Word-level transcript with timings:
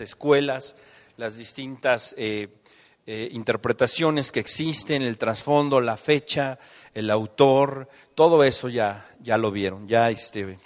escuelas, 0.00 0.76
las 1.16 1.36
distintas 1.36 2.14
eh, 2.16 2.48
eh, 3.06 3.28
interpretaciones 3.32 4.32
que 4.32 4.40
existen, 4.40 5.02
el 5.02 5.18
trasfondo, 5.18 5.80
la 5.80 5.96
fecha, 5.96 6.58
el 6.94 7.10
autor, 7.10 7.88
todo 8.14 8.44
eso 8.44 8.68
ya, 8.68 9.08
ya 9.20 9.36
lo 9.36 9.50
vieron, 9.50 9.88
ya 9.88 10.10
este, 10.10 10.58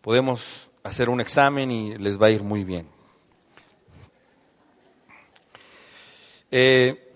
podemos 0.00 0.70
hacer 0.82 1.08
un 1.08 1.20
examen 1.20 1.70
y 1.70 1.98
les 1.98 2.20
va 2.20 2.26
a 2.26 2.30
ir 2.30 2.42
muy 2.42 2.64
bien. 2.64 2.88
Eh, 6.50 7.12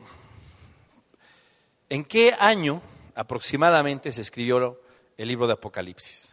¿En 1.89 2.05
qué 2.05 2.35
año 2.39 2.83
aproximadamente 3.15 4.13
se 4.13 4.23
escribió 4.23 4.81
el 5.17 5.29
libro 5.29 5.47
de 5.47 5.55
Apocalipsis? 5.55 6.33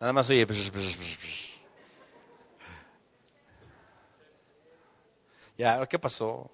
Nada 0.00 0.12
más 0.12 0.28
oye. 0.30 0.46
Ya, 5.58 5.86
¿qué 5.86 5.98
pasó? 5.98 6.50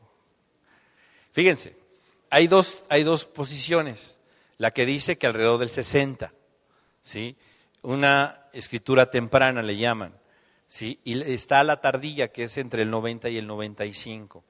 Fíjense, 1.33 1.77
hay 2.31 2.47
dos, 2.47 2.85
hay 2.89 3.03
dos 3.03 3.25
posiciones. 3.25 4.21
La 4.59 4.71
que 4.71 4.87
dice 4.87 5.19
que 5.19 5.27
alrededor 5.27 5.59
del 5.59 5.71
60, 5.71 6.33
¿sí? 7.01 7.37
Una 7.83 8.47
escritura 8.53 9.11
temprana 9.11 9.63
le 9.63 9.77
llaman, 9.77 10.15
¿sí? 10.69 11.01
Y 11.03 11.21
está 11.23 11.65
la 11.65 11.81
tardía, 11.81 12.29
que 12.29 12.45
es 12.45 12.57
entre 12.59 12.83
el 12.83 12.91
90 12.91 13.29
y 13.29 13.39
el 13.39 13.47
95. 13.47 14.45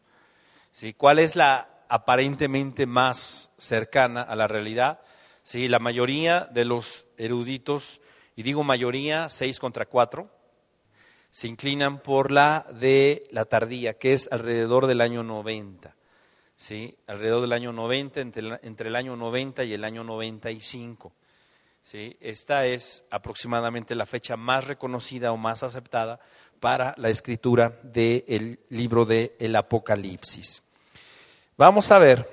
¿Sí? 0.72 0.94
¿Cuál 0.94 1.18
es 1.18 1.36
la 1.36 1.68
aparentemente 1.88 2.86
más 2.86 3.52
cercana 3.58 4.22
a 4.22 4.34
la 4.36 4.48
realidad? 4.48 5.00
Sí, 5.42 5.68
la 5.68 5.78
mayoría 5.78 6.48
de 6.50 6.64
los 6.64 7.06
eruditos, 7.16 8.00
y 8.36 8.42
digo 8.42 8.64
mayoría, 8.64 9.28
seis 9.28 9.58
contra 9.58 9.86
cuatro, 9.86 10.30
se 11.32 11.48
inclinan 11.48 11.98
por 11.98 12.30
la 12.30 12.66
de 12.78 13.26
la 13.30 13.46
tardía, 13.46 13.94
que 13.94 14.12
es 14.12 14.28
alrededor 14.30 14.86
del 14.86 15.00
año 15.00 15.22
90. 15.24 15.96
¿sí? 16.54 16.94
Alrededor 17.06 17.40
del 17.40 17.52
año 17.52 17.72
90, 17.72 18.20
entre, 18.20 18.60
entre 18.62 18.88
el 18.90 18.96
año 18.96 19.16
90 19.16 19.64
y 19.64 19.72
el 19.72 19.82
año 19.82 20.04
95. 20.04 21.10
¿sí? 21.82 22.18
Esta 22.20 22.66
es 22.66 23.04
aproximadamente 23.10 23.94
la 23.94 24.04
fecha 24.04 24.36
más 24.36 24.66
reconocida 24.66 25.32
o 25.32 25.38
más 25.38 25.62
aceptada 25.62 26.20
para 26.60 26.94
la 26.98 27.08
escritura 27.08 27.80
del 27.82 28.60
libro 28.68 29.06
del 29.06 29.32
el 29.38 29.56
Apocalipsis. 29.56 30.62
Vamos 31.56 31.90
a 31.90 31.98
ver, 31.98 32.28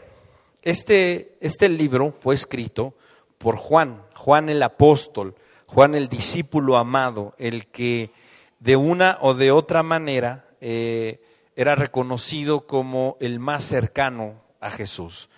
este, 0.61 1.37
este 1.39 1.69
libro 1.69 2.11
fue 2.11 2.35
escrito 2.35 2.95
por 3.37 3.55
Juan, 3.55 4.03
Juan 4.13 4.49
el 4.49 4.61
apóstol, 4.61 5.35
Juan 5.67 5.95
el 5.95 6.09
discípulo 6.09 6.75
amado, 6.75 7.33
el 7.37 7.67
que 7.67 8.11
de 8.59 8.75
una 8.75 9.17
o 9.21 9.33
de 9.33 9.51
otra 9.51 9.83
manera 9.83 10.45
eh, 10.61 11.21
era 11.55 11.75
reconocido 11.75 12.67
como 12.67 13.17
el 13.19 13.39
más 13.39 13.63
cercano 13.63 14.41
a 14.59 14.69
Jesús. 14.69 15.29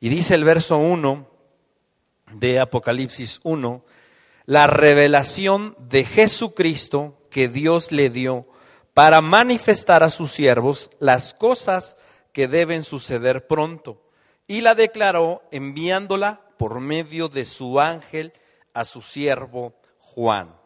Y 0.00 0.08
dice 0.08 0.34
el 0.34 0.44
verso 0.44 0.78
1 0.78 1.28
de 2.32 2.60
Apocalipsis 2.60 3.40
1, 3.42 3.84
la 4.46 4.66
revelación 4.66 5.76
de 5.78 6.04
Jesucristo 6.04 7.18
que 7.30 7.48
Dios 7.48 7.92
le 7.92 8.10
dio 8.10 8.46
para 8.94 9.20
manifestar 9.20 10.02
a 10.02 10.10
sus 10.10 10.32
siervos 10.32 10.90
las 10.98 11.34
cosas 11.34 11.96
que 12.32 12.48
deben 12.48 12.82
suceder 12.82 13.46
pronto. 13.46 14.02
Y 14.46 14.62
la 14.62 14.74
declaró 14.74 15.42
enviándola 15.50 16.40
por 16.56 16.80
medio 16.80 17.28
de 17.28 17.44
su 17.44 17.80
ángel 17.80 18.32
a 18.74 18.84
su 18.84 19.02
siervo 19.02 19.74
Juan. 19.98 20.57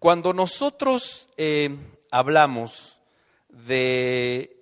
Cuando 0.00 0.32
nosotros 0.32 1.28
eh, 1.36 1.76
hablamos 2.10 3.02
de 3.50 4.56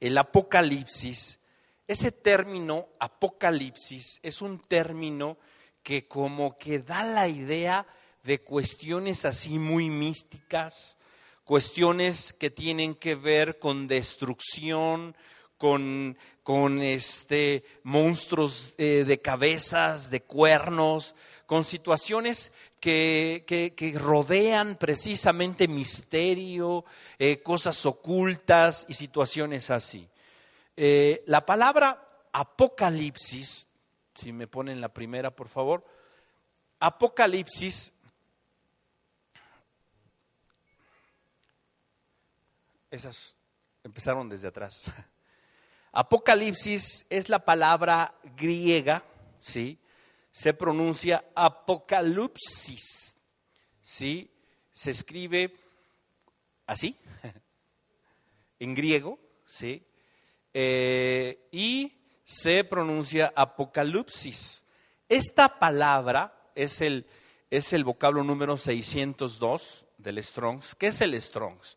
el 0.00 0.18
apocalipsis, 0.18 1.38
ese 1.86 2.10
término 2.10 2.88
apocalipsis 2.98 4.18
es 4.20 4.42
un 4.42 4.58
término 4.58 5.38
que 5.84 6.08
como 6.08 6.58
que 6.58 6.80
da 6.80 7.04
la 7.04 7.28
idea 7.28 7.86
de 8.24 8.40
cuestiones 8.40 9.24
así 9.24 9.60
muy 9.60 9.90
místicas, 9.90 10.98
cuestiones 11.44 12.32
que 12.32 12.50
tienen 12.50 12.96
que 12.96 13.14
ver 13.14 13.60
con 13.60 13.86
destrucción, 13.86 15.14
con, 15.56 16.18
con 16.42 16.82
este, 16.82 17.62
monstruos 17.84 18.74
eh, 18.76 19.04
de 19.06 19.20
cabezas, 19.20 20.10
de 20.10 20.22
cuernos, 20.22 21.14
con 21.46 21.62
situaciones 21.64 22.52
que, 22.80 23.44
que, 23.76 23.92
rodean 23.98 24.76
precisamente 24.76 25.68
misterio, 25.68 26.84
eh, 27.18 27.42
cosas 27.42 27.84
ocultas 27.86 28.86
y 28.88 28.94
situaciones 28.94 29.70
así. 29.70 30.08
Eh, 30.76 31.22
la 31.26 31.44
palabra 31.44 32.28
apocalipsis, 32.32 33.68
si 34.14 34.32
me 34.32 34.46
ponen 34.46 34.80
la 34.80 34.88
primera, 34.88 35.30
por 35.30 35.48
favor, 35.48 35.84
apocalipsis, 36.78 37.92
esas 42.90 43.36
empezaron 43.84 44.28
desde 44.28 44.48
atrás. 44.48 44.74
Apocalipsis 45.92 47.04
es 47.10 47.28
la 47.28 47.44
palabra 47.44 48.14
griega, 48.36 49.02
¿sí? 49.40 49.79
Se 50.32 50.54
pronuncia 50.54 51.24
apocalipsis. 51.34 53.16
¿Sí? 53.82 54.30
Se 54.72 54.90
escribe 54.90 55.52
así, 56.66 56.96
en 58.58 58.74
griego, 58.74 59.18
¿sí? 59.44 59.84
Eh, 60.54 61.48
y 61.52 61.92
se 62.24 62.64
pronuncia 62.64 63.32
apocalipsis. 63.34 64.64
Esta 65.08 65.58
palabra 65.58 66.50
es 66.54 66.80
el, 66.80 67.06
es 67.50 67.72
el 67.72 67.84
vocablo 67.84 68.22
número 68.22 68.56
602 68.56 69.86
del 69.98 70.22
Strongs. 70.22 70.74
¿Qué 70.76 70.88
es 70.88 71.00
el 71.00 71.20
Strongs? 71.20 71.76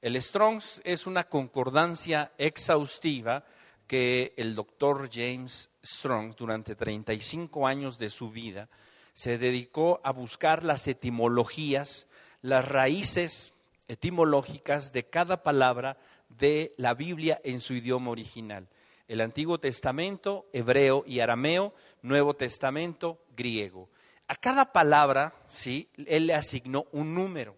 El 0.00 0.20
Strongs 0.22 0.80
es 0.84 1.06
una 1.06 1.24
concordancia 1.24 2.32
exhaustiva 2.38 3.44
que 3.88 4.34
el 4.36 4.54
doctor 4.54 5.08
James 5.12 5.70
Strong 5.84 6.36
durante 6.36 6.76
35 6.76 7.66
años 7.66 7.98
de 7.98 8.10
su 8.10 8.30
vida 8.30 8.68
se 9.14 9.38
dedicó 9.38 10.00
a 10.04 10.12
buscar 10.12 10.62
las 10.62 10.86
etimologías, 10.86 12.06
las 12.42 12.68
raíces 12.68 13.54
etimológicas 13.88 14.92
de 14.92 15.06
cada 15.06 15.42
palabra 15.42 15.96
de 16.28 16.74
la 16.76 16.94
Biblia 16.94 17.40
en 17.42 17.60
su 17.60 17.74
idioma 17.74 18.10
original. 18.10 18.68
El 19.08 19.22
Antiguo 19.22 19.58
Testamento, 19.58 20.46
hebreo 20.52 21.02
y 21.06 21.20
arameo, 21.20 21.74
Nuevo 22.02 22.34
Testamento, 22.34 23.18
griego. 23.34 23.88
A 24.28 24.36
cada 24.36 24.70
palabra, 24.72 25.34
sí, 25.48 25.88
él 26.06 26.26
le 26.26 26.34
asignó 26.34 26.86
un 26.92 27.14
número. 27.14 27.56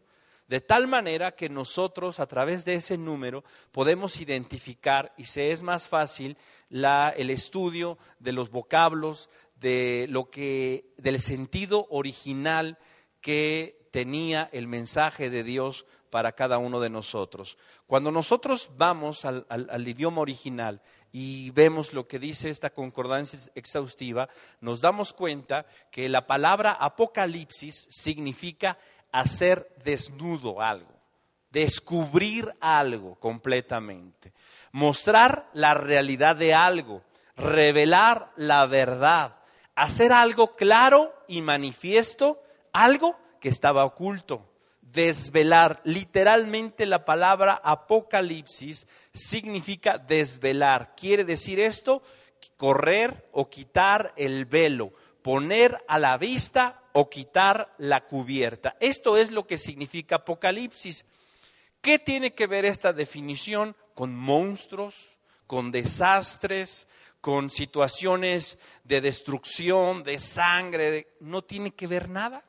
De 0.50 0.60
tal 0.60 0.88
manera 0.88 1.36
que 1.36 1.48
nosotros 1.48 2.18
a 2.18 2.26
través 2.26 2.64
de 2.64 2.74
ese 2.74 2.98
número 2.98 3.44
podemos 3.70 4.20
identificar 4.20 5.14
y 5.16 5.26
se 5.26 5.52
es 5.52 5.62
más 5.62 5.86
fácil 5.86 6.36
el 6.70 7.30
estudio 7.30 7.98
de 8.18 8.32
los 8.32 8.50
vocablos, 8.50 9.30
de 9.60 10.06
lo 10.10 10.28
que, 10.28 10.92
del 10.96 11.20
sentido 11.20 11.86
original 11.88 12.78
que 13.20 13.86
tenía 13.92 14.50
el 14.52 14.66
mensaje 14.66 15.30
de 15.30 15.44
Dios 15.44 15.86
para 16.10 16.32
cada 16.32 16.58
uno 16.58 16.80
de 16.80 16.90
nosotros. 16.90 17.56
Cuando 17.86 18.10
nosotros 18.10 18.72
vamos 18.76 19.24
al, 19.24 19.46
al 19.48 19.86
idioma 19.86 20.20
original 20.20 20.82
y 21.12 21.50
vemos 21.50 21.92
lo 21.92 22.08
que 22.08 22.18
dice 22.18 22.50
esta 22.50 22.70
concordancia 22.70 23.38
exhaustiva, 23.54 24.28
nos 24.60 24.80
damos 24.80 25.12
cuenta 25.12 25.66
que 25.92 26.08
la 26.08 26.26
palabra 26.26 26.72
apocalipsis 26.72 27.86
significa 27.88 28.78
hacer 29.12 29.74
desnudo 29.84 30.60
algo, 30.60 30.92
descubrir 31.50 32.54
algo 32.60 33.16
completamente, 33.16 34.32
mostrar 34.72 35.48
la 35.52 35.74
realidad 35.74 36.36
de 36.36 36.54
algo, 36.54 37.02
revelar 37.36 38.30
la 38.36 38.66
verdad, 38.66 39.36
hacer 39.74 40.12
algo 40.12 40.56
claro 40.56 41.14
y 41.26 41.42
manifiesto, 41.42 42.42
algo 42.72 43.18
que 43.40 43.48
estaba 43.48 43.84
oculto, 43.84 44.46
desvelar. 44.80 45.80
Literalmente 45.84 46.86
la 46.86 47.04
palabra 47.04 47.60
apocalipsis 47.62 48.86
significa 49.12 49.98
desvelar. 49.98 50.94
Quiere 50.96 51.24
decir 51.24 51.58
esto, 51.58 52.02
correr 52.56 53.28
o 53.32 53.48
quitar 53.48 54.12
el 54.16 54.44
velo, 54.44 54.92
poner 55.22 55.82
a 55.88 55.98
la 55.98 56.16
vista 56.18 56.79
o 56.92 57.08
quitar 57.08 57.74
la 57.78 58.06
cubierta. 58.06 58.76
Esto 58.80 59.16
es 59.16 59.30
lo 59.30 59.46
que 59.46 59.58
significa 59.58 60.16
Apocalipsis. 60.16 61.04
¿Qué 61.80 61.98
tiene 61.98 62.34
que 62.34 62.46
ver 62.46 62.64
esta 62.64 62.92
definición 62.92 63.74
con 63.94 64.14
monstruos, 64.14 65.08
con 65.46 65.70
desastres, 65.70 66.88
con 67.20 67.50
situaciones 67.50 68.58
de 68.84 69.00
destrucción, 69.00 70.02
de 70.02 70.18
sangre? 70.18 71.14
No 71.20 71.42
tiene 71.42 71.70
que 71.70 71.86
ver 71.86 72.08
nada, 72.08 72.44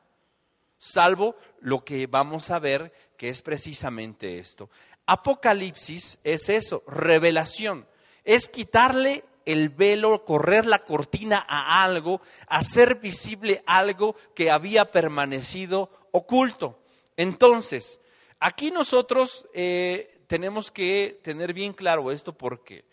salvo 0.76 1.36
lo 1.60 1.84
que 1.84 2.06
vamos 2.06 2.50
a 2.50 2.58
ver 2.58 2.92
que 3.16 3.28
es 3.28 3.40
precisamente 3.40 4.38
esto. 4.38 4.68
Apocalipsis 5.06 6.18
es 6.24 6.48
eso, 6.48 6.82
revelación. 6.86 7.86
Es 8.24 8.48
quitarle 8.48 9.24
el 9.46 9.68
velo, 9.68 10.24
correr 10.24 10.66
la 10.66 10.80
cortina 10.80 11.44
a 11.48 11.82
algo, 11.82 12.20
hacer 12.46 12.96
visible 12.96 13.62
algo 13.66 14.16
que 14.34 14.50
había 14.50 14.90
permanecido 14.90 15.90
oculto. 16.10 16.80
Entonces, 17.16 18.00
aquí 18.40 18.70
nosotros 18.70 19.46
eh, 19.54 20.20
tenemos 20.26 20.70
que 20.70 21.20
tener 21.22 21.52
bien 21.52 21.72
claro 21.72 22.10
esto 22.10 22.32
porque 22.32 22.84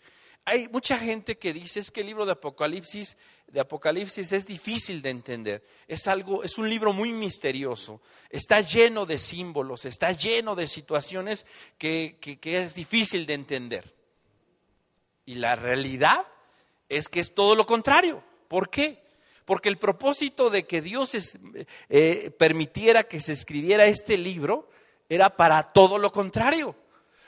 hay 0.44 0.68
mucha 0.68 0.98
gente 0.98 1.38
que 1.38 1.52
dice 1.52 1.80
es 1.80 1.90
que 1.90 2.00
el 2.00 2.08
libro 2.08 2.26
de 2.26 2.32
Apocalipsis, 2.32 3.16
de 3.46 3.60
Apocalipsis 3.60 4.32
es 4.32 4.46
difícil 4.46 5.02
de 5.02 5.10
entender. 5.10 5.64
Es 5.86 6.08
algo, 6.08 6.42
es 6.42 6.58
un 6.58 6.68
libro 6.68 6.92
muy 6.92 7.12
misterioso. 7.12 8.00
Está 8.30 8.60
lleno 8.60 9.06
de 9.06 9.18
símbolos, 9.18 9.84
está 9.84 10.12
lleno 10.12 10.56
de 10.56 10.66
situaciones 10.66 11.46
que, 11.78 12.18
que 12.20 12.58
es 12.58 12.74
difícil 12.74 13.26
de 13.26 13.34
entender. 13.34 13.94
Y 15.24 15.34
la 15.34 15.54
realidad 15.54 16.26
es 16.90 17.08
que 17.08 17.20
es 17.20 17.34
todo 17.34 17.54
lo 17.54 17.64
contrario. 17.64 18.22
¿Por 18.48 18.68
qué? 18.68 19.02
Porque 19.46 19.70
el 19.70 19.78
propósito 19.78 20.50
de 20.50 20.66
que 20.66 20.82
Dios 20.82 21.12
eh, 21.88 22.30
permitiera 22.38 23.04
que 23.04 23.20
se 23.20 23.32
escribiera 23.32 23.86
este 23.86 24.18
libro 24.18 24.68
era 25.08 25.36
para 25.36 25.72
todo 25.72 25.96
lo 25.96 26.12
contrario. 26.12 26.76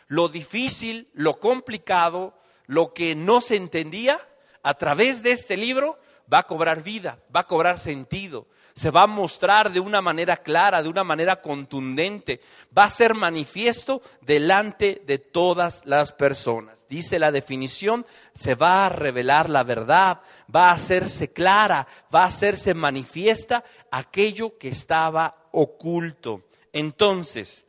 Lo 0.08 0.28
difícil, 0.28 1.08
lo 1.14 1.40
complicado, 1.40 2.34
lo 2.66 2.92
que 2.92 3.14
no 3.14 3.40
se 3.40 3.56
entendía, 3.56 4.18
a 4.62 4.74
través 4.74 5.22
de 5.22 5.32
este 5.32 5.56
libro 5.56 5.98
va 6.32 6.40
a 6.40 6.46
cobrar 6.46 6.82
vida, 6.82 7.18
va 7.34 7.40
a 7.40 7.46
cobrar 7.46 7.78
sentido, 7.78 8.46
se 8.74 8.90
va 8.90 9.02
a 9.02 9.06
mostrar 9.06 9.72
de 9.72 9.80
una 9.80 10.00
manera 10.00 10.36
clara, 10.36 10.82
de 10.82 10.88
una 10.88 11.04
manera 11.04 11.40
contundente, 11.40 12.40
va 12.76 12.84
a 12.84 12.90
ser 12.90 13.14
manifiesto 13.14 14.02
delante 14.20 15.02
de 15.06 15.18
todas 15.18 15.84
las 15.86 16.12
personas. 16.12 16.81
Dice 16.92 17.18
la 17.18 17.32
definición, 17.32 18.04
se 18.34 18.54
va 18.54 18.84
a 18.84 18.90
revelar 18.90 19.48
la 19.48 19.62
verdad, 19.62 20.20
va 20.54 20.68
a 20.68 20.74
hacerse 20.74 21.32
clara, 21.32 21.88
va 22.14 22.24
a 22.24 22.26
hacerse 22.26 22.74
manifiesta 22.74 23.64
aquello 23.90 24.58
que 24.58 24.68
estaba 24.68 25.48
oculto. 25.52 26.44
Entonces, 26.70 27.64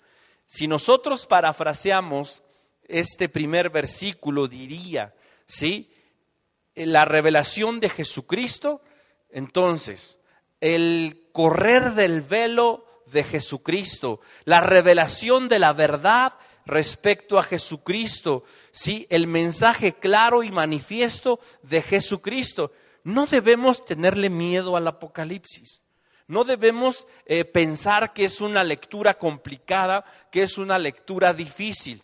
si 0.45 0.67
nosotros 0.67 1.25
parafraseamos 1.25 2.41
este 2.85 3.29
primer 3.29 3.69
versículo, 3.69 4.49
diría, 4.49 5.15
¿sí? 5.45 5.89
La 6.75 7.05
revelación 7.05 7.79
de 7.79 7.87
Jesucristo, 7.87 8.81
entonces, 9.29 10.19
el 10.59 11.29
correr 11.31 11.93
del 11.93 12.23
velo 12.23 12.85
de 13.05 13.23
Jesucristo, 13.23 14.19
la 14.43 14.59
revelación 14.59 15.47
de 15.47 15.59
la 15.59 15.71
verdad 15.71 16.33
respecto 16.65 17.37
a 17.37 17.43
Jesucristo, 17.43 18.43
¿sí? 18.71 19.05
el 19.09 19.27
mensaje 19.27 19.93
claro 19.93 20.43
y 20.43 20.51
manifiesto 20.51 21.39
de 21.61 21.81
Jesucristo. 21.81 22.71
No 23.03 23.25
debemos 23.25 23.83
tenerle 23.83 24.29
miedo 24.29 24.77
al 24.77 24.87
Apocalipsis. 24.87 25.81
No 26.27 26.43
debemos 26.45 27.05
eh, 27.25 27.43
pensar 27.43 28.13
que 28.13 28.25
es 28.25 28.39
una 28.39 28.63
lectura 28.63 29.15
complicada, 29.17 30.05
que 30.31 30.43
es 30.43 30.57
una 30.57 30.79
lectura 30.79 31.33
difícil. 31.33 32.01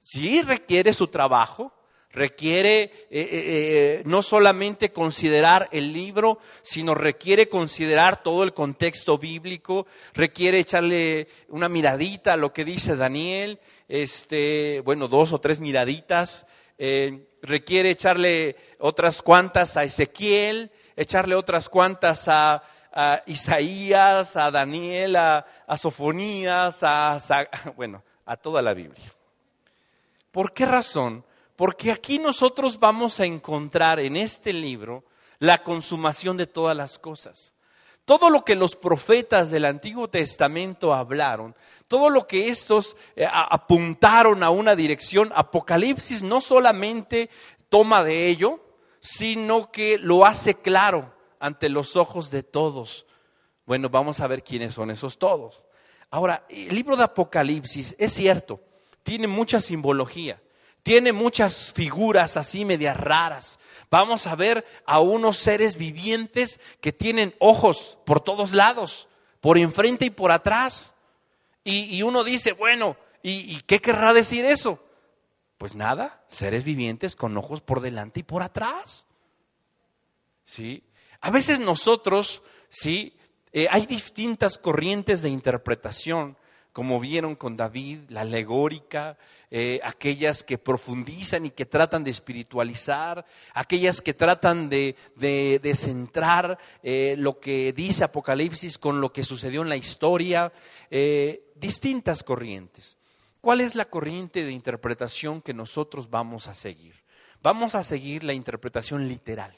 Sí 0.00 0.42
requiere 0.42 0.92
su 0.92 1.08
trabajo, 1.08 1.72
requiere 2.10 2.82
eh, 2.82 2.90
eh, 3.10 4.02
no 4.04 4.22
solamente 4.22 4.92
considerar 4.92 5.68
el 5.72 5.92
libro, 5.92 6.38
sino 6.62 6.94
requiere 6.94 7.48
considerar 7.48 8.22
todo 8.22 8.42
el 8.42 8.52
contexto 8.52 9.18
bíblico, 9.18 9.86
requiere 10.14 10.58
echarle 10.58 11.28
una 11.48 11.68
miradita 11.68 12.34
a 12.34 12.36
lo 12.36 12.52
que 12.52 12.64
dice 12.64 12.96
Daniel, 12.96 13.60
este, 13.88 14.82
bueno, 14.84 15.08
dos 15.08 15.32
o 15.32 15.40
tres 15.40 15.60
miraditas, 15.60 16.46
requiere 17.42 17.90
echarle 17.90 18.56
otras 18.78 19.22
cuantas 19.22 19.76
a 19.76 19.84
Ezequiel, 19.84 20.70
echarle 20.96 21.34
otras 21.34 21.68
cuantas 21.68 22.28
a, 22.28 22.62
Isaías, 23.26 24.34
a 24.34 24.50
Daniel, 24.50 25.14
a, 25.14 25.44
Sofonías, 25.76 26.82
a, 26.82 27.20
bueno, 27.76 28.02
a 28.26 28.36
toda 28.36 28.60
la 28.60 28.74
Biblia. 28.74 29.14
¿Por 30.32 30.52
qué 30.52 30.66
razón? 30.66 31.24
Porque 31.54 31.92
aquí 31.92 32.18
nosotros 32.18 32.78
vamos 32.78 33.20
a 33.20 33.24
encontrar 33.26 34.00
en 34.00 34.16
este 34.16 34.52
libro 34.52 35.04
la 35.38 35.58
consumación 35.58 36.36
de 36.36 36.46
todas 36.46 36.76
las 36.76 36.98
cosas. 36.98 37.52
Todo 38.08 38.30
lo 38.30 38.42
que 38.42 38.54
los 38.54 38.74
profetas 38.74 39.50
del 39.50 39.66
Antiguo 39.66 40.08
Testamento 40.08 40.94
hablaron, 40.94 41.54
todo 41.88 42.08
lo 42.08 42.26
que 42.26 42.48
estos 42.48 42.96
eh, 43.14 43.28
apuntaron 43.30 44.42
a 44.42 44.48
una 44.48 44.74
dirección, 44.74 45.30
Apocalipsis 45.34 46.22
no 46.22 46.40
solamente 46.40 47.28
toma 47.68 48.02
de 48.02 48.28
ello, 48.28 48.64
sino 48.98 49.70
que 49.70 49.98
lo 49.98 50.24
hace 50.24 50.54
claro 50.54 51.12
ante 51.38 51.68
los 51.68 51.96
ojos 51.96 52.30
de 52.30 52.42
todos. 52.42 53.04
Bueno, 53.66 53.90
vamos 53.90 54.20
a 54.20 54.26
ver 54.26 54.42
quiénes 54.42 54.72
son 54.72 54.90
esos 54.90 55.18
todos. 55.18 55.62
Ahora, 56.10 56.46
el 56.48 56.74
libro 56.74 56.96
de 56.96 57.04
Apocalipsis 57.04 57.94
es 57.98 58.14
cierto, 58.14 58.58
tiene 59.02 59.26
mucha 59.26 59.60
simbología 59.60 60.40
tiene 60.88 61.12
muchas 61.12 61.70
figuras 61.70 62.38
así 62.38 62.64
medias 62.64 62.96
raras. 62.96 63.58
Vamos 63.90 64.26
a 64.26 64.34
ver 64.34 64.64
a 64.86 65.00
unos 65.00 65.36
seres 65.36 65.76
vivientes 65.76 66.60
que 66.80 66.94
tienen 66.94 67.34
ojos 67.40 67.98
por 68.06 68.22
todos 68.22 68.54
lados, 68.54 69.06
por 69.42 69.58
enfrente 69.58 70.06
y 70.06 70.10
por 70.10 70.30
atrás. 70.30 70.94
Y, 71.62 72.00
uno 72.00 72.24
dice, 72.24 72.52
bueno, 72.52 72.96
¿y, 73.22 73.54
¿y 73.54 73.60
qué 73.66 73.82
querrá 73.82 74.14
decir 74.14 74.46
eso? 74.46 74.82
Pues 75.58 75.74
nada, 75.74 76.24
seres 76.28 76.64
vivientes 76.64 77.16
con 77.16 77.36
ojos 77.36 77.60
por 77.60 77.82
delante 77.82 78.20
y 78.20 78.22
por 78.22 78.42
atrás. 78.42 79.04
¿Sí? 80.46 80.82
A 81.20 81.30
veces 81.30 81.60
nosotros, 81.60 82.40
¿sí? 82.70 83.14
Eh, 83.52 83.68
hay 83.70 83.84
distintas 83.84 84.56
corrientes 84.56 85.20
de 85.20 85.28
interpretación 85.28 86.38
como 86.78 87.00
vieron 87.00 87.34
con 87.34 87.56
David, 87.56 88.02
la 88.08 88.20
alegórica, 88.20 89.18
eh, 89.50 89.80
aquellas 89.82 90.44
que 90.44 90.58
profundizan 90.58 91.44
y 91.44 91.50
que 91.50 91.66
tratan 91.66 92.04
de 92.04 92.12
espiritualizar, 92.12 93.26
aquellas 93.52 94.00
que 94.00 94.14
tratan 94.14 94.70
de, 94.70 94.94
centrar 95.74 96.56
eh, 96.84 97.16
lo 97.18 97.40
que 97.40 97.72
dice 97.72 98.04
Apocalipsis 98.04 98.78
con 98.78 99.00
lo 99.00 99.12
que 99.12 99.24
sucedió 99.24 99.62
en 99.62 99.70
la 99.70 99.76
historia, 99.76 100.52
eh, 100.88 101.50
distintas 101.56 102.22
corrientes. 102.22 102.96
¿Cuál 103.40 103.60
es 103.60 103.74
la 103.74 103.86
corriente 103.86 104.44
de 104.44 104.52
interpretación 104.52 105.42
que 105.42 105.54
nosotros 105.54 106.08
vamos 106.10 106.46
a 106.46 106.54
seguir? 106.54 106.94
Vamos 107.42 107.74
a 107.74 107.82
seguir 107.82 108.22
la 108.22 108.34
interpretación 108.34 109.08
literal. 109.08 109.52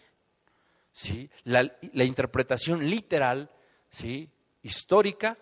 ¿sí? 0.91 1.29
La, 1.45 1.71
la 1.93 2.05
interpretación 2.05 2.89
literal, 2.89 3.51
¿sí? 3.91 4.31
histórica, 4.63 5.37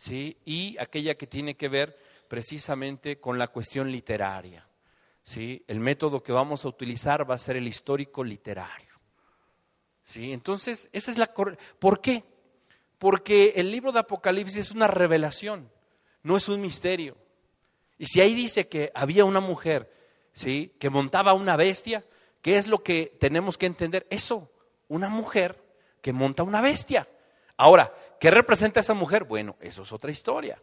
¿sí? 0.00 0.38
y 0.46 0.78
aquella 0.78 1.14
que 1.14 1.26
tiene 1.26 1.56
que 1.56 1.68
ver 1.68 1.98
precisamente 2.26 3.20
con 3.20 3.38
la 3.38 3.48
cuestión 3.48 3.92
literaria. 3.92 4.66
¿sí? 5.24 5.62
El 5.66 5.80
método 5.80 6.22
que 6.22 6.32
vamos 6.32 6.64
a 6.64 6.68
utilizar 6.68 7.30
va 7.30 7.34
a 7.34 7.38
ser 7.38 7.56
el 7.56 7.68
histórico 7.68 8.24
literario. 8.24 8.94
¿sí? 10.04 10.32
Entonces, 10.32 10.88
esa 10.92 11.10
es 11.10 11.18
la... 11.18 11.26
¿Por 11.26 12.00
qué? 12.00 12.24
Porque 12.96 13.52
el 13.56 13.70
libro 13.70 13.92
de 13.92 13.98
Apocalipsis 13.98 14.56
es 14.56 14.70
una 14.70 14.86
revelación, 14.86 15.70
no 16.22 16.38
es 16.38 16.48
un 16.48 16.62
misterio. 16.62 17.18
Y 17.98 18.06
si 18.06 18.22
ahí 18.22 18.32
dice 18.32 18.68
que 18.68 18.90
había 18.94 19.26
una 19.26 19.40
mujer 19.40 19.92
¿sí? 20.32 20.74
que 20.78 20.88
montaba 20.88 21.34
una 21.34 21.56
bestia, 21.56 22.04
¿qué 22.40 22.56
es 22.56 22.68
lo 22.68 22.82
que 22.82 23.16
tenemos 23.20 23.58
que 23.58 23.66
entender? 23.66 24.06
Eso, 24.08 24.50
una 24.88 25.10
mujer 25.10 25.62
que 26.00 26.14
monta 26.14 26.42
una 26.42 26.62
bestia. 26.62 27.06
Ahora, 27.58 27.92
¿Qué 28.20 28.30
representa 28.30 28.80
esa 28.80 28.92
mujer? 28.92 29.24
Bueno, 29.24 29.56
eso 29.60 29.82
es 29.82 29.92
otra 29.92 30.10
historia. 30.10 30.60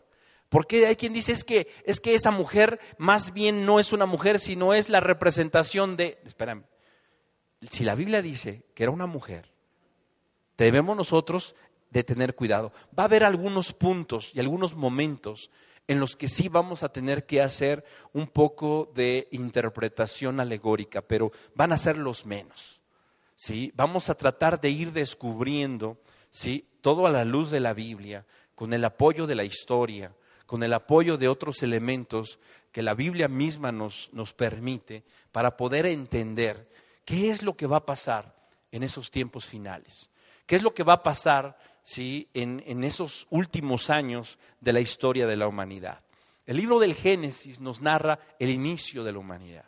Porque 0.48 0.86
hay 0.86 0.96
quien 0.96 1.12
dice 1.12 1.32
es 1.32 1.44
que, 1.44 1.68
es 1.84 2.00
que 2.00 2.14
esa 2.14 2.30
mujer 2.30 2.80
más 3.00 3.34
bien 3.34 3.66
no 3.66 3.80
es 3.80 3.92
una 3.92 4.06
mujer, 4.06 4.40
sino 4.40 4.74
es 4.76 4.90
la 4.90 5.00
representación 5.00 5.98
de... 5.98 6.20
Espérame, 6.24 6.64
si 7.70 7.84
la 7.84 7.96
Biblia 7.96 8.22
dice 8.22 8.64
que 8.76 8.84
era 8.84 8.92
una 8.92 9.08
mujer, 9.08 9.52
debemos 10.56 10.96
nosotros 10.96 11.56
de 11.90 12.04
tener 12.04 12.36
cuidado. 12.36 12.72
Va 12.98 13.04
a 13.04 13.06
haber 13.08 13.24
algunos 13.24 13.74
puntos 13.74 14.32
y 14.36 14.40
algunos 14.40 14.76
momentos 14.76 15.50
en 15.88 16.00
los 16.00 16.16
que 16.16 16.28
sí 16.28 16.50
vamos 16.50 16.84
a 16.84 16.90
tener 16.90 17.26
que 17.26 17.42
hacer 17.42 17.84
un 18.14 18.28
poco 18.28 18.92
de 18.94 19.28
interpretación 19.32 20.40
alegórica, 20.40 21.02
pero 21.02 21.32
van 21.56 21.74
a 21.74 21.78
ser 21.78 21.98
los 21.98 22.26
menos. 22.28 22.82
¿sí? 23.36 23.72
Vamos 23.76 24.10
a 24.10 24.16
tratar 24.16 24.62
de 24.62 24.70
ir 24.70 24.94
descubriendo 24.94 25.98
¿sí? 26.30 26.68
Todo 26.88 27.06
a 27.06 27.10
la 27.10 27.26
luz 27.26 27.52
de 27.52 27.60
la 27.60 27.74
Biblia, 27.74 28.26
con 28.56 28.72
el 28.72 28.86
apoyo 28.86 29.28
de 29.28 29.36
la 29.36 29.44
historia, 29.44 30.14
con 30.46 30.64
el 30.64 30.72
apoyo 30.72 31.18
de 31.18 31.28
otros 31.28 31.62
elementos 31.62 32.40
que 32.72 32.82
la 32.82 32.94
Biblia 32.94 33.28
misma 33.28 33.74
nos, 33.74 34.10
nos 34.14 34.32
permite 34.32 35.04
para 35.34 35.58
poder 35.58 35.86
entender 35.86 36.72
qué 37.04 37.30
es 37.30 37.42
lo 37.42 37.58
que 37.58 37.68
va 37.68 37.76
a 37.76 37.86
pasar 37.86 38.34
en 38.72 38.84
esos 38.84 39.12
tiempos 39.12 39.44
finales, 39.44 40.10
qué 40.46 40.56
es 40.56 40.64
lo 40.64 40.74
que 40.74 40.84
va 40.84 40.94
a 40.94 41.04
pasar 41.04 41.60
¿sí? 41.84 42.30
en, 42.34 42.64
en 42.66 42.86
esos 42.86 43.28
últimos 43.32 43.90
años 43.90 44.40
de 44.62 44.72
la 44.72 44.80
historia 44.80 45.28
de 45.28 45.36
la 45.36 45.50
humanidad. 45.50 46.00
El 46.46 46.56
libro 46.56 46.80
del 46.80 46.96
Génesis 46.96 47.60
nos 47.60 47.82
narra 47.82 48.18
el 48.40 48.50
inicio 48.50 49.04
de 49.04 49.12
la 49.12 49.20
humanidad. 49.20 49.66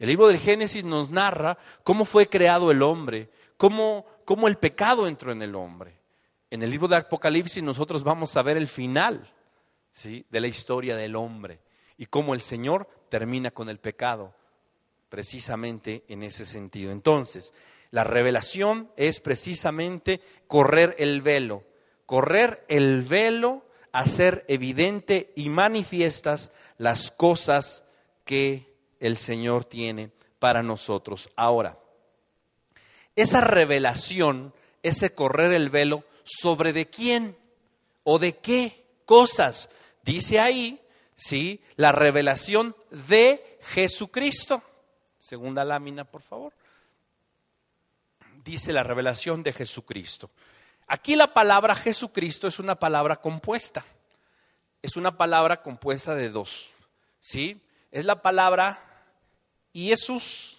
El 0.00 0.08
libro 0.08 0.26
del 0.26 0.38
Génesis 0.38 0.82
nos 0.82 1.08
narra 1.08 1.56
cómo 1.84 2.04
fue 2.04 2.28
creado 2.28 2.72
el 2.72 2.82
hombre, 2.82 3.30
cómo, 3.56 4.06
cómo 4.24 4.48
el 4.48 4.56
pecado 4.56 5.06
entró 5.06 5.30
en 5.30 5.42
el 5.42 5.54
hombre. 5.54 5.97
En 6.50 6.62
el 6.62 6.70
libro 6.70 6.88
de 6.88 6.96
Apocalipsis 6.96 7.62
nosotros 7.62 8.02
vamos 8.02 8.36
a 8.36 8.42
ver 8.42 8.56
el 8.56 8.68
final 8.68 9.30
¿sí? 9.92 10.24
de 10.30 10.40
la 10.40 10.46
historia 10.46 10.96
del 10.96 11.14
hombre 11.14 11.60
y 11.98 12.06
cómo 12.06 12.34
el 12.34 12.40
Señor 12.40 12.88
termina 13.10 13.50
con 13.50 13.68
el 13.68 13.78
pecado, 13.78 14.34
precisamente 15.08 16.04
en 16.08 16.22
ese 16.22 16.44
sentido. 16.46 16.92
Entonces, 16.92 17.52
la 17.90 18.04
revelación 18.04 18.90
es 18.96 19.20
precisamente 19.20 20.20
correr 20.46 20.94
el 20.98 21.20
velo, 21.22 21.64
correr 22.06 22.64
el 22.68 23.02
velo, 23.02 23.64
hacer 23.92 24.44
evidente 24.48 25.32
y 25.36 25.48
manifiestas 25.48 26.52
las 26.76 27.10
cosas 27.10 27.84
que 28.24 28.74
el 29.00 29.16
Señor 29.16 29.64
tiene 29.64 30.12
para 30.38 30.62
nosotros. 30.62 31.30
Ahora, 31.36 31.78
esa 33.16 33.40
revelación, 33.40 34.54
ese 34.82 35.14
correr 35.14 35.52
el 35.52 35.70
velo, 35.70 36.04
¿sobre 36.28 36.72
de 36.72 36.88
quién 36.88 37.36
o 38.04 38.18
de 38.18 38.36
qué 38.38 38.86
cosas? 39.04 39.68
Dice 40.02 40.38
ahí, 40.38 40.80
¿sí? 41.16 41.62
La 41.76 41.92
revelación 41.92 42.76
de 42.90 43.58
Jesucristo. 43.62 44.62
Segunda 45.18 45.64
lámina, 45.64 46.04
por 46.04 46.22
favor. 46.22 46.52
Dice 48.44 48.72
la 48.72 48.82
revelación 48.82 49.42
de 49.42 49.52
Jesucristo. 49.52 50.30
Aquí 50.86 51.16
la 51.16 51.34
palabra 51.34 51.74
Jesucristo 51.74 52.48
es 52.48 52.58
una 52.58 52.76
palabra 52.76 53.16
compuesta. 53.16 53.84
Es 54.80 54.96
una 54.96 55.16
palabra 55.16 55.62
compuesta 55.62 56.14
de 56.14 56.30
dos. 56.30 56.70
¿Sí? 57.20 57.60
Es 57.90 58.04
la 58.04 58.22
palabra 58.22 58.80
Jesús 59.74 60.58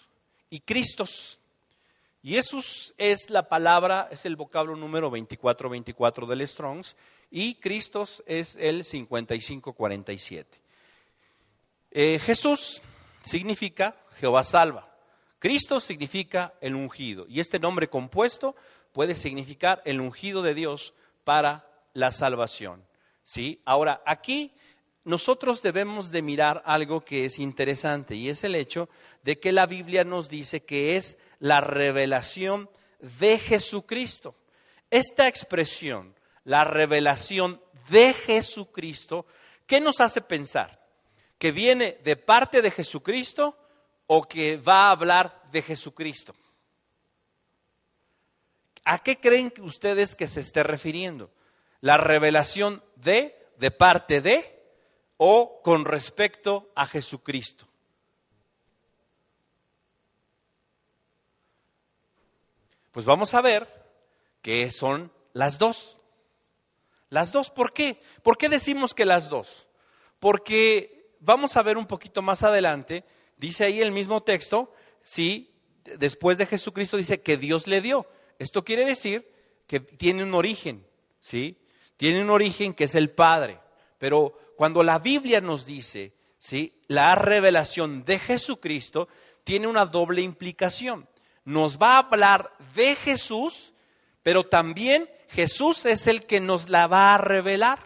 y 0.50 0.60
Cristos. 0.60 1.39
Jesús 2.22 2.94
es 2.98 3.30
la 3.30 3.48
palabra, 3.48 4.08
es 4.10 4.26
el 4.26 4.36
vocablo 4.36 4.76
número 4.76 5.06
2424 5.08 6.26
del 6.26 6.46
Strongs 6.46 6.96
y 7.30 7.54
Cristos 7.54 8.22
es 8.26 8.56
el 8.56 8.84
5547. 8.84 10.58
Eh, 11.92 12.20
Jesús 12.22 12.82
significa 13.24 13.96
Jehová 14.18 14.44
salva. 14.44 14.90
Cristo 15.38 15.80
significa 15.80 16.52
el 16.60 16.74
ungido. 16.74 17.24
Y 17.26 17.40
este 17.40 17.58
nombre 17.58 17.88
compuesto 17.88 18.54
puede 18.92 19.14
significar 19.14 19.80
el 19.86 20.00
ungido 20.00 20.42
de 20.42 20.54
Dios 20.54 20.92
para 21.24 21.66
la 21.94 22.12
salvación. 22.12 22.84
¿Sí? 23.24 23.62
Ahora, 23.64 24.02
aquí 24.04 24.52
nosotros 25.04 25.62
debemos 25.62 26.10
de 26.10 26.20
mirar 26.20 26.62
algo 26.66 27.00
que 27.00 27.24
es 27.24 27.38
interesante 27.38 28.14
y 28.14 28.28
es 28.28 28.44
el 28.44 28.54
hecho 28.54 28.90
de 29.22 29.38
que 29.38 29.52
la 29.52 29.66
Biblia 29.66 30.04
nos 30.04 30.28
dice 30.28 30.62
que 30.62 30.96
es 30.96 31.16
la 31.40 31.60
revelación 31.60 32.70
de 33.00 33.38
Jesucristo. 33.38 34.34
Esta 34.90 35.26
expresión, 35.26 36.14
la 36.44 36.64
revelación 36.64 37.60
de 37.88 38.12
Jesucristo, 38.12 39.26
¿qué 39.66 39.80
nos 39.80 40.00
hace 40.00 40.20
pensar? 40.20 40.80
¿Que 41.38 41.50
viene 41.50 41.98
de 42.04 42.16
parte 42.16 42.62
de 42.62 42.70
Jesucristo 42.70 43.56
o 44.06 44.22
que 44.22 44.56
va 44.58 44.88
a 44.88 44.90
hablar 44.92 45.42
de 45.50 45.62
Jesucristo? 45.62 46.34
¿A 48.84 49.02
qué 49.02 49.18
creen 49.18 49.52
ustedes 49.60 50.16
que 50.16 50.28
se 50.28 50.40
esté 50.40 50.62
refiriendo? 50.62 51.30
¿La 51.80 51.96
revelación 51.96 52.82
de, 52.96 53.36
de 53.56 53.70
parte 53.70 54.20
de, 54.20 54.42
o 55.16 55.60
con 55.62 55.84
respecto 55.84 56.70
a 56.74 56.86
Jesucristo? 56.86 57.69
Pues 62.92 63.06
vamos 63.06 63.34
a 63.34 63.40
ver 63.40 63.68
que 64.42 64.70
son 64.72 65.12
las 65.32 65.58
dos. 65.58 65.98
Las 67.08 67.32
dos, 67.32 67.50
¿por 67.50 67.72
qué? 67.72 68.00
¿Por 68.22 68.36
qué 68.36 68.48
decimos 68.48 68.94
que 68.94 69.04
las 69.04 69.28
dos? 69.28 69.68
Porque 70.18 71.14
vamos 71.20 71.56
a 71.56 71.62
ver 71.62 71.76
un 71.76 71.86
poquito 71.86 72.22
más 72.22 72.42
adelante, 72.42 73.04
dice 73.36 73.64
ahí 73.64 73.80
el 73.80 73.92
mismo 73.92 74.22
texto, 74.22 74.72
sí, 75.02 75.52
después 75.98 76.38
de 76.38 76.46
Jesucristo 76.46 76.96
dice 76.96 77.20
que 77.20 77.36
Dios 77.36 77.66
le 77.66 77.80
dio. 77.80 78.06
Esto 78.38 78.64
quiere 78.64 78.84
decir 78.84 79.30
que 79.66 79.80
tiene 79.80 80.22
un 80.22 80.34
origen, 80.34 80.86
¿sí? 81.20 81.58
Tiene 81.96 82.22
un 82.22 82.30
origen 82.30 82.72
que 82.72 82.84
es 82.84 82.94
el 82.94 83.10
Padre. 83.10 83.60
Pero 83.98 84.38
cuando 84.56 84.82
la 84.82 84.98
Biblia 84.98 85.40
nos 85.40 85.66
dice, 85.66 86.14
¿sí? 86.38 86.80
La 86.86 87.14
revelación 87.14 88.04
de 88.04 88.18
Jesucristo 88.18 89.08
tiene 89.44 89.66
una 89.66 89.84
doble 89.86 90.22
implicación. 90.22 91.06
Nos 91.44 91.78
va 91.78 91.94
a 91.94 91.98
hablar 91.98 92.52
de 92.74 92.94
Jesús, 92.94 93.72
pero 94.22 94.44
también 94.44 95.08
Jesús 95.28 95.86
es 95.86 96.06
el 96.06 96.26
que 96.26 96.40
nos 96.40 96.68
la 96.68 96.86
va 96.86 97.14
a 97.14 97.18
revelar. 97.18 97.78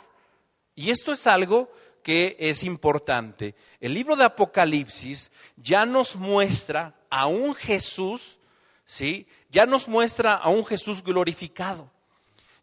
Y 0.75 0.91
esto 0.91 1.13
es 1.13 1.27
algo 1.27 1.71
que 2.03 2.37
es 2.39 2.63
importante. 2.63 3.55
El 3.81 3.95
libro 3.95 4.17
de 4.17 4.25
Apocalipsis 4.25 5.31
ya 5.57 5.87
nos 5.87 6.17
muestra 6.17 6.95
a 7.11 7.27
un 7.27 7.55
Jesús, 7.55 8.39
¿sí? 8.85 9.27
Ya 9.51 9.67
nos 9.67 9.89
muestra 9.89 10.35
a 10.35 10.49
un 10.51 10.65
Jesús 10.65 11.03
glorificado. 11.03 11.91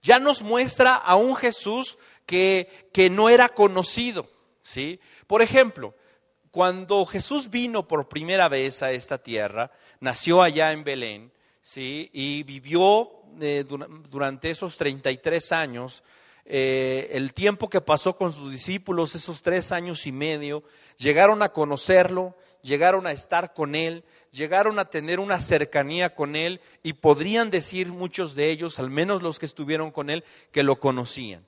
Ya 0.01 0.19
nos 0.19 0.41
muestra 0.41 0.95
a 0.95 1.15
un 1.15 1.35
Jesús 1.35 1.97
que, 2.25 2.89
que 2.93 3.09
no 3.09 3.29
era 3.29 3.49
conocido, 3.49 4.27
¿sí? 4.63 4.99
Por 5.27 5.41
ejemplo, 5.41 5.95
cuando 6.51 7.05
Jesús 7.05 7.49
vino 7.49 7.87
por 7.87 8.09
primera 8.09 8.49
vez 8.49 8.83
a 8.83 8.91
esta 8.91 9.17
tierra, 9.17 9.71
nació 10.01 10.41
allá 10.41 10.73
en 10.73 10.83
Belén, 10.83 11.31
¿sí? 11.61 12.09
Y 12.11 12.43
vivió 12.43 13.09
eh, 13.39 13.63
durante 14.09 14.49
esos 14.49 14.75
33 14.75 15.51
años, 15.53 16.03
eh, 16.45 17.09
el 17.13 17.33
tiempo 17.33 17.69
que 17.69 17.79
pasó 17.79 18.17
con 18.17 18.33
sus 18.33 18.51
discípulos, 18.51 19.15
esos 19.15 19.41
tres 19.41 19.71
años 19.71 20.05
y 20.05 20.11
medio, 20.11 20.63
llegaron 20.97 21.41
a 21.41 21.49
conocerlo, 21.49 22.35
llegaron 22.61 23.07
a 23.07 23.11
estar 23.13 23.53
con 23.53 23.75
él, 23.75 24.03
llegaron 24.31 24.79
a 24.79 24.89
tener 24.89 25.19
una 25.19 25.39
cercanía 25.39 26.13
con 26.13 26.35
él 26.35 26.59
y 26.83 26.93
podrían 26.93 27.51
decir 27.51 27.87
muchos 27.87 28.35
de 28.35 28.49
ellos, 28.49 28.79
al 28.79 28.89
menos 28.89 29.21
los 29.21 29.39
que 29.39 29.45
estuvieron 29.45 29.91
con 29.91 30.09
él, 30.09 30.23
que 30.51 30.63
lo 30.63 30.79
conocían. 30.79 31.45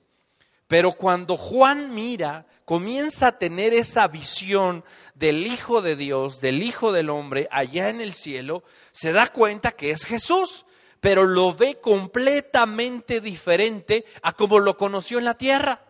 Pero 0.66 0.92
cuando 0.92 1.36
Juan 1.36 1.94
mira, 1.94 2.46
comienza 2.64 3.28
a 3.28 3.38
tener 3.38 3.74
esa 3.74 4.08
visión 4.08 4.84
del 5.14 5.46
Hijo 5.46 5.82
de 5.82 5.96
Dios, 5.96 6.40
del 6.40 6.62
Hijo 6.62 6.92
del 6.92 7.10
Hombre, 7.10 7.48
allá 7.50 7.88
en 7.88 8.00
el 8.00 8.12
cielo, 8.12 8.64
se 8.92 9.12
da 9.12 9.28
cuenta 9.28 9.72
que 9.72 9.90
es 9.90 10.04
Jesús 10.04 10.64
pero 11.04 11.26
lo 11.26 11.52
ve 11.52 11.82
completamente 11.82 13.20
diferente 13.20 14.06
a 14.22 14.32
como 14.32 14.58
lo 14.58 14.78
conoció 14.78 15.18
en 15.18 15.26
la 15.26 15.36
tierra. 15.36 15.82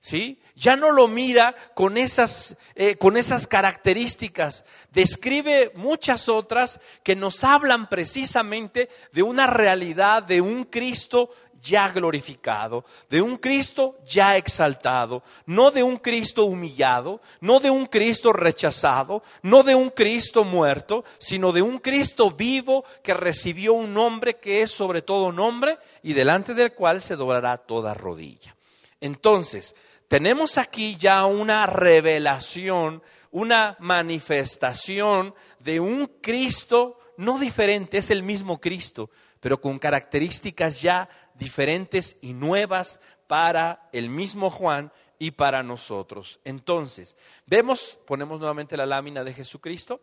¿Sí? 0.00 0.42
Ya 0.56 0.74
no 0.74 0.90
lo 0.90 1.06
mira 1.06 1.54
con 1.76 1.96
esas, 1.96 2.56
eh, 2.74 2.96
con 2.96 3.16
esas 3.16 3.46
características. 3.46 4.64
Describe 4.90 5.70
muchas 5.76 6.28
otras 6.28 6.80
que 7.04 7.14
nos 7.14 7.44
hablan 7.44 7.88
precisamente 7.88 8.88
de 9.12 9.22
una 9.22 9.46
realidad, 9.46 10.24
de 10.24 10.40
un 10.40 10.64
Cristo 10.64 11.30
ya 11.64 11.88
glorificado, 11.88 12.84
de 13.08 13.22
un 13.22 13.38
Cristo 13.38 13.96
ya 14.06 14.36
exaltado, 14.36 15.22
no 15.46 15.70
de 15.70 15.82
un 15.82 15.96
Cristo 15.96 16.44
humillado, 16.44 17.20
no 17.40 17.58
de 17.58 17.70
un 17.70 17.86
Cristo 17.86 18.32
rechazado, 18.32 19.22
no 19.42 19.62
de 19.62 19.74
un 19.74 19.90
Cristo 19.90 20.44
muerto, 20.44 21.04
sino 21.18 21.52
de 21.52 21.62
un 21.62 21.78
Cristo 21.78 22.30
vivo 22.30 22.84
que 23.02 23.14
recibió 23.14 23.72
un 23.72 23.94
nombre 23.94 24.36
que 24.36 24.62
es 24.62 24.70
sobre 24.70 25.02
todo 25.02 25.32
nombre 25.32 25.78
y 26.02 26.12
delante 26.12 26.54
del 26.54 26.74
cual 26.74 27.00
se 27.00 27.16
doblará 27.16 27.56
toda 27.56 27.94
rodilla. 27.94 28.54
Entonces, 29.00 29.74
tenemos 30.08 30.58
aquí 30.58 30.96
ya 30.96 31.24
una 31.24 31.66
revelación, 31.66 33.02
una 33.30 33.76
manifestación 33.80 35.34
de 35.58 35.80
un 35.80 36.06
Cristo 36.20 36.98
no 37.16 37.38
diferente, 37.38 37.98
es 37.98 38.10
el 38.10 38.22
mismo 38.22 38.60
Cristo, 38.60 39.10
pero 39.40 39.60
con 39.60 39.78
características 39.78 40.80
ya 40.80 41.08
diferentes 41.44 42.16
y 42.22 42.32
nuevas 42.32 43.00
para 43.26 43.90
el 43.92 44.08
mismo 44.08 44.48
Juan 44.48 44.90
y 45.18 45.32
para 45.32 45.62
nosotros. 45.62 46.40
Entonces, 46.42 47.18
vemos, 47.44 47.98
ponemos 48.06 48.40
nuevamente 48.40 48.78
la 48.78 48.86
lámina 48.86 49.22
de 49.22 49.34
Jesucristo, 49.34 50.00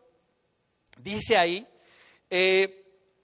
dice 1.00 1.38
ahí, 1.38 1.68
eh, 2.30 2.78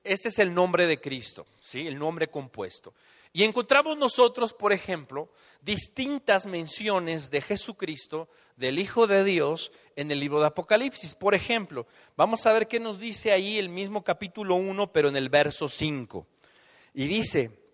este 0.03 0.29
es 0.29 0.39
el 0.39 0.51
nombre 0.51 0.87
de 0.87 0.99
Cristo, 0.99 1.45
¿sí? 1.61 1.85
el 1.85 1.99
nombre 1.99 2.27
compuesto. 2.27 2.95
Y 3.33 3.43
encontramos 3.43 3.95
nosotros, 3.97 4.51
por 4.51 4.73
ejemplo, 4.73 5.31
distintas 5.61 6.47
menciones 6.47 7.29
de 7.29 7.41
Jesucristo, 7.41 8.29
del 8.55 8.79
Hijo 8.79 9.05
de 9.05 9.23
Dios, 9.23 9.71
en 9.95 10.09
el 10.09 10.19
libro 10.19 10.39
de 10.39 10.47
Apocalipsis. 10.47 11.13
Por 11.13 11.35
ejemplo, 11.35 11.85
vamos 12.15 12.47
a 12.47 12.53
ver 12.53 12.67
qué 12.67 12.79
nos 12.79 12.99
dice 12.99 13.31
ahí 13.31 13.59
el 13.59 13.69
mismo 13.69 14.03
capítulo 14.03 14.55
1, 14.55 14.91
pero 14.91 15.09
en 15.09 15.17
el 15.17 15.29
verso 15.29 15.69
5. 15.69 16.25
Y 16.95 17.05
dice, 17.05 17.66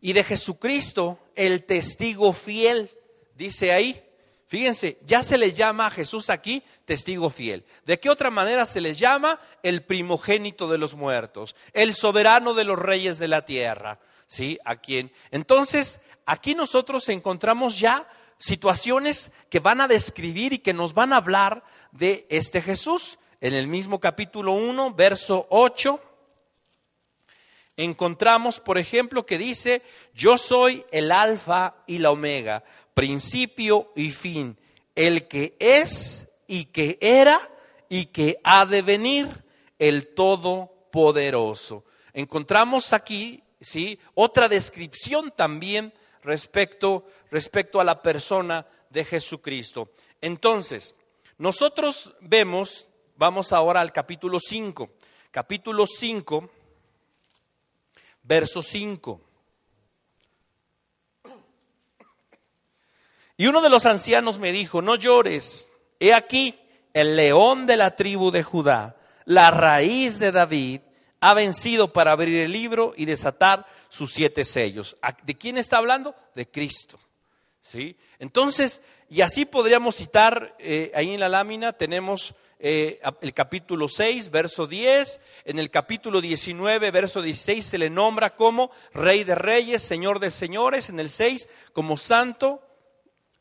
y 0.00 0.12
de 0.12 0.24
Jesucristo 0.24 1.18
el 1.34 1.64
testigo 1.64 2.32
fiel, 2.32 2.90
dice 3.34 3.72
ahí, 3.72 4.02
Fíjense, 4.50 4.98
ya 5.04 5.22
se 5.22 5.38
le 5.38 5.52
llama 5.52 5.86
a 5.86 5.90
Jesús 5.90 6.28
aquí 6.28 6.64
testigo 6.84 7.30
fiel. 7.30 7.64
¿De 7.86 8.00
qué 8.00 8.10
otra 8.10 8.32
manera 8.32 8.66
se 8.66 8.80
le 8.80 8.94
llama? 8.94 9.38
El 9.62 9.84
primogénito 9.84 10.66
de 10.66 10.76
los 10.76 10.94
muertos, 10.94 11.54
el 11.72 11.94
soberano 11.94 12.52
de 12.54 12.64
los 12.64 12.76
reyes 12.76 13.20
de 13.20 13.28
la 13.28 13.44
tierra. 13.44 14.00
¿Sí? 14.26 14.58
¿A 14.64 14.74
quién? 14.74 15.12
Entonces, 15.30 16.00
aquí 16.26 16.56
nosotros 16.56 17.08
encontramos 17.10 17.78
ya 17.78 18.08
situaciones 18.38 19.30
que 19.50 19.60
van 19.60 19.80
a 19.80 19.86
describir 19.86 20.52
y 20.52 20.58
que 20.58 20.74
nos 20.74 20.94
van 20.94 21.12
a 21.12 21.18
hablar 21.18 21.62
de 21.92 22.26
este 22.28 22.60
Jesús. 22.60 23.20
En 23.40 23.54
el 23.54 23.68
mismo 23.68 24.00
capítulo 24.00 24.50
1, 24.50 24.94
verso 24.94 25.46
8, 25.50 26.00
encontramos, 27.84 28.60
por 28.60 28.78
ejemplo, 28.78 29.26
que 29.26 29.38
dice, 29.38 29.82
yo 30.14 30.36
soy 30.38 30.84
el 30.90 31.12
alfa 31.12 31.76
y 31.86 31.98
la 31.98 32.10
omega, 32.10 32.64
principio 32.94 33.90
y 33.96 34.10
fin, 34.10 34.58
el 34.94 35.28
que 35.28 35.56
es 35.58 36.28
y 36.46 36.66
que 36.66 36.98
era 37.00 37.38
y 37.88 38.06
que 38.06 38.38
ha 38.44 38.66
de 38.66 38.82
venir, 38.82 39.28
el 39.78 40.08
Todopoderoso. 40.08 41.84
Encontramos 42.12 42.92
aquí, 42.92 43.42
¿sí? 43.60 43.98
Otra 44.14 44.48
descripción 44.48 45.32
también 45.34 45.92
respecto, 46.22 47.06
respecto 47.30 47.80
a 47.80 47.84
la 47.84 48.02
persona 48.02 48.66
de 48.90 49.04
Jesucristo. 49.04 49.90
Entonces, 50.20 50.94
nosotros 51.38 52.14
vemos, 52.20 52.88
vamos 53.16 53.52
ahora 53.52 53.80
al 53.80 53.92
capítulo 53.92 54.38
5, 54.38 54.90
capítulo 55.30 55.86
5, 55.86 56.50
verso 58.22 58.62
5. 58.62 59.20
Y 63.36 63.46
uno 63.46 63.62
de 63.62 63.70
los 63.70 63.86
ancianos 63.86 64.38
me 64.38 64.52
dijo, 64.52 64.82
no 64.82 64.96
llores, 64.96 65.68
he 65.98 66.12
aquí 66.12 66.58
el 66.92 67.16
león 67.16 67.66
de 67.66 67.76
la 67.76 67.96
tribu 67.96 68.30
de 68.30 68.42
Judá, 68.42 68.96
la 69.24 69.50
raíz 69.50 70.18
de 70.18 70.30
David, 70.30 70.82
ha 71.20 71.34
vencido 71.34 71.92
para 71.92 72.12
abrir 72.12 72.40
el 72.40 72.52
libro 72.52 72.92
y 72.96 73.04
desatar 73.04 73.66
sus 73.88 74.12
siete 74.12 74.44
sellos. 74.44 74.96
¿De 75.22 75.36
quién 75.36 75.58
está 75.58 75.78
hablando? 75.78 76.14
De 76.34 76.50
Cristo. 76.50 76.98
¿Sí? 77.62 77.96
Entonces, 78.18 78.80
y 79.08 79.22
así 79.22 79.44
podríamos 79.44 79.96
citar, 79.96 80.54
eh, 80.58 80.92
ahí 80.94 81.14
en 81.14 81.20
la 81.20 81.28
lámina 81.28 81.72
tenemos 81.72 82.34
eh, 82.62 83.00
el 83.22 83.32
capítulo 83.32 83.88
6, 83.88 84.30
verso 84.30 84.66
10, 84.66 85.18
en 85.46 85.58
el 85.58 85.70
capítulo 85.70 86.20
19, 86.20 86.90
verso 86.90 87.22
16 87.22 87.64
se 87.64 87.78
le 87.78 87.88
nombra 87.88 88.36
como 88.36 88.70
Rey 88.92 89.24
de 89.24 89.34
Reyes, 89.34 89.80
Señor 89.80 90.20
de 90.20 90.30
Señores, 90.30 90.90
en 90.90 91.00
el 91.00 91.08
6 91.08 91.48
como 91.72 91.96
Santo, 91.96 92.62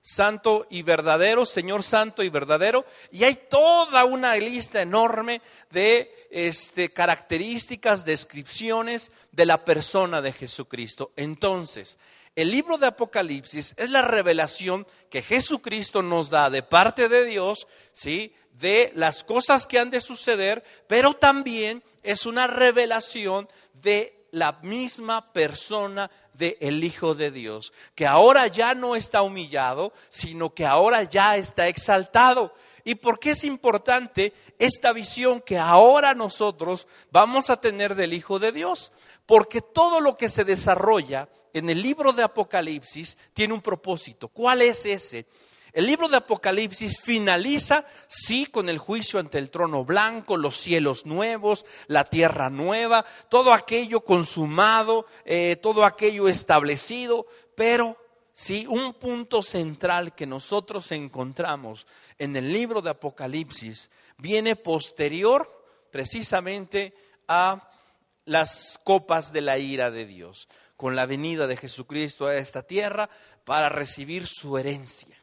santo 0.01 0.67
y 0.69 0.83
verdadero, 0.83 1.45
Señor 1.45 1.83
santo 1.83 2.23
y 2.23 2.29
verdadero, 2.29 2.85
y 3.11 3.25
hay 3.25 3.35
toda 3.35 4.05
una 4.05 4.35
lista 4.35 4.81
enorme 4.81 5.41
de 5.69 6.27
este, 6.31 6.93
características, 6.93 8.05
descripciones 8.05 9.11
de 9.33 9.45
la 9.45 9.65
persona 9.65 10.21
de 10.21 10.31
Jesucristo. 10.31 11.11
Entonces, 11.17 11.99
el 12.41 12.51
libro 12.51 12.77
de 12.77 12.87
Apocalipsis 12.87 13.73
es 13.75 13.89
la 13.89 14.01
revelación 14.01 14.87
que 15.09 15.21
Jesucristo 15.21 16.01
nos 16.01 16.29
da 16.29 16.49
de 16.49 16.63
parte 16.63 17.09
de 17.09 17.25
Dios, 17.25 17.67
¿sí? 17.91 18.33
de 18.53 18.93
las 18.95 19.25
cosas 19.25 19.67
que 19.67 19.77
han 19.77 19.89
de 19.89 19.99
suceder, 19.99 20.63
pero 20.87 21.13
también 21.13 21.83
es 22.01 22.25
una 22.25 22.47
revelación 22.47 23.49
de 23.73 24.25
la 24.31 24.53
misma 24.61 25.33
persona 25.33 26.09
del 26.31 26.55
el 26.61 26.81
Hijo 26.81 27.13
de 27.13 27.29
Dios, 27.29 27.73
que 27.93 28.07
ahora 28.07 28.47
ya 28.47 28.73
no 28.73 28.95
está 28.95 29.21
humillado, 29.21 29.91
sino 30.07 30.53
que 30.53 30.65
ahora 30.65 31.03
ya 31.03 31.35
está 31.35 31.67
exaltado. 31.67 32.53
¿Y 32.85 32.95
por 32.95 33.19
qué 33.19 33.31
es 33.31 33.43
importante 33.43 34.31
esta 34.59 34.93
visión 34.93 35.41
que 35.41 35.57
ahora 35.57 36.13
nosotros 36.13 36.87
vamos 37.11 37.49
a 37.49 37.59
tener 37.59 37.95
del 37.95 38.13
Hijo 38.13 38.39
de 38.39 38.53
Dios? 38.53 38.93
Porque 39.25 39.61
todo 39.61 39.99
lo 39.99 40.15
que 40.15 40.29
se 40.29 40.45
desarrolla 40.45 41.27
en 41.53 41.69
el 41.69 41.81
libro 41.81 42.11
de 42.13 42.23
Apocalipsis 42.23 43.17
tiene 43.33 43.53
un 43.53 43.61
propósito. 43.61 44.27
¿Cuál 44.27 44.61
es 44.61 44.85
ese? 44.85 45.25
El 45.71 45.85
libro 45.85 46.07
de 46.07 46.17
Apocalipsis 46.17 46.99
finaliza, 46.99 47.85
sí, 48.07 48.47
con 48.47 48.69
el 48.69 48.79
juicio 48.79 49.19
ante 49.19 49.37
el 49.37 49.51
trono 49.51 49.85
blanco, 49.85 50.35
los 50.35 50.57
cielos 50.57 51.05
nuevos, 51.05 51.65
la 51.87 52.05
tierra 52.05 52.49
nueva, 52.49 53.05
todo 53.29 53.53
aquello 53.53 54.01
consumado, 54.01 55.05
eh, 55.25 55.57
todo 55.61 55.85
aquello 55.85 56.27
establecido, 56.27 57.27
pero 57.55 57.97
sí, 58.33 58.65
un 58.67 58.93
punto 58.93 59.43
central 59.43 60.15
que 60.15 60.25
nosotros 60.25 60.91
encontramos 60.91 61.85
en 62.17 62.35
el 62.35 62.51
libro 62.51 62.81
de 62.81 62.89
Apocalipsis 62.89 63.91
viene 64.17 64.55
posterior 64.55 65.67
precisamente 65.91 66.95
a 67.27 67.67
las 68.25 68.79
copas 68.83 69.31
de 69.33 69.41
la 69.41 69.59
ira 69.59 69.91
de 69.91 70.05
Dios, 70.05 70.47
con 70.79 70.95
la 70.95 71.05
venida 71.05 71.45
de 71.45 71.57
Jesucristo 71.57 72.25
a 72.25 72.37
esta 72.37 72.63
tierra 72.63 73.11
para 73.43 73.69
recibir 73.69 74.25
su 74.25 74.57
herencia 74.57 75.19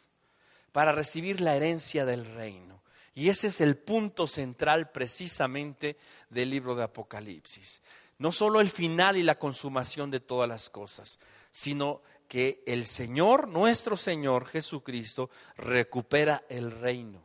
para 0.77 0.93
recibir 0.93 1.41
la 1.41 1.57
herencia 1.57 2.05
del 2.05 2.27
reino. 2.27 2.83
Y 3.15 3.31
ese 3.31 3.47
es 3.47 3.63
el 3.63 3.79
punto 3.79 4.27
central 4.27 4.91
precisamente 4.91 5.97
del 6.29 6.51
libro 6.51 6.75
de 6.75 6.83
Apocalipsis. 6.83 7.81
No 8.19 8.31
solo 8.31 8.61
el 8.61 8.69
final 8.69 9.17
y 9.17 9.23
la 9.23 9.39
consumación 9.39 10.11
de 10.11 10.21
todas 10.21 10.47
las 10.47 10.69
cosas, 10.69 11.19
sino 11.51 12.03
que 12.29 12.63
el 12.67 12.85
Señor, 12.85 13.49
nuestro 13.49 13.97
Señor 13.97 14.45
Jesucristo, 14.45 15.31
recupera 15.57 16.45
el 16.51 16.71
reino. 16.71 17.23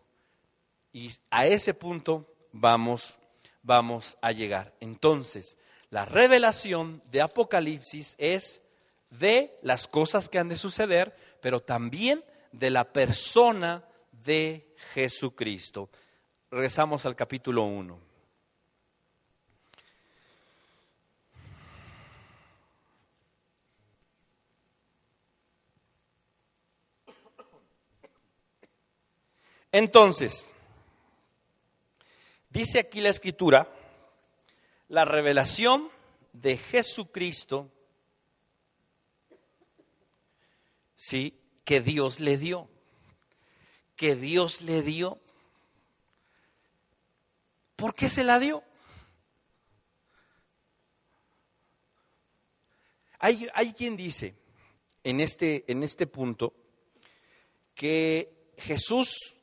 Y 0.94 1.12
a 1.30 1.46
ese 1.46 1.74
punto 1.74 2.34
vamos, 2.54 3.20
vamos 3.63 4.17
a 4.22 4.32
llegar. 4.32 4.74
Entonces, 4.80 5.58
la 5.92 6.06
revelación 6.06 7.04
de 7.12 7.22
Apocalipsis 7.22 8.16
es 8.18 8.64
de 9.10 9.60
las 9.62 9.90
cosas 9.90 10.30
que 10.30 10.40
han 10.40 10.48
de 10.48 10.56
suceder, 10.56 11.14
pero 11.42 11.60
también 11.60 12.24
de 12.54 12.70
la 12.70 12.86
persona 12.86 13.84
de 14.24 14.74
Jesucristo. 14.94 15.90
Regresamos 16.50 17.06
al 17.06 17.18
capítulo 17.18 17.64
1. 17.64 18.00
Entonces, 29.74 30.46
dice 32.50 32.80
aquí 32.80 33.02
la 33.02 33.10
escritura, 33.10 33.70
la 34.92 35.06
revelación 35.06 35.90
de 36.34 36.58
Jesucristo, 36.58 37.72
sí, 40.98 41.40
que 41.64 41.80
Dios 41.80 42.20
le 42.20 42.38
dio. 42.38 42.70
Que 43.96 44.18
Dios 44.18 44.62
le 44.64 44.82
dio. 44.82 45.22
¿Por 47.78 47.94
qué 47.94 48.10
se 48.10 48.26
la 48.26 48.38
dio? 48.38 48.66
Hay, 53.18 53.48
hay 53.54 53.72
quien 53.72 53.96
dice 53.96 54.36
en 55.06 55.22
este, 55.22 55.64
en 55.72 55.84
este 55.84 56.06
punto 56.06 56.54
que 57.76 58.52
Jesús 58.58 59.38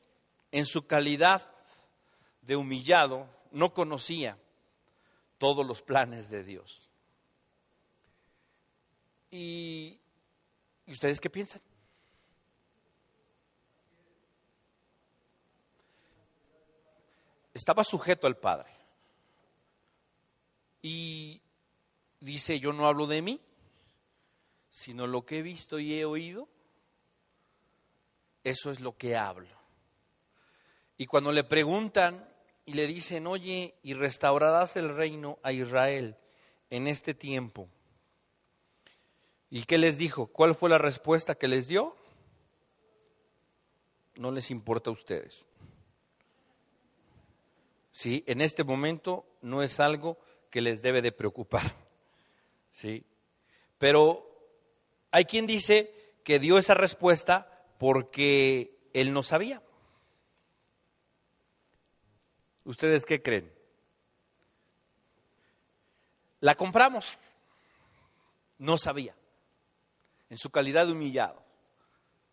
en 0.51 0.67
su 0.67 0.85
calidad 0.85 1.51
de 2.43 2.55
humillado 2.55 3.27
no 3.51 3.73
conocía 3.73 4.37
todos 5.39 5.65
los 5.65 5.81
planes 5.81 6.29
de 6.29 6.43
Dios. 6.43 6.87
¿Y, 9.31 9.99
¿y 10.85 10.91
ustedes 10.91 11.19
qué 11.19 11.31
piensan? 11.31 11.61
estaba 17.59 17.83
sujeto 17.83 18.25
al 18.25 18.37
Padre. 18.37 18.69
Y 20.81 21.41
dice, 22.19 22.59
yo 22.59 22.71
no 22.71 22.87
hablo 22.87 23.05
de 23.05 23.21
mí, 23.21 23.39
sino 24.69 25.07
lo 25.07 25.25
que 25.25 25.39
he 25.39 25.41
visto 25.41 25.77
y 25.77 25.99
he 25.99 26.05
oído, 26.05 26.47
eso 28.43 28.71
es 28.71 28.79
lo 28.79 28.97
que 28.97 29.17
hablo. 29.17 29.59
Y 30.97 31.05
cuando 31.05 31.31
le 31.33 31.43
preguntan 31.43 32.27
y 32.69 32.73
le 32.73 32.85
dicen, 32.85 33.25
oye, 33.25 33.73
¿y 33.81 33.95
restaurarás 33.95 34.75
el 34.75 34.95
reino 34.95 35.39
a 35.41 35.51
Israel 35.51 36.15
en 36.69 36.87
este 36.87 37.15
tiempo? 37.15 37.67
¿Y 39.49 39.63
qué 39.63 39.79
les 39.79 39.97
dijo? 39.97 40.27
¿Cuál 40.27 40.53
fue 40.53 40.69
la 40.69 40.77
respuesta 40.77 41.33
que 41.33 41.47
les 41.47 41.67
dio? 41.67 41.95
No 44.17 44.29
les 44.29 44.51
importa 44.51 44.91
a 44.91 44.93
ustedes. 44.93 45.47
¿sí? 47.91 48.23
en 48.27 48.39
este 48.39 48.63
momento 48.63 49.25
no 49.41 49.63
es 49.63 49.79
algo 49.79 50.19
que 50.51 50.61
les 50.61 50.83
debe 50.83 51.01
de 51.01 51.11
preocupar. 51.11 51.75
¿sí? 52.69 53.03
Pero 53.79 54.29
hay 55.09 55.25
quien 55.25 55.47
dice 55.47 55.91
que 56.23 56.37
dio 56.37 56.59
esa 56.59 56.75
respuesta 56.75 57.65
porque 57.79 58.77
él 58.93 59.11
no 59.11 59.23
sabía. 59.23 59.63
¿Ustedes 62.69 63.03
qué 63.03 63.19
creen? 63.19 63.51
La 66.39 66.53
compramos. 66.53 67.17
No 68.59 68.77
sabía. 68.77 69.15
En 70.29 70.37
su 70.37 70.51
calidad 70.51 70.85
de 70.85 70.91
humillado. 70.91 71.41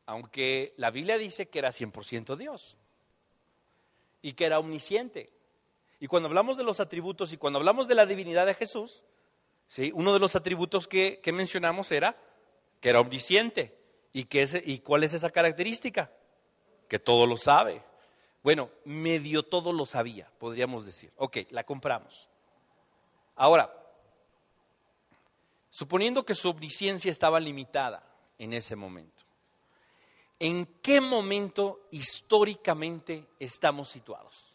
Aunque 0.04 0.74
la 0.76 0.90
Biblia 0.90 1.16
dice 1.16 1.48
que 1.48 1.58
era 1.58 1.70
100% 1.70 2.36
Dios. 2.36 2.76
Y 4.20 4.34
que 4.34 4.44
era 4.44 4.58
omnisciente. 4.58 5.32
Y 6.00 6.06
cuando 6.06 6.28
hablamos 6.28 6.58
de 6.58 6.64
los 6.64 6.80
atributos 6.80 7.32
y 7.32 7.38
cuando 7.38 7.58
hablamos 7.58 7.88
de 7.88 7.94
la 7.94 8.04
divinidad 8.04 8.44
de 8.44 8.52
Jesús, 8.52 9.04
¿sí? 9.68 9.90
uno 9.94 10.12
de 10.12 10.18
los 10.18 10.36
atributos 10.36 10.86
que, 10.86 11.18
mencionamos 11.32 11.90
era 11.90 12.14
que 12.82 12.90
era 12.90 13.00
omnisciente. 13.00 13.74
¿Y, 14.12 14.24
que 14.24 14.46
¿Y 14.66 14.80
cuál 14.80 15.02
es 15.02 15.14
esa 15.14 15.30
característica? 15.30 16.12
Que 16.88 16.98
todo 16.98 17.26
lo 17.26 17.38
sabe. 17.38 17.82
Bueno, 18.46 18.70
medio 18.84 19.42
todo 19.42 19.72
lo 19.72 19.86
sabía, 19.86 20.30
podríamos 20.38 20.86
decir. 20.86 21.10
Ok, 21.16 21.38
la 21.50 21.64
compramos. 21.64 22.28
Ahora, 23.34 23.74
suponiendo 25.68 26.24
que 26.24 26.36
su 26.36 26.50
omnisciencia 26.50 27.10
estaba 27.10 27.40
limitada 27.40 28.08
en 28.38 28.52
ese 28.52 28.76
momento, 28.76 29.24
¿en 30.38 30.64
qué 30.80 31.00
momento 31.00 31.88
históricamente 31.90 33.26
estamos 33.40 33.88
situados? 33.88 34.52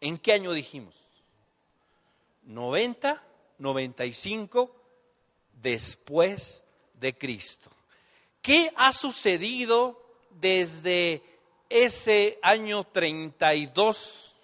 ¿En 0.00 0.18
qué 0.18 0.32
año 0.32 0.50
dijimos? 0.50 0.96
90, 2.42 3.24
95 3.58 4.74
después 5.62 6.64
de 6.94 7.16
Cristo. 7.16 7.70
¿Qué 8.42 8.72
ha 8.74 8.92
sucedido 8.92 10.02
desde 10.40 11.37
ese 11.68 12.38
año 12.42 12.84
32 12.84 14.34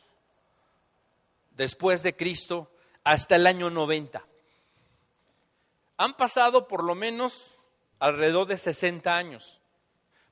después 1.56 2.02
de 2.02 2.16
Cristo 2.16 2.70
hasta 3.02 3.36
el 3.36 3.46
año 3.46 3.70
90. 3.70 4.24
Han 5.96 6.16
pasado 6.16 6.68
por 6.68 6.82
lo 6.82 6.94
menos 6.94 7.52
alrededor 7.98 8.46
de 8.46 8.56
60 8.56 9.16
años. 9.16 9.60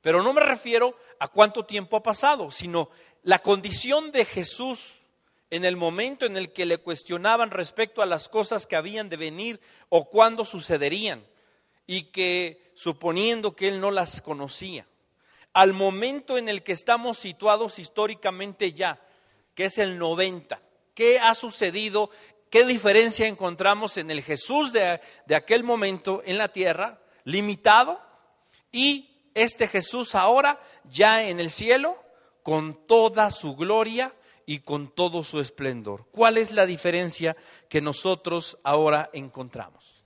Pero 0.00 0.22
no 0.22 0.32
me 0.32 0.40
refiero 0.40 0.96
a 1.20 1.28
cuánto 1.28 1.64
tiempo 1.64 1.96
ha 1.96 2.02
pasado, 2.02 2.50
sino 2.50 2.90
la 3.22 3.38
condición 3.38 4.10
de 4.10 4.24
Jesús 4.24 4.98
en 5.50 5.64
el 5.64 5.76
momento 5.76 6.26
en 6.26 6.36
el 6.36 6.52
que 6.52 6.66
le 6.66 6.78
cuestionaban 6.78 7.50
respecto 7.50 8.02
a 8.02 8.06
las 8.06 8.28
cosas 8.28 8.66
que 8.66 8.74
habían 8.74 9.08
de 9.08 9.16
venir 9.16 9.60
o 9.90 10.08
cuándo 10.08 10.44
sucederían, 10.44 11.24
y 11.86 12.04
que 12.04 12.72
suponiendo 12.74 13.54
que 13.54 13.68
él 13.68 13.80
no 13.80 13.90
las 13.90 14.22
conocía 14.22 14.86
al 15.52 15.72
momento 15.72 16.38
en 16.38 16.48
el 16.48 16.62
que 16.62 16.72
estamos 16.72 17.18
situados 17.18 17.78
históricamente 17.78 18.72
ya, 18.72 19.00
que 19.54 19.66
es 19.66 19.78
el 19.78 19.98
90. 19.98 20.60
¿Qué 20.94 21.18
ha 21.18 21.34
sucedido? 21.34 22.10
¿Qué 22.50 22.64
diferencia 22.64 23.26
encontramos 23.26 23.96
en 23.96 24.10
el 24.10 24.22
Jesús 24.22 24.72
de, 24.72 25.00
de 25.26 25.34
aquel 25.34 25.64
momento 25.64 26.22
en 26.24 26.38
la 26.38 26.48
tierra, 26.48 27.00
limitado, 27.24 28.00
y 28.70 29.10
este 29.34 29.68
Jesús 29.68 30.14
ahora 30.14 30.60
ya 30.84 31.24
en 31.24 31.40
el 31.40 31.50
cielo, 31.50 31.96
con 32.42 32.86
toda 32.86 33.30
su 33.30 33.56
gloria 33.56 34.14
y 34.46 34.60
con 34.60 34.88
todo 34.88 35.22
su 35.22 35.40
esplendor? 35.40 36.06
¿Cuál 36.10 36.38
es 36.38 36.50
la 36.50 36.66
diferencia 36.66 37.36
que 37.68 37.80
nosotros 37.80 38.58
ahora 38.64 39.10
encontramos? 39.12 40.01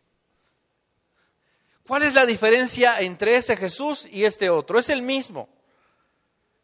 ¿Cuál 1.87 2.03
es 2.03 2.15
la 2.15 2.27
diferencia 2.27 3.01
entre 3.01 3.37
ese 3.37 3.57
Jesús 3.57 4.09
y 4.11 4.25
este 4.25 4.51
otro? 4.51 4.79
Es 4.79 4.91
el 4.91 5.03
mismo. 5.03 5.49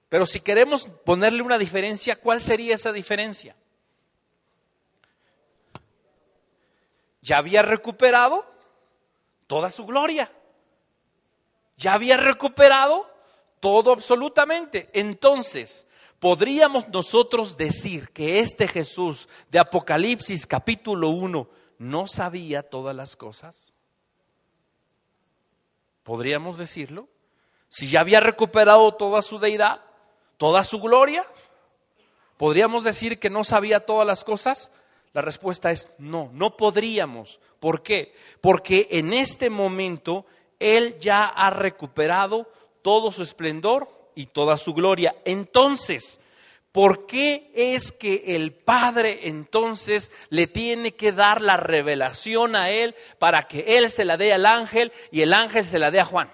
Pero 0.09 0.27
si 0.27 0.41
queremos 0.41 0.89
ponerle 1.05 1.43
una 1.43 1.59
diferencia, 1.59 2.17
¿cuál 2.17 2.41
sería 2.41 2.75
esa 2.75 2.93
diferencia? 2.93 3.57
Ya 7.23 7.39
había 7.39 7.63
recuperado 7.63 8.45
toda 9.47 9.71
su 9.71 9.87
gloria. 9.87 10.31
Ya 11.77 11.95
había 11.95 12.17
recuperado 12.17 13.11
todo 13.61 13.93
absolutamente. 13.93 14.91
Entonces, 14.93 15.87
¿podríamos 16.19 16.89
nosotros 16.89 17.57
decir 17.57 18.11
que 18.11 18.41
este 18.41 18.67
Jesús 18.67 19.29
de 19.51 19.61
Apocalipsis 19.61 20.47
capítulo 20.47 21.11
1 21.11 21.49
no 21.79 22.07
sabía 22.09 22.63
todas 22.63 22.95
las 22.95 23.15
cosas? 23.15 23.72
¿Podríamos 26.03 26.59
decirlo? 26.59 27.09
Si 27.69 27.89
ya 27.89 28.01
había 28.01 28.21
recuperado 28.21 28.93
toda 28.95 29.23
su 29.23 29.39
deidad, 29.39 29.81
toda 30.37 30.65
su 30.65 30.81
gloria, 30.81 31.25
¿podríamos 32.37 32.85
decir 32.85 33.19
que 33.19 33.31
no 33.31 33.45
sabía 33.45 33.87
todas 33.87 34.07
las 34.07 34.25
cosas? 34.25 34.71
La 35.13 35.21
respuesta 35.21 35.71
es 35.71 35.89
no, 35.99 36.31
no 36.33 36.57
podríamos. 36.57 37.41
¿Por 37.61 37.83
qué? 37.83 38.15
Porque 38.41 38.89
en 38.91 39.13
este 39.13 39.51
momento 39.51 40.27
Él 40.59 40.99
ya 40.99 41.27
ha 41.27 41.51
recuperado 41.51 42.51
todo 42.83 43.13
su 43.13 43.23
esplendor 43.23 43.89
y 44.15 44.27
toda 44.27 44.57
su 44.57 44.75
gloria. 44.75 45.15
Entonces, 45.25 46.21
¿Por 46.73 47.07
qué 47.07 47.53
es 47.55 47.93
que 47.93 48.35
el 48.35 48.55
Padre 48.55 49.29
entonces 49.29 50.11
le 50.31 50.47
tiene 50.47 50.95
que 50.95 51.13
dar 51.13 51.43
la 51.43 51.59
revelación 51.59 52.57
a 52.57 52.71
Él 52.71 52.97
para 53.19 53.43
que 53.43 53.77
Él 53.77 53.91
se 53.91 54.07
la 54.07 54.17
dé 54.17 54.33
al 54.33 54.47
ángel 54.47 54.91
y 55.11 55.21
el 55.21 55.35
ángel 55.35 55.67
se 55.67 55.79
la 55.79 55.91
dé 55.91 56.01
a 56.01 56.07
Juan? 56.07 56.33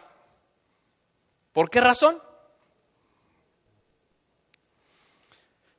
¿Por 1.53 1.69
qué 1.71 1.81
razón? 1.81 2.23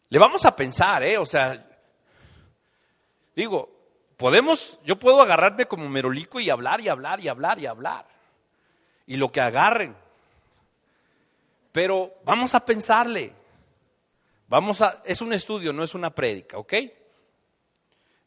Le 0.10 0.19
vamos 0.19 0.43
a 0.43 0.54
pensar, 0.56 1.04
¿eh? 1.04 1.17
O 1.17 1.26
sea, 1.26 1.65
digo, 3.34 3.69
podemos, 4.17 4.78
yo 4.84 4.98
puedo 4.98 5.22
agarrarme 5.22 5.67
como 5.67 5.88
merolico 5.88 6.41
y 6.41 6.50
hablar 6.50 6.82
y 6.82 6.89
hablar 6.89 7.22
y 7.22 7.30
hablar 7.30 7.60
y 7.60 7.65
hablar. 7.65 8.06
Y 9.08 9.15
lo 9.15 9.32
que 9.32 9.39
agarren. 9.39 9.95
Pero 11.72 12.13
vamos 12.26 12.56
a 12.56 12.65
pensarle. 12.65 13.38
Vamos 14.50 14.82
a, 14.82 15.04
es 15.06 15.22
un 15.22 15.32
estudio, 15.32 15.72
no 15.72 15.84
es 15.84 15.94
una 15.94 16.10
prédica, 16.10 16.58
¿ok? 16.58 16.74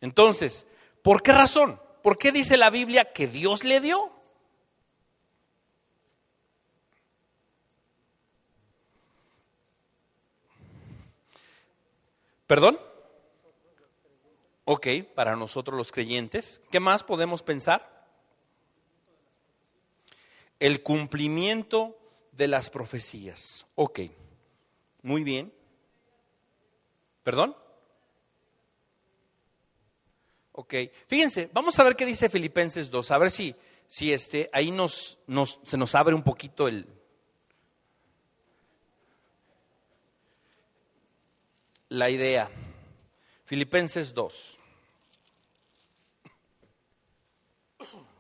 Entonces, 0.01 0.69
¿por 1.03 1.21
qué 1.21 1.33
razón? 1.33 1.81
¿Por 2.01 2.17
qué 2.17 2.31
dice 2.31 2.57
la 2.57 2.71
Biblia 2.71 3.13
que 3.13 3.27
Dios 3.27 3.65
le 3.65 3.81
dio? 3.81 4.13
¿Perdón? 12.47 12.79
Ok, 14.65 14.87
para 15.17 15.35
nosotros 15.35 15.77
los 15.77 15.91
creyentes. 15.91 16.63
¿Qué 16.71 16.79
más 16.79 17.03
podemos 17.03 17.43
pensar? 17.43 18.07
El 20.61 20.85
cumplimiento 20.85 21.99
de 22.31 22.47
las 22.47 22.71
profecías. 22.71 23.67
Ok, 23.75 24.01
muy 25.03 25.25
bien. 25.25 25.53
¿Perdón? 27.23 27.57
Ok, 30.53 30.75
fíjense, 31.07 31.49
vamos 31.53 31.79
a 31.79 31.85
ver 31.85 31.97
qué 31.97 32.05
dice 32.05 32.29
Filipenses 32.29 32.91
2, 32.91 33.11
a 33.11 33.19
ver 33.19 33.31
si, 33.31 33.55
si 33.87 34.13
este, 34.13 34.51
ahí 34.53 34.71
nos, 34.71 35.19
nos, 35.27 35.61
se 35.65 35.77
nos 35.77 35.95
abre 35.95 36.15
un 36.15 36.23
poquito 36.23 36.69
el... 36.69 36.87
la 41.93 42.09
idea. 42.09 42.51
Filipenses 43.45 44.15
2, 44.15 44.59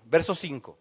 verso 0.05 0.35
5. 0.35 0.79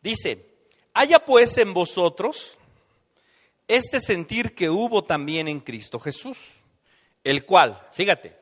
Dice, 0.00 0.68
haya 0.94 1.24
pues 1.24 1.58
en 1.58 1.74
vosotros 1.74 2.59
este 3.70 4.00
sentir 4.00 4.54
que 4.56 4.68
hubo 4.68 5.04
también 5.04 5.46
en 5.46 5.60
Cristo 5.60 6.00
Jesús, 6.00 6.64
el 7.22 7.44
cual, 7.46 7.80
fíjate, 7.92 8.36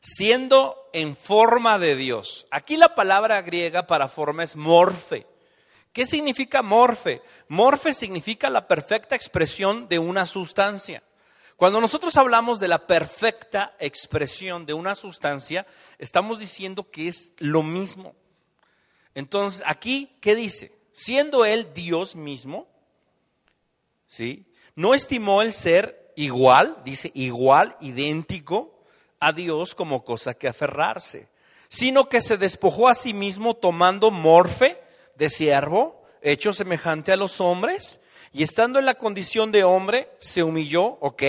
siendo 0.00 0.88
en 0.92 1.16
forma 1.16 1.80
de 1.80 1.96
Dios, 1.96 2.46
aquí 2.52 2.76
la 2.76 2.94
palabra 2.94 3.42
griega 3.42 3.88
para 3.88 4.06
forma 4.06 4.44
es 4.44 4.54
morfe. 4.54 5.26
¿Qué 5.92 6.06
significa 6.06 6.62
morfe? 6.62 7.22
Morfe 7.48 7.92
significa 7.92 8.48
la 8.48 8.68
perfecta 8.68 9.16
expresión 9.16 9.88
de 9.88 9.98
una 9.98 10.26
sustancia. 10.26 11.02
Cuando 11.56 11.80
nosotros 11.80 12.16
hablamos 12.16 12.60
de 12.60 12.68
la 12.68 12.86
perfecta 12.86 13.74
expresión 13.80 14.64
de 14.64 14.74
una 14.74 14.94
sustancia, 14.94 15.66
estamos 15.98 16.38
diciendo 16.38 16.88
que 16.90 17.08
es 17.08 17.32
lo 17.38 17.64
mismo. 17.64 18.14
Entonces, 19.14 19.64
aquí, 19.66 20.16
¿qué 20.20 20.36
dice? 20.36 20.70
Siendo 20.92 21.44
Él 21.44 21.72
Dios 21.74 22.14
mismo, 22.14 22.68
¿sí? 24.08 24.46
No 24.74 24.94
estimó 24.94 25.42
el 25.42 25.52
ser 25.52 26.12
igual, 26.16 26.76
dice 26.84 27.10
igual, 27.14 27.76
idéntico 27.80 28.82
a 29.20 29.32
Dios 29.32 29.74
como 29.74 30.04
cosa 30.04 30.34
que 30.34 30.48
aferrarse, 30.48 31.28
sino 31.68 32.08
que 32.08 32.20
se 32.20 32.36
despojó 32.36 32.88
a 32.88 32.94
sí 32.94 33.14
mismo 33.14 33.54
tomando 33.54 34.10
morfe 34.10 34.80
de 35.16 35.28
siervo, 35.28 36.04
hecho 36.22 36.52
semejante 36.52 37.12
a 37.12 37.16
los 37.16 37.40
hombres, 37.40 38.00
y 38.32 38.42
estando 38.42 38.78
en 38.78 38.84
la 38.84 38.96
condición 38.96 39.50
de 39.52 39.64
hombre, 39.64 40.10
se 40.18 40.42
humilló, 40.42 40.98
ok. 41.00 41.22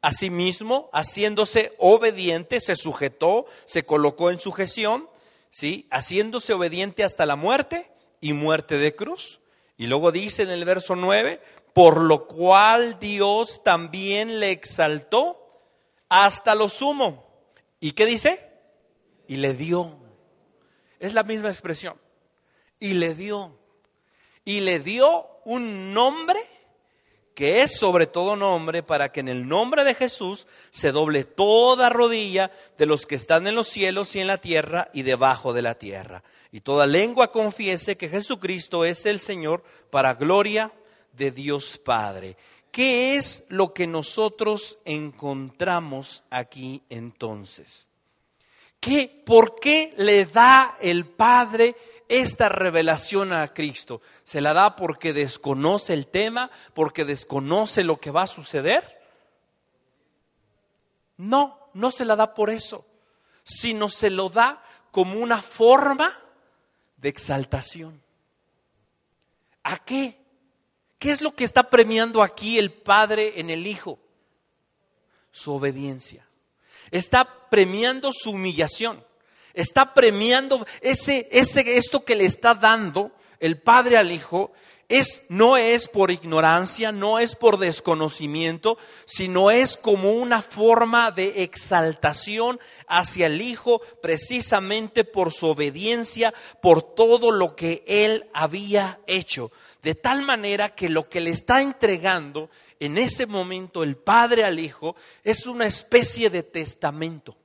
Asimismo, 0.00 0.90
haciéndose 0.92 1.74
obediente, 1.78 2.60
se 2.60 2.76
sujetó, 2.76 3.46
se 3.64 3.84
colocó 3.84 4.30
en 4.30 4.40
sujeción, 4.40 5.08
¿sí? 5.50 5.86
Haciéndose 5.90 6.52
obediente 6.52 7.04
hasta 7.04 7.26
la 7.26 7.36
muerte 7.36 7.90
y 8.20 8.32
muerte 8.32 8.76
de 8.78 8.94
cruz. 8.94 9.40
Y 9.76 9.86
luego 9.86 10.10
dice 10.10 10.42
en 10.42 10.50
el 10.50 10.64
verso 10.64 10.96
9, 10.96 11.40
por 11.76 12.00
lo 12.00 12.26
cual 12.26 12.98
Dios 12.98 13.62
también 13.62 14.40
le 14.40 14.50
exaltó 14.50 15.60
hasta 16.08 16.54
lo 16.54 16.70
sumo. 16.70 17.26
¿Y 17.80 17.92
qué 17.92 18.06
dice? 18.06 18.50
Y 19.28 19.36
le 19.36 19.52
dio. 19.52 19.98
Es 20.98 21.12
la 21.12 21.22
misma 21.22 21.50
expresión. 21.50 22.00
Y 22.80 22.94
le 22.94 23.14
dio. 23.14 23.58
Y 24.46 24.60
le 24.60 24.80
dio 24.80 25.26
un 25.44 25.92
nombre 25.92 26.40
que 27.34 27.60
es 27.60 27.78
sobre 27.78 28.06
todo 28.06 28.36
nombre, 28.36 28.82
para 28.82 29.12
que 29.12 29.20
en 29.20 29.28
el 29.28 29.46
nombre 29.46 29.84
de 29.84 29.92
Jesús 29.92 30.46
se 30.70 30.92
doble 30.92 31.24
toda 31.24 31.90
rodilla 31.90 32.50
de 32.78 32.86
los 32.86 33.04
que 33.04 33.16
están 33.16 33.46
en 33.46 33.54
los 33.54 33.68
cielos 33.68 34.16
y 34.16 34.20
en 34.20 34.28
la 34.28 34.38
tierra 34.38 34.88
y 34.94 35.02
debajo 35.02 35.52
de 35.52 35.60
la 35.60 35.74
tierra. 35.74 36.22
Y 36.50 36.62
toda 36.62 36.86
lengua 36.86 37.30
confiese 37.30 37.98
que 37.98 38.08
Jesucristo 38.08 38.86
es 38.86 39.04
el 39.04 39.20
Señor 39.20 39.62
para 39.90 40.14
gloria 40.14 40.72
de 41.16 41.30
Dios 41.30 41.78
Padre. 41.78 42.36
¿Qué 42.70 43.16
es 43.16 43.46
lo 43.48 43.72
que 43.72 43.86
nosotros 43.86 44.78
encontramos 44.84 46.24
aquí 46.30 46.82
entonces? 46.90 47.88
¿Qué, 48.80 49.22
¿Por 49.24 49.54
qué 49.54 49.94
le 49.96 50.26
da 50.26 50.76
el 50.80 51.06
Padre 51.06 51.74
esta 52.08 52.48
revelación 52.48 53.32
a 53.32 53.52
Cristo? 53.54 54.02
¿Se 54.24 54.40
la 54.40 54.52
da 54.52 54.76
porque 54.76 55.12
desconoce 55.12 55.94
el 55.94 56.06
tema, 56.06 56.50
porque 56.74 57.04
desconoce 57.04 57.82
lo 57.82 57.98
que 57.98 58.10
va 58.10 58.22
a 58.22 58.28
suceder? 58.28 59.00
No, 61.16 61.70
no 61.72 61.90
se 61.90 62.04
la 62.04 62.14
da 62.14 62.34
por 62.34 62.50
eso, 62.50 62.84
sino 63.42 63.88
se 63.88 64.10
lo 64.10 64.28
da 64.28 64.62
como 64.90 65.18
una 65.18 65.40
forma 65.40 66.12
de 66.98 67.08
exaltación. 67.08 68.02
¿A 69.62 69.78
qué? 69.78 70.25
¿Qué 70.98 71.10
es 71.10 71.20
lo 71.20 71.34
que 71.34 71.44
está 71.44 71.70
premiando 71.70 72.22
aquí 72.22 72.58
el 72.58 72.72
Padre 72.72 73.34
en 73.36 73.50
el 73.50 73.66
Hijo? 73.66 73.98
Su 75.30 75.52
obediencia. 75.52 76.26
Está 76.90 77.48
premiando 77.50 78.10
su 78.12 78.30
humillación 78.30 79.04
está 79.56 79.94
premiando 79.94 80.66
ese, 80.82 81.28
ese, 81.32 81.78
esto 81.78 82.04
que 82.04 82.14
le 82.14 82.26
está 82.26 82.54
dando 82.54 83.10
el 83.40 83.58
Padre 83.58 83.96
al 83.96 84.12
Hijo, 84.12 84.52
es, 84.88 85.22
no 85.28 85.56
es 85.56 85.88
por 85.88 86.12
ignorancia, 86.12 86.92
no 86.92 87.18
es 87.18 87.34
por 87.34 87.58
desconocimiento, 87.58 88.78
sino 89.04 89.50
es 89.50 89.76
como 89.76 90.12
una 90.12 90.42
forma 90.42 91.10
de 91.10 91.42
exaltación 91.42 92.60
hacia 92.86 93.26
el 93.26 93.40
Hijo, 93.40 93.80
precisamente 94.00 95.04
por 95.04 95.32
su 95.32 95.46
obediencia, 95.46 96.32
por 96.62 96.82
todo 96.82 97.32
lo 97.32 97.56
que 97.56 97.82
Él 97.86 98.28
había 98.32 99.00
hecho. 99.06 99.50
De 99.86 99.94
tal 99.94 100.22
manera 100.22 100.74
que 100.74 100.88
lo 100.88 101.08
que 101.08 101.20
le 101.20 101.30
está 101.30 101.62
entregando 101.62 102.50
en 102.80 102.98
ese 102.98 103.24
momento 103.24 103.84
el 103.84 103.94
Padre 103.96 104.42
al 104.42 104.58
Hijo 104.58 104.96
es 105.22 105.46
una 105.46 105.64
especie 105.64 106.28
de 106.28 106.42
testamento. 106.42 107.36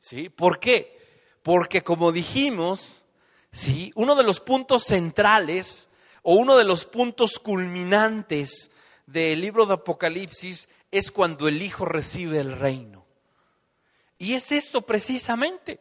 ¿Sí? 0.00 0.28
¿Por 0.28 0.58
qué? 0.58 0.98
Porque 1.44 1.82
como 1.82 2.10
dijimos, 2.10 3.04
¿sí? 3.52 3.92
uno 3.94 4.16
de 4.16 4.24
los 4.24 4.40
puntos 4.40 4.82
centrales 4.82 5.88
o 6.24 6.34
uno 6.34 6.56
de 6.56 6.64
los 6.64 6.84
puntos 6.84 7.38
culminantes 7.38 8.72
del 9.06 9.40
libro 9.40 9.66
de 9.66 9.74
Apocalipsis 9.74 10.68
es 10.90 11.12
cuando 11.12 11.46
el 11.46 11.62
Hijo 11.62 11.84
recibe 11.84 12.40
el 12.40 12.50
reino. 12.50 13.06
Y 14.18 14.34
es 14.34 14.50
esto 14.50 14.82
precisamente, 14.82 15.78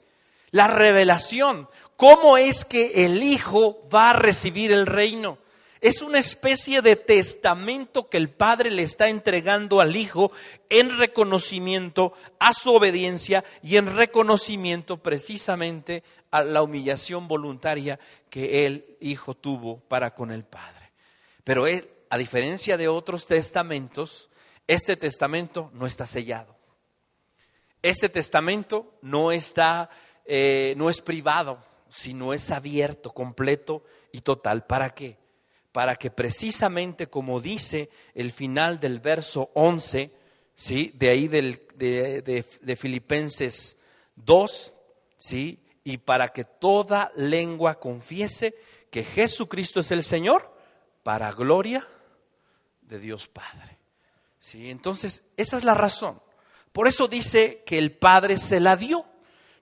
la 0.51 0.67
revelación. 0.67 1.67
¿Cómo 2.03 2.35
es 2.37 2.65
que 2.65 3.05
el 3.05 3.23
Hijo 3.23 3.87
va 3.87 4.09
a 4.09 4.13
recibir 4.19 4.73
el 4.73 4.85
reino? 4.85 5.37
Es 5.79 6.01
una 6.01 6.19
especie 6.19 6.81
de 6.81 6.97
testamento 6.97 8.09
que 8.09 8.17
el 8.17 8.29
Padre 8.29 8.71
le 8.71 8.83
está 8.83 9.07
entregando 9.07 9.79
al 9.79 9.95
Hijo 9.95 10.29
en 10.69 10.97
reconocimiento 10.97 12.11
a 12.39 12.53
su 12.53 12.73
obediencia 12.73 13.45
y 13.61 13.77
en 13.77 13.95
reconocimiento 13.95 15.01
precisamente 15.01 16.03
a 16.29 16.43
la 16.43 16.61
humillación 16.61 17.29
voluntaria 17.29 17.97
que 18.29 18.65
el 18.65 18.97
Hijo 18.99 19.33
tuvo 19.33 19.79
para 19.79 20.13
con 20.13 20.31
el 20.31 20.43
Padre. 20.43 20.91
Pero 21.45 21.67
él, 21.67 21.89
a 22.09 22.17
diferencia 22.17 22.75
de 22.75 22.89
otros 22.89 23.27
testamentos, 23.27 24.29
este 24.67 24.97
testamento 24.97 25.71
no 25.73 25.87
está 25.87 26.05
sellado. 26.05 26.53
Este 27.81 28.09
testamento 28.09 28.93
no 29.01 29.31
está, 29.31 29.89
eh, 30.25 30.73
no 30.75 30.89
es 30.89 30.99
privado, 30.99 31.63
sino 31.93 32.33
es 32.33 32.49
abierto, 32.49 33.13
completo 33.13 33.83
y 34.11 34.21
total. 34.21 34.65
¿Para 34.65 34.89
qué? 34.89 35.17
para 35.73 35.95
que 35.95 36.11
precisamente 36.11 37.07
como 37.07 37.41
dice 37.41 37.89
el 38.13 38.31
final 38.31 38.79
del 38.79 38.99
verso 38.99 39.49
11, 39.55 40.11
¿sí? 40.55 40.93
de 40.93 41.09
ahí 41.09 41.27
del, 41.27 41.65
de, 41.75 42.21
de, 42.21 42.75
Filipenses 42.75 43.77
2, 44.15 44.73
¿sí? 45.17 45.59
y 45.83 45.97
para 45.97 46.29
que 46.29 46.45
toda 46.45 47.11
lengua 47.15 47.79
confiese 47.79 48.55
que 48.91 49.03
Jesucristo 49.03 49.79
es 49.79 49.89
el 49.89 50.03
Señor, 50.03 50.55
para 51.01 51.31
gloria 51.31 51.85
de 52.83 52.99
Dios 52.99 53.27
Padre. 53.27 53.79
¿Sí? 54.39 54.69
Entonces, 54.69 55.23
esa 55.37 55.57
es 55.57 55.63
la 55.63 55.73
razón. 55.73 56.21
Por 56.71 56.87
eso 56.87 57.07
dice 57.07 57.63
que 57.65 57.79
el 57.79 57.91
Padre 57.91 58.37
se 58.37 58.59
la 58.59 58.77
dio. 58.77 59.05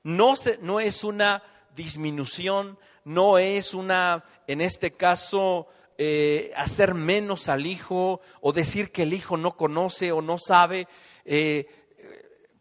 No, 0.03 0.35
se, 0.35 0.57
no 0.61 0.81
es 0.81 1.05
una 1.05 1.41
disminución, 1.75 2.77
no 3.03 3.37
es 3.37 3.73
una, 3.73 4.23
en 4.47 4.61
este 4.61 4.91
caso, 4.91 5.67
eh, 5.97 6.51
hacer 6.55 6.93
menos 6.93 7.47
al 7.49 7.65
hijo 7.65 8.21
o 8.41 8.53
decir 8.53 8.91
que 8.91 9.03
el 9.03 9.13
hijo 9.13 9.37
no 9.37 9.55
conoce 9.55 10.11
o 10.11 10.21
no 10.21 10.37
sabe. 10.39 10.87
Eh, 11.25 11.67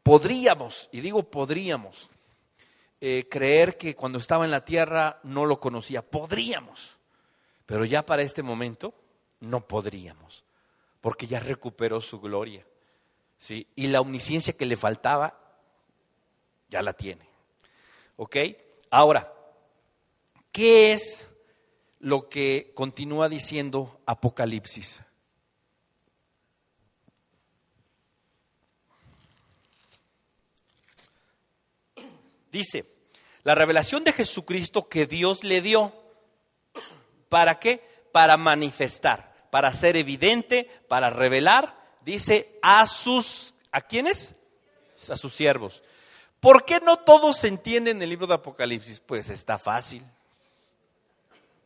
podríamos, 0.02 0.88
y 0.92 1.00
digo 1.00 1.22
podríamos, 1.22 2.10
eh, 3.00 3.26
creer 3.30 3.78
que 3.78 3.94
cuando 3.94 4.18
estaba 4.18 4.44
en 4.44 4.50
la 4.50 4.64
tierra 4.64 5.20
no 5.22 5.46
lo 5.46 5.58
conocía. 5.58 6.02
Podríamos, 6.02 6.98
pero 7.64 7.84
ya 7.84 8.04
para 8.04 8.22
este 8.22 8.42
momento 8.42 8.92
no 9.40 9.66
podríamos, 9.66 10.44
porque 11.00 11.26
ya 11.26 11.40
recuperó 11.40 12.00
su 12.00 12.20
gloria. 12.20 12.66
¿sí? 13.38 13.66
Y 13.74 13.86
la 13.86 14.02
omnisciencia 14.02 14.52
que 14.52 14.66
le 14.66 14.76
faltaba, 14.76 15.34
ya 16.68 16.82
la 16.82 16.92
tiene. 16.92 17.26
¿Ok? 18.16 18.36
Ahora, 18.90 19.32
¿qué 20.52 20.92
es 20.92 21.30
lo 22.00 22.28
que 22.28 22.72
continúa 22.74 23.28
diciendo 23.28 24.00
Apocalipsis. 24.06 25.02
Dice, 32.50 32.84
la 33.44 33.54
revelación 33.54 34.02
de 34.02 34.12
Jesucristo 34.12 34.88
que 34.88 35.06
Dios 35.06 35.44
le 35.44 35.60
dio, 35.60 35.92
¿para 37.28 37.60
qué? 37.60 37.84
Para 38.12 38.36
manifestar, 38.36 39.46
para 39.50 39.72
ser 39.72 39.96
evidente, 39.96 40.68
para 40.88 41.10
revelar, 41.10 41.78
dice, 42.00 42.58
a 42.62 42.86
sus, 42.86 43.54
¿a 43.70 43.82
quiénes? 43.82 44.34
A 45.08 45.16
sus 45.16 45.34
siervos. 45.34 45.82
¿Por 46.40 46.64
qué 46.64 46.80
no 46.80 46.96
todos 46.96 47.36
se 47.36 47.48
entienden 47.48 48.02
el 48.02 48.08
libro 48.08 48.26
de 48.26 48.34
Apocalipsis? 48.34 49.00
Pues 49.00 49.28
está 49.30 49.58
fácil 49.58 50.04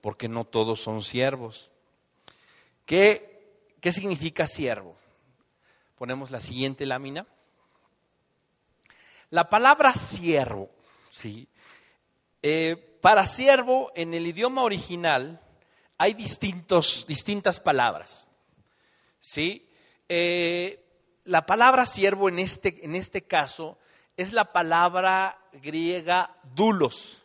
porque 0.00 0.28
no 0.28 0.44
todos 0.44 0.80
son 0.80 1.02
siervos. 1.02 1.70
¿Qué, 2.84 3.70
qué 3.80 3.92
significa 3.92 4.46
siervo? 4.46 4.96
Ponemos 5.96 6.30
la 6.30 6.40
siguiente 6.40 6.84
lámina. 6.84 7.26
La 9.30 9.48
palabra 9.48 9.94
siervo, 9.94 10.70
¿sí? 11.10 11.48
Eh, 12.42 12.98
para 13.00 13.26
siervo 13.26 13.90
en 13.94 14.12
el 14.12 14.26
idioma 14.26 14.62
original 14.62 15.40
hay 15.96 16.14
distintos, 16.14 17.06
distintas 17.06 17.60
palabras. 17.60 18.28
¿sí? 19.20 19.66
Eh, 20.08 20.84
la 21.24 21.46
palabra 21.46 21.86
siervo 21.86 22.28
en 22.28 22.38
este, 22.38 22.84
en 22.84 22.94
este 22.94 23.22
caso 23.22 23.78
es 24.16 24.32
la 24.32 24.52
palabra 24.52 25.38
griega 25.52 26.36
dulos 26.54 27.24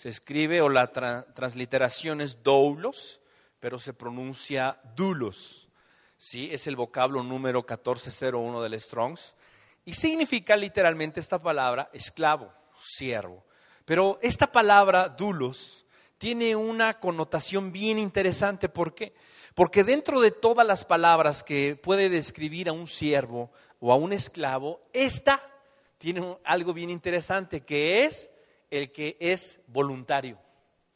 se 0.00 0.08
escribe 0.08 0.62
o 0.62 0.70
la 0.70 0.90
transliteración 0.90 2.22
es 2.22 2.42
doulos, 2.42 3.20
pero 3.58 3.78
se 3.78 3.92
pronuncia 3.92 4.80
dulos. 4.96 5.68
¿sí? 6.16 6.48
Es 6.50 6.66
el 6.66 6.74
vocablo 6.74 7.22
número 7.22 7.58
1401 7.58 8.62
del 8.62 8.80
Strongs. 8.80 9.36
Y 9.84 9.92
significa 9.92 10.56
literalmente 10.56 11.20
esta 11.20 11.38
palabra 11.38 11.90
esclavo, 11.92 12.50
siervo. 12.82 13.44
Pero 13.84 14.18
esta 14.22 14.50
palabra 14.50 15.10
dulos 15.10 15.84
tiene 16.16 16.56
una 16.56 16.98
connotación 16.98 17.70
bien 17.70 17.98
interesante. 17.98 18.70
¿Por 18.70 18.94
qué? 18.94 19.12
Porque 19.54 19.84
dentro 19.84 20.22
de 20.22 20.30
todas 20.30 20.66
las 20.66 20.86
palabras 20.86 21.42
que 21.42 21.76
puede 21.76 22.08
describir 22.08 22.70
a 22.70 22.72
un 22.72 22.86
siervo 22.86 23.50
o 23.80 23.92
a 23.92 23.96
un 23.96 24.14
esclavo, 24.14 24.80
esta 24.94 25.42
tiene 26.00 26.38
algo 26.44 26.72
bien 26.72 26.88
interesante, 26.88 27.60
que 27.60 28.06
es 28.06 28.30
el 28.70 28.90
que 28.90 29.18
es 29.20 29.60
voluntario. 29.66 30.38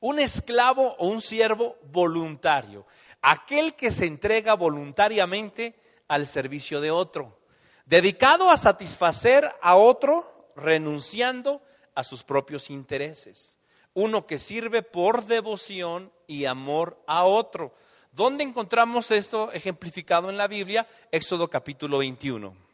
Un 0.00 0.18
esclavo 0.18 0.94
o 0.98 1.08
un 1.08 1.22
siervo 1.22 1.78
voluntario. 1.90 2.86
Aquel 3.22 3.74
que 3.74 3.90
se 3.90 4.04
entrega 4.04 4.52
voluntariamente 4.54 5.74
al 6.06 6.26
servicio 6.26 6.82
de 6.82 6.90
otro. 6.90 7.40
Dedicado 7.86 8.50
a 8.50 8.58
satisfacer 8.58 9.50
a 9.62 9.76
otro, 9.76 10.50
renunciando 10.54 11.62
a 11.94 12.04
sus 12.04 12.22
propios 12.22 12.68
intereses. 12.68 13.58
Uno 13.94 14.26
que 14.26 14.38
sirve 14.38 14.82
por 14.82 15.24
devoción 15.24 16.12
y 16.26 16.44
amor 16.44 17.02
a 17.06 17.24
otro. 17.24 17.74
¿Dónde 18.12 18.44
encontramos 18.44 19.10
esto 19.12 19.50
ejemplificado 19.52 20.28
en 20.28 20.36
la 20.36 20.46
Biblia? 20.46 20.86
Éxodo 21.10 21.48
capítulo 21.48 21.98
21. 21.98 22.69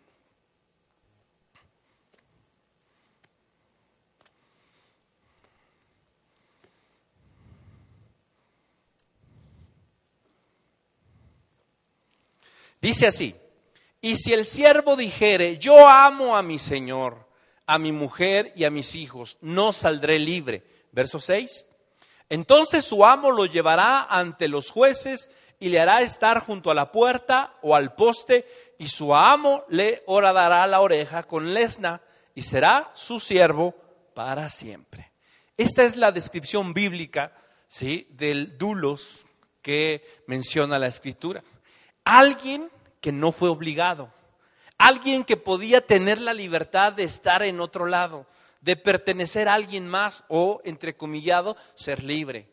Dice 12.81 13.07
así, 13.07 13.35
y 14.01 14.17
si 14.17 14.33
el 14.33 14.45
siervo 14.45 14.97
dijere, 14.97 15.59
yo 15.59 15.89
amo 15.89 16.37
a 16.37 16.43
mi 16.43 16.59
Señor, 16.59 17.27
a 17.67 17.79
mi 17.79 17.93
mujer 17.93 18.53
y 18.55 18.65
a 18.65 18.71
mis 18.71 18.95
hijos, 18.95 19.37
no 19.41 19.73
saldré 19.73 20.19
libre. 20.19 20.65
Verso 20.93 21.19
6. 21.19 21.67
Entonces 22.29 22.85
su 22.85 23.05
amo 23.05 23.31
lo 23.31 23.47
llevará 23.47 24.03
ante 24.03 24.49
los 24.49 24.71
jueces 24.71 25.31
y 25.59 25.69
le 25.69 25.81
hará 25.81 26.03
estar 26.03 26.41
junto 26.41 26.71
a 26.71 26.75
la 26.75 26.93
puerta 26.93 27.55
o 27.63 27.75
al 27.75 27.95
poste, 27.95 28.47
y 28.79 28.89
su 28.89 29.15
amo 29.15 29.65
le 29.69 30.03
horadará 30.07 30.67
la 30.67 30.81
oreja 30.81 31.23
con 31.23 31.55
lesna 31.55 32.03
y 32.35 32.43
será 32.43 32.93
su 32.95 33.19
siervo 33.21 33.75
para 34.15 34.51
siempre. 34.51 35.13
Esta 35.57 35.83
es 35.85 35.97
la 35.97 36.13
descripción 36.13 36.75
bíblica 36.75 37.33
¿sí? 37.69 38.07
del 38.11 38.59
dulos 38.59 39.25
que 39.63 40.23
menciona 40.27 40.79
la 40.79 40.87
escritura. 40.89 41.43
Alguien 42.07 42.71
que 43.01 43.11
no 43.11 43.33
fue 43.33 43.49
obligado, 43.49 44.13
alguien 44.79 45.25
que 45.25 45.37
podía 45.37 45.85
tener 45.85 46.21
la 46.21 46.35
libertad 46.35 46.93
de 46.93 47.03
estar 47.03 47.43
en 47.43 47.59
otro 47.59 47.87
lado, 47.87 48.27
de 48.61 48.77
pertenecer 48.77 49.49
a 49.49 49.55
alguien 49.55 49.89
más 49.89 50.23
o, 50.29 50.61
entrecomillado, 50.65 51.57
ser 51.75 52.05
libre. 52.05 52.49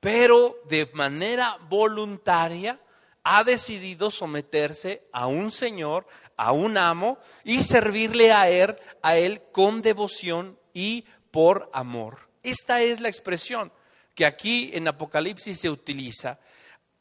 Pero 0.00 0.56
de 0.70 0.90
manera 0.94 1.58
voluntaria 1.68 2.80
ha 3.24 3.44
decidido 3.44 4.10
someterse 4.10 5.02
a 5.12 5.26
un 5.26 5.50
Señor, 5.50 6.06
a 6.38 6.52
un 6.52 6.78
amo, 6.78 7.18
y 7.44 7.62
servirle 7.62 8.32
a 8.32 8.48
él, 8.48 8.74
a 9.02 9.18
él 9.18 9.42
con 9.52 9.82
devoción 9.82 10.58
y 10.72 11.04
por 11.30 11.68
amor. 11.74 12.20
Esta 12.42 12.80
es 12.80 13.00
la 13.00 13.08
expresión 13.08 13.70
que 14.14 14.24
aquí 14.24 14.70
en 14.72 14.88
Apocalipsis 14.88 15.60
se 15.60 15.68
utiliza 15.68 16.38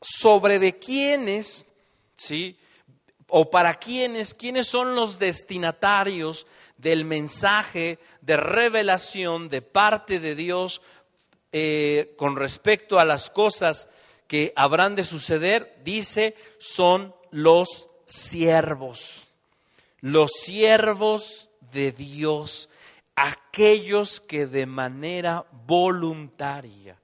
sobre 0.02 0.60
de 0.60 0.78
quiénes, 0.78 1.66
¿sí? 2.16 2.58
o 3.36 3.50
para 3.50 3.74
quiénes, 3.74 4.36
quiénes 4.36 4.68
son 4.68 4.96
los 4.96 5.18
destinatarios 5.18 6.46
del 6.78 7.04
mensaje 7.04 7.98
de 8.22 8.38
revelación 8.38 9.50
de 9.50 9.64
parte 9.64 10.20
de 10.20 10.36
Dios 10.36 10.84
eh, 11.52 12.14
con 12.18 12.36
respecto 12.36 13.00
a 13.00 13.06
las 13.06 13.32
cosas 13.32 13.88
que 14.28 14.54
habrán 14.56 14.96
de 14.96 15.04
suceder, 15.04 15.80
dice, 15.84 16.36
son 16.60 17.16
los 17.32 17.90
siervos, 18.06 19.32
los 20.00 20.32
siervos 20.32 21.50
de 21.72 21.92
Dios, 21.92 22.70
aquellos 23.16 24.22
que 24.22 24.46
de 24.46 24.68
manera 24.68 25.46
voluntaria 25.66 27.00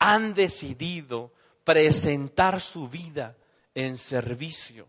han 0.00 0.34
decidido 0.34 1.30
presentar 1.62 2.60
su 2.60 2.88
vida 2.88 3.36
en 3.74 3.98
servicio 3.98 4.86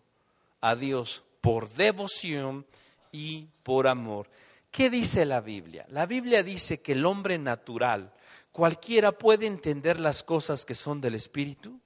a 0.61 0.75
Dios 0.75 1.23
por 1.41 1.69
devoción 1.69 2.65
y 3.11 3.47
por 3.63 3.87
amor. 3.87 4.29
¿Qué 4.71 4.89
dice 4.89 5.25
la 5.25 5.41
Biblia? 5.41 5.85
La 5.89 6.05
Biblia 6.05 6.41
dice 6.41 6.81
que 6.81 6.93
el 6.93 7.05
hombre 7.05 7.37
natural, 7.37 8.11
cualquiera 8.51 9.11
puede 9.11 9.45
entender 9.45 9.99
las 9.99 10.23
cosas 10.23 10.65
que 10.65 10.73
son 10.73 10.99
del 10.99 11.15
Espíritu. 11.15 11.79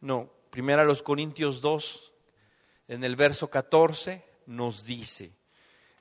No, 0.00 0.30
primero 0.50 0.82
a 0.82 0.84
los 0.84 1.02
Corintios 1.02 1.60
2, 1.60 2.12
en 2.88 3.04
el 3.04 3.16
verso 3.16 3.48
14, 3.48 4.24
nos 4.46 4.84
dice, 4.84 5.30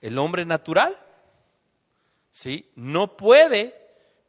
el 0.02 0.18
hombre 0.18 0.46
natural, 0.46 0.98
¿sí? 2.32 2.72
No 2.76 3.18
puede, 3.18 3.76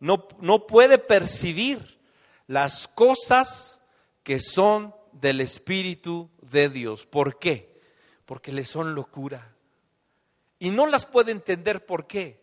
no, 0.00 0.26
no 0.40 0.66
puede 0.66 0.98
percibir 0.98 1.98
las 2.46 2.88
cosas 2.88 3.80
que 4.22 4.40
son 4.40 4.94
del 5.20 5.40
Espíritu 5.40 6.30
de 6.42 6.68
Dios. 6.68 7.06
¿Por 7.06 7.38
qué? 7.38 7.80
Porque 8.24 8.52
le 8.52 8.64
son 8.64 8.94
locura. 8.94 9.54
Y 10.58 10.70
no 10.70 10.86
las 10.86 11.06
puede 11.06 11.32
entender 11.32 11.86
por 11.86 12.06
qué. 12.06 12.40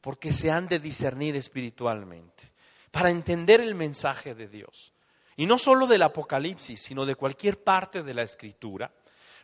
Porque 0.00 0.32
se 0.32 0.50
han 0.50 0.66
de 0.68 0.78
discernir 0.78 1.36
espiritualmente. 1.36 2.52
Para 2.90 3.10
entender 3.10 3.60
el 3.60 3.74
mensaje 3.74 4.34
de 4.34 4.48
Dios. 4.48 4.92
Y 5.36 5.46
no 5.46 5.58
solo 5.58 5.86
del 5.86 6.02
Apocalipsis, 6.02 6.82
sino 6.82 7.06
de 7.06 7.14
cualquier 7.14 7.62
parte 7.62 8.02
de 8.02 8.14
la 8.14 8.22
Escritura. 8.22 8.92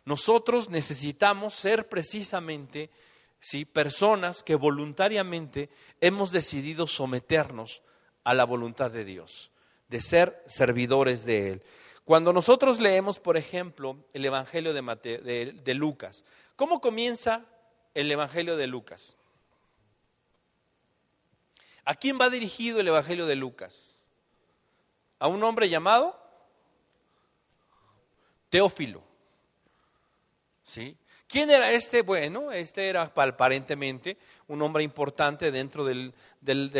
Nosotros 0.05 0.69
necesitamos 0.69 1.53
ser 1.53 1.89
precisamente 1.89 2.89
¿sí? 3.39 3.65
personas 3.65 4.43
que 4.43 4.55
voluntariamente 4.55 5.69
hemos 6.01 6.31
decidido 6.31 6.87
someternos 6.87 7.81
a 8.23 8.33
la 8.33 8.45
voluntad 8.45 8.91
de 8.91 9.05
Dios, 9.05 9.51
de 9.89 10.01
ser 10.01 10.43
servidores 10.47 11.25
de 11.25 11.51
Él. 11.51 11.63
Cuando 12.07 12.31
nosotros 12.31 12.79
leemos, 12.79 13.19
por 13.19 13.35
ejemplo, 13.35 13.97
el 14.13 14.23
Evangelio 14.23 14.73
de, 14.73 15.59
de, 15.61 15.73
Lucas, 15.73 16.23
¿cómo 16.55 16.79
comienza 16.79 17.43
el 17.93 18.09
Evangelio 18.09 18.55
de 18.55 18.65
Lucas? 18.65 19.17
¿A 21.83 21.95
quién 21.95 22.17
va 22.17 22.29
dirigido 22.29 22.79
el 22.79 22.87
Evangelio 22.87 23.25
de 23.25 23.35
Lucas? 23.35 23.97
¿A 25.19 25.27
un 25.27 25.43
hombre 25.43 25.67
llamado? 25.67 26.17
Teófilo. 28.49 29.03
¿Sí? 30.63 30.95
¿Quién 31.27 31.51
era 31.51 31.73
este? 31.73 32.03
Bueno, 32.03 32.53
este 32.53 32.87
era 32.87 33.01
aparentemente 33.01 34.17
un 34.47 34.61
hombre 34.61 34.81
importante 34.81 35.51
dentro 35.51 35.83
del 35.83 36.13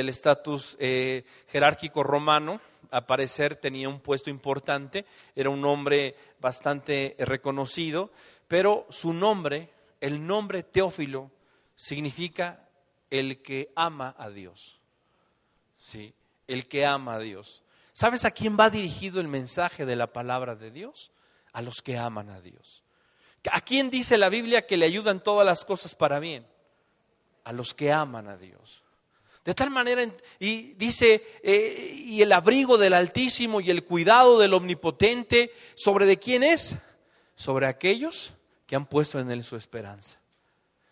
estatus 0.08 0.78
eh, 0.80 1.26
jerárquico 1.50 2.02
romano 2.02 2.62
a 2.92 3.08
parecer 3.08 3.56
tenía 3.56 3.90
un 3.90 4.00
puesto 4.00 4.30
importante, 4.30 5.06
era 5.36 5.50
un 5.50 5.64
hombre 5.66 6.16
bastante 6.40 7.16
reconocido, 7.20 8.12
pero 8.48 8.86
su 8.90 9.14
nombre, 9.14 9.70
el 10.02 10.26
nombre 10.26 10.64
Teófilo, 10.64 11.32
significa 11.76 12.68
el 13.10 13.42
que 13.42 13.72
ama 13.76 14.16
a 14.18 14.30
Dios. 14.30 14.80
¿Sí? 15.80 16.14
El 16.48 16.68
que 16.68 16.86
ama 16.86 17.16
a 17.16 17.20
Dios. 17.20 17.64
¿Sabes 17.94 18.26
a 18.26 18.32
quién 18.32 18.58
va 18.60 18.70
dirigido 18.70 19.20
el 19.20 19.28
mensaje 19.28 19.86
de 19.86 19.96
la 19.96 20.08
palabra 20.14 20.56
de 20.56 20.72
Dios? 20.72 21.12
A 21.54 21.62
los 21.62 21.82
que 21.82 21.98
aman 21.98 22.30
a 22.30 22.42
Dios. 22.42 22.84
¿A 23.52 23.62
quién 23.62 23.90
dice 23.90 24.18
la 24.18 24.30
Biblia 24.30 24.66
que 24.66 24.78
le 24.78 24.86
ayudan 24.86 25.24
todas 25.24 25.46
las 25.46 25.66
cosas 25.66 25.96
para 25.96 26.20
bien? 26.20 26.46
A 27.44 27.54
los 27.54 27.74
que 27.74 27.92
aman 27.92 28.28
a 28.28 28.38
Dios. 28.38 28.84
De 29.48 29.54
tal 29.54 29.70
manera, 29.70 30.04
y 30.40 30.74
dice, 30.74 31.24
eh, 31.42 32.04
y 32.06 32.22
el 32.22 32.34
abrigo 32.34 32.78
del 32.78 32.94
Altísimo 32.94 33.62
y 33.62 33.70
el 33.70 33.86
cuidado 33.86 34.38
del 34.40 34.54
Omnipotente, 34.54 35.54
¿sobre 35.74 36.06
de 36.06 36.20
quién 36.20 36.44
es? 36.44 36.76
Sobre 37.34 37.66
aquellos 37.66 38.34
que 38.66 38.76
han 38.76 38.86
puesto 38.86 39.22
en 39.22 39.32
Él 39.32 39.46
su 39.46 39.56
esperanza. 39.56 40.20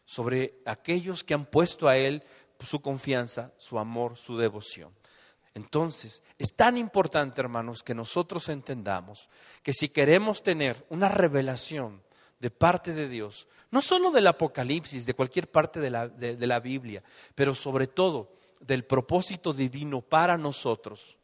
Sobre 0.05 0.53
aquellos 0.63 1.25
que 1.25 1.34
han 1.34 1.43
puesto 1.45 1.89
a 1.89 1.97
Él 1.97 2.23
su 2.61 2.79
confianza, 2.79 3.51
su 3.57 3.77
amor, 3.77 4.15
su 4.15 4.38
devoción. 4.38 4.93
Entonces, 5.53 6.23
es 6.39 6.53
tan 6.55 6.77
importante, 6.77 7.41
hermanos, 7.41 7.84
que 7.84 7.93
nosotros 7.93 8.47
entendamos 8.47 9.27
que 9.63 9.73
si 9.73 9.89
queremos 9.89 10.43
tener 10.43 10.86
una 10.88 11.09
revelación 11.09 12.01
de 12.39 12.51
parte 12.51 12.93
de 12.93 13.09
Dios, 13.09 13.49
no 13.69 13.82
solo 13.82 14.11
del 14.11 14.27
Apocalipsis, 14.27 15.05
de 15.05 15.13
cualquier 15.13 15.51
parte 15.51 15.82
de 15.82 15.89
la, 15.89 16.07
de 16.07 16.47
la 16.47 16.61
Biblia, 16.61 17.03
pero 17.36 17.53
sobre 17.53 17.88
todo 17.88 18.34
del 18.59 18.85
propósito 18.85 19.53
divino 19.53 20.01
para 20.01 20.37
nosotros, 20.37 21.17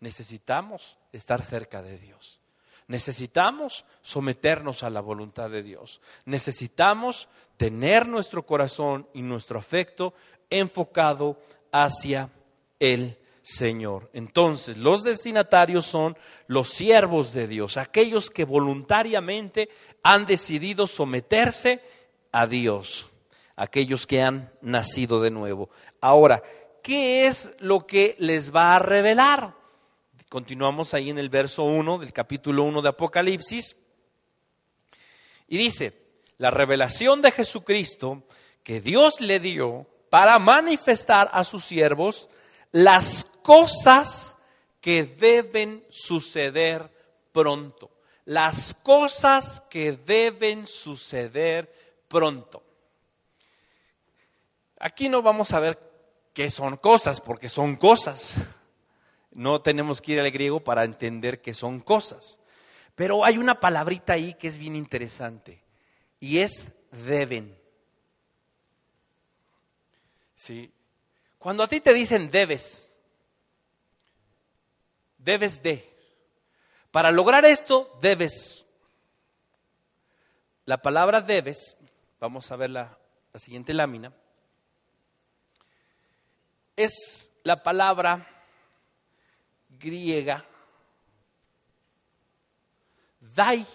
necesitamos 0.00 0.98
estar 1.12 1.44
cerca 1.44 1.82
de 1.82 1.98
Dios. 1.98 2.40
Necesitamos 2.88 3.84
someternos 4.02 4.82
a 4.82 4.90
la 4.90 5.00
voluntad 5.00 5.50
de 5.50 5.62
Dios. 5.62 6.00
Necesitamos 6.24 7.28
tener 7.56 8.06
nuestro 8.06 8.46
corazón 8.46 9.08
y 9.12 9.22
nuestro 9.22 9.58
afecto 9.58 10.14
enfocado 10.50 11.40
hacia 11.72 12.30
el 12.78 13.18
Señor. 13.42 14.10
Entonces, 14.12 14.76
los 14.76 15.02
destinatarios 15.02 15.86
son 15.86 16.16
los 16.46 16.68
siervos 16.68 17.32
de 17.32 17.46
Dios, 17.46 17.76
aquellos 17.76 18.30
que 18.30 18.44
voluntariamente 18.44 19.68
han 20.02 20.26
decidido 20.26 20.86
someterse 20.86 21.80
a 22.32 22.46
Dios, 22.46 23.08
aquellos 23.56 24.06
que 24.06 24.22
han 24.22 24.52
nacido 24.62 25.20
de 25.20 25.30
nuevo. 25.30 25.70
Ahora, 26.00 26.42
¿qué 26.86 27.26
es 27.26 27.50
lo 27.58 27.84
que 27.84 28.14
les 28.20 28.54
va 28.54 28.76
a 28.76 28.78
revelar? 28.78 29.52
Continuamos 30.28 30.94
ahí 30.94 31.10
en 31.10 31.18
el 31.18 31.28
verso 31.28 31.64
1 31.64 31.98
del 31.98 32.12
capítulo 32.12 32.62
1 32.62 32.80
de 32.80 32.88
Apocalipsis. 32.88 33.74
Y 35.48 35.58
dice, 35.58 36.00
la 36.38 36.52
revelación 36.52 37.22
de 37.22 37.32
Jesucristo 37.32 38.22
que 38.62 38.80
Dios 38.80 39.20
le 39.20 39.40
dio 39.40 39.88
para 40.10 40.38
manifestar 40.38 41.28
a 41.32 41.42
sus 41.42 41.64
siervos 41.64 42.30
las 42.70 43.24
cosas 43.42 44.36
que 44.80 45.02
deben 45.02 45.84
suceder 45.90 46.88
pronto. 47.32 47.90
Las 48.26 48.74
cosas 48.74 49.60
que 49.68 49.90
deben 49.90 50.68
suceder 50.68 51.68
pronto. 52.06 52.62
Aquí 54.78 55.08
no 55.08 55.20
vamos 55.20 55.52
a 55.52 55.58
ver 55.58 55.85
qué 56.36 56.50
son 56.50 56.76
cosas, 56.76 57.22
porque 57.22 57.48
son 57.48 57.76
cosas. 57.76 58.34
No 59.30 59.62
tenemos 59.62 60.02
que 60.02 60.12
ir 60.12 60.20
al 60.20 60.30
griego 60.30 60.62
para 60.62 60.84
entender 60.84 61.40
qué 61.40 61.54
son 61.54 61.80
cosas. 61.80 62.40
Pero 62.94 63.24
hay 63.24 63.38
una 63.38 63.58
palabrita 63.58 64.12
ahí 64.12 64.34
que 64.34 64.48
es 64.48 64.58
bien 64.58 64.76
interesante 64.76 65.64
y 66.20 66.40
es 66.40 66.66
deben. 66.90 67.58
¿Sí? 70.34 70.70
Cuando 71.38 71.62
a 71.62 71.68
ti 71.68 71.80
te 71.80 71.94
dicen 71.94 72.30
debes, 72.30 72.92
debes 75.16 75.62
de. 75.62 75.90
Para 76.90 77.10
lograr 77.12 77.46
esto, 77.46 77.98
debes. 78.02 78.66
La 80.66 80.82
palabra 80.82 81.22
debes, 81.22 81.78
vamos 82.20 82.50
a 82.52 82.56
ver 82.56 82.68
la, 82.68 82.98
la 83.32 83.40
siguiente 83.40 83.72
lámina, 83.72 84.12
es 86.76 87.30
la 87.42 87.62
palabra 87.62 88.26
griega 89.68 90.44
dai, 93.34 93.66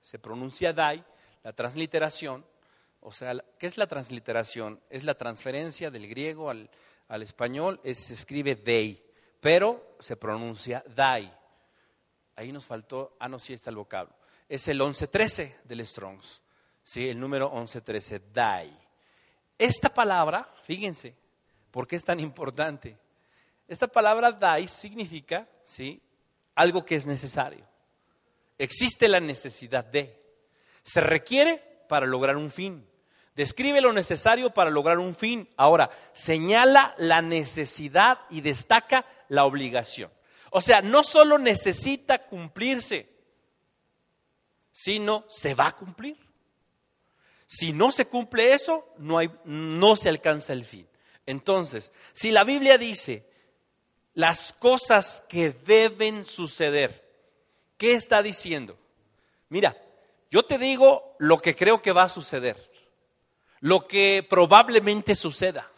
se 0.00 0.18
pronuncia 0.18 0.72
dai, 0.72 1.04
la 1.42 1.52
transliteración, 1.52 2.44
o 3.00 3.12
sea, 3.12 3.34
¿qué 3.58 3.66
es 3.66 3.78
la 3.78 3.86
transliteración? 3.86 4.80
Es 4.90 5.04
la 5.04 5.14
transferencia 5.14 5.90
del 5.90 6.08
griego 6.08 6.50
al, 6.50 6.68
español, 7.22 7.80
se 7.84 8.14
escribe 8.14 8.56
dei, 8.56 9.00
pero 9.40 9.96
se 10.00 10.16
pronuncia 10.16 10.84
dai. 10.94 11.32
Ahí 12.34 12.52
nos 12.52 12.66
faltó, 12.66 13.16
ah, 13.20 13.28
no, 13.28 13.38
sí 13.38 13.52
está 13.52 13.70
el 13.70 13.76
vocablo. 13.76 14.14
Es 14.48 14.66
el 14.68 14.78
1113 14.78 15.60
del 15.64 15.86
Strongs, 15.86 16.42
¿sí? 16.82 17.08
el 17.08 17.18
número 17.18 17.48
1113, 17.50 18.22
dai. 18.32 18.76
Esta 19.56 19.88
palabra, 19.88 20.52
fíjense, 20.62 21.16
¿por 21.76 21.86
qué 21.86 21.96
es 21.96 22.04
tan 22.04 22.20
importante? 22.20 22.96
Esta 23.68 23.86
palabra 23.86 24.32
dai 24.32 24.66
significa, 24.66 25.46
¿sí? 25.62 26.00
Algo 26.54 26.86
que 26.86 26.94
es 26.94 27.04
necesario. 27.04 27.66
Existe 28.56 29.08
la 29.08 29.20
necesidad 29.20 29.84
de. 29.84 30.18
Se 30.82 31.02
requiere 31.02 31.58
para 31.86 32.06
lograr 32.06 32.38
un 32.38 32.50
fin. 32.50 32.88
Describe 33.34 33.82
lo 33.82 33.92
necesario 33.92 34.54
para 34.54 34.70
lograr 34.70 34.98
un 34.98 35.14
fin. 35.14 35.50
Ahora, 35.58 35.90
señala 36.14 36.94
la 36.96 37.20
necesidad 37.20 38.20
y 38.30 38.40
destaca 38.40 39.04
la 39.28 39.44
obligación. 39.44 40.10
O 40.52 40.62
sea, 40.62 40.80
no 40.80 41.02
solo 41.02 41.36
necesita 41.36 42.24
cumplirse, 42.24 43.06
sino 44.72 45.26
se 45.28 45.52
va 45.52 45.66
a 45.66 45.76
cumplir. 45.76 46.16
Si 47.46 47.74
no 47.74 47.90
se 47.90 48.06
cumple 48.06 48.54
eso, 48.54 48.94
no, 48.96 49.18
hay, 49.18 49.30
no 49.44 49.94
se 49.94 50.08
alcanza 50.08 50.54
el 50.54 50.64
fin. 50.64 50.88
Entonces, 51.26 51.92
si 52.12 52.30
la 52.30 52.44
Biblia 52.44 52.78
dice 52.78 53.26
las 54.14 54.54
cosas 54.54 55.22
que 55.28 55.50
deben 55.50 56.24
suceder, 56.24 57.06
¿Qué 57.76 57.92
está 57.92 58.22
diciendo? 58.22 58.76
Mira, 59.48 59.76
yo 60.30 60.44
te 60.44 60.58
digo 60.58 61.14
lo 61.18 61.38
que 61.38 61.54
creo 61.54 61.82
que 61.82 61.92
va 61.92 62.04
a 62.04 62.08
suceder, 62.08 62.70
lo 63.60 63.86
que 63.86 64.26
probablemente 64.28 65.14
suceda, 65.14 65.70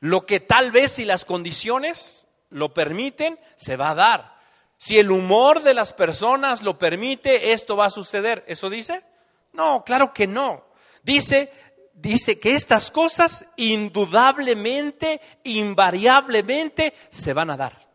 lo 0.00 0.26
que 0.26 0.40
tal 0.40 0.72
vez 0.72 0.92
si 0.92 1.04
las 1.04 1.24
condiciones 1.24 2.26
lo 2.50 2.74
permiten, 2.74 3.38
se 3.56 3.76
va 3.76 3.90
a 3.90 3.94
dar. 3.94 4.38
Si 4.78 4.98
el 4.98 5.10
humor 5.10 5.62
de 5.62 5.74
las 5.74 5.92
personas 5.92 6.62
lo 6.62 6.78
permite, 6.78 7.52
esto 7.52 7.76
va 7.76 7.86
a 7.86 7.90
suceder. 7.90 8.44
¿Eso 8.46 8.70
dice? 8.70 9.04
No, 9.52 9.84
claro 9.84 10.12
que 10.12 10.26
no. 10.26 10.64
Dice, 11.02 11.52
dice 12.00 12.38
que 12.38 12.54
estas 12.54 12.90
cosas 12.90 13.44
indudablemente, 13.56 15.20
invariablemente 15.44 16.94
se 17.10 17.32
van 17.32 17.50
a 17.50 17.56
dar. 17.56 17.88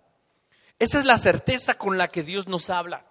Esa 0.80 1.00
es 1.00 1.06
la 1.06 1.18
certeza 1.18 1.78
con 1.78 1.98
la 1.98 2.10
que 2.10 2.24
Dios 2.24 2.48
nos 2.48 2.70
habla. 2.70 3.06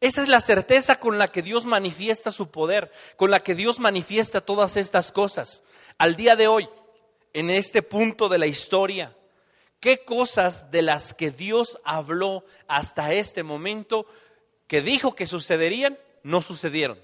Esa 0.00 0.20
es 0.20 0.28
la 0.28 0.40
certeza 0.40 0.98
con 0.98 1.18
la 1.18 1.30
que 1.30 1.42
Dios 1.42 1.64
manifiesta 1.64 2.32
su 2.32 2.50
poder, 2.50 2.90
con 3.16 3.30
la 3.30 3.40
que 3.40 3.54
Dios 3.54 3.78
manifiesta 3.78 4.40
todas 4.40 4.76
estas 4.76 5.12
cosas. 5.12 5.62
Al 5.96 6.16
día 6.16 6.36
de 6.36 6.48
hoy, 6.48 6.68
en 7.32 7.50
este 7.50 7.82
punto 7.82 8.28
de 8.28 8.38
la 8.38 8.46
historia, 8.46 9.16
¿qué 9.80 10.04
cosas 10.04 10.70
de 10.70 10.82
las 10.82 11.14
que 11.14 11.30
Dios 11.30 11.78
habló 11.84 12.44
hasta 12.66 13.12
este 13.12 13.44
momento, 13.44 14.06
que 14.66 14.82
dijo 14.82 15.14
que 15.14 15.28
sucederían, 15.28 15.96
no 16.24 16.42
sucedieron? 16.42 16.98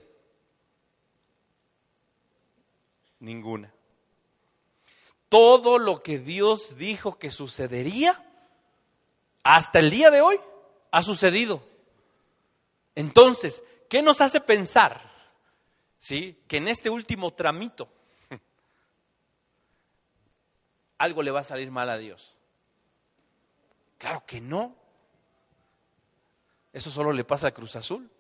Ninguna. 3.20 3.72
Todo 5.28 5.78
lo 5.78 6.02
que 6.02 6.18
Dios 6.18 6.76
dijo 6.76 7.18
que 7.18 7.30
sucedería, 7.30 8.24
hasta 9.42 9.78
el 9.78 9.90
día 9.90 10.10
de 10.10 10.20
hoy, 10.20 10.38
ha 10.90 11.02
sucedido. 11.02 11.62
Entonces, 12.94 13.62
¿qué 13.88 14.02
nos 14.02 14.20
hace 14.20 14.40
pensar? 14.40 15.08
¿Sí? 15.98 16.42
Que 16.48 16.58
en 16.58 16.68
este 16.68 16.90
último 16.90 17.32
tramito 17.32 17.88
algo 20.98 21.22
le 21.22 21.30
va 21.30 21.40
a 21.40 21.44
salir 21.44 21.70
mal 21.70 21.90
a 21.90 21.98
Dios. 21.98 22.34
Claro 23.98 24.24
que 24.26 24.40
no. 24.40 24.74
Eso 26.72 26.90
solo 26.90 27.12
le 27.12 27.24
pasa 27.24 27.48
a 27.48 27.52
Cruz 27.52 27.76
Azul. 27.76 28.10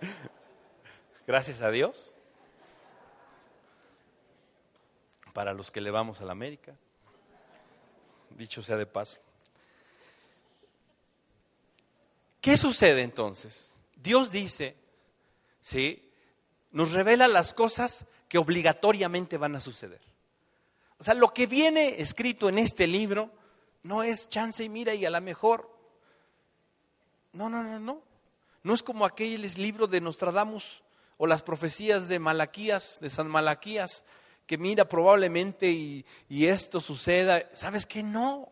Gracias 1.26 1.62
a 1.62 1.70
Dios. 1.70 2.12
Para 5.36 5.52
los 5.52 5.70
que 5.70 5.82
le 5.82 5.90
vamos 5.90 6.22
a 6.22 6.24
la 6.24 6.32
América. 6.32 6.74
Dicho 8.30 8.62
sea 8.62 8.78
de 8.78 8.86
paso. 8.86 9.18
¿Qué 12.40 12.56
sucede 12.56 13.02
entonces? 13.02 13.74
Dios 13.96 14.30
dice, 14.30 14.76
¿sí? 15.60 16.10
Nos 16.72 16.92
revela 16.92 17.28
las 17.28 17.52
cosas 17.52 18.06
que 18.30 18.38
obligatoriamente 18.38 19.36
van 19.36 19.54
a 19.56 19.60
suceder. 19.60 20.00
O 20.96 21.04
sea, 21.04 21.12
lo 21.12 21.34
que 21.34 21.46
viene 21.46 22.00
escrito 22.00 22.48
en 22.48 22.56
este 22.56 22.86
libro 22.86 23.30
no 23.82 24.02
es 24.02 24.30
chance 24.30 24.64
y 24.64 24.70
mira 24.70 24.94
y 24.94 25.04
a 25.04 25.10
lo 25.10 25.20
mejor. 25.20 25.70
No, 27.34 27.50
no, 27.50 27.62
no, 27.62 27.78
no. 27.78 28.00
No 28.62 28.72
es 28.72 28.82
como 28.82 29.04
aquel 29.04 29.42
libro 29.58 29.86
de 29.86 30.00
Nostradamus 30.00 30.82
o 31.18 31.26
las 31.26 31.42
profecías 31.42 32.08
de 32.08 32.20
Malaquías, 32.20 33.00
de 33.02 33.10
San 33.10 33.28
Malaquías, 33.28 34.02
que 34.46 34.58
mira 34.58 34.88
probablemente 34.88 35.68
y, 35.68 36.04
esto 36.28 36.80
suceda. 36.80 37.42
¿Sabes 37.54 37.86
qué? 37.86 38.02
No. 38.02 38.50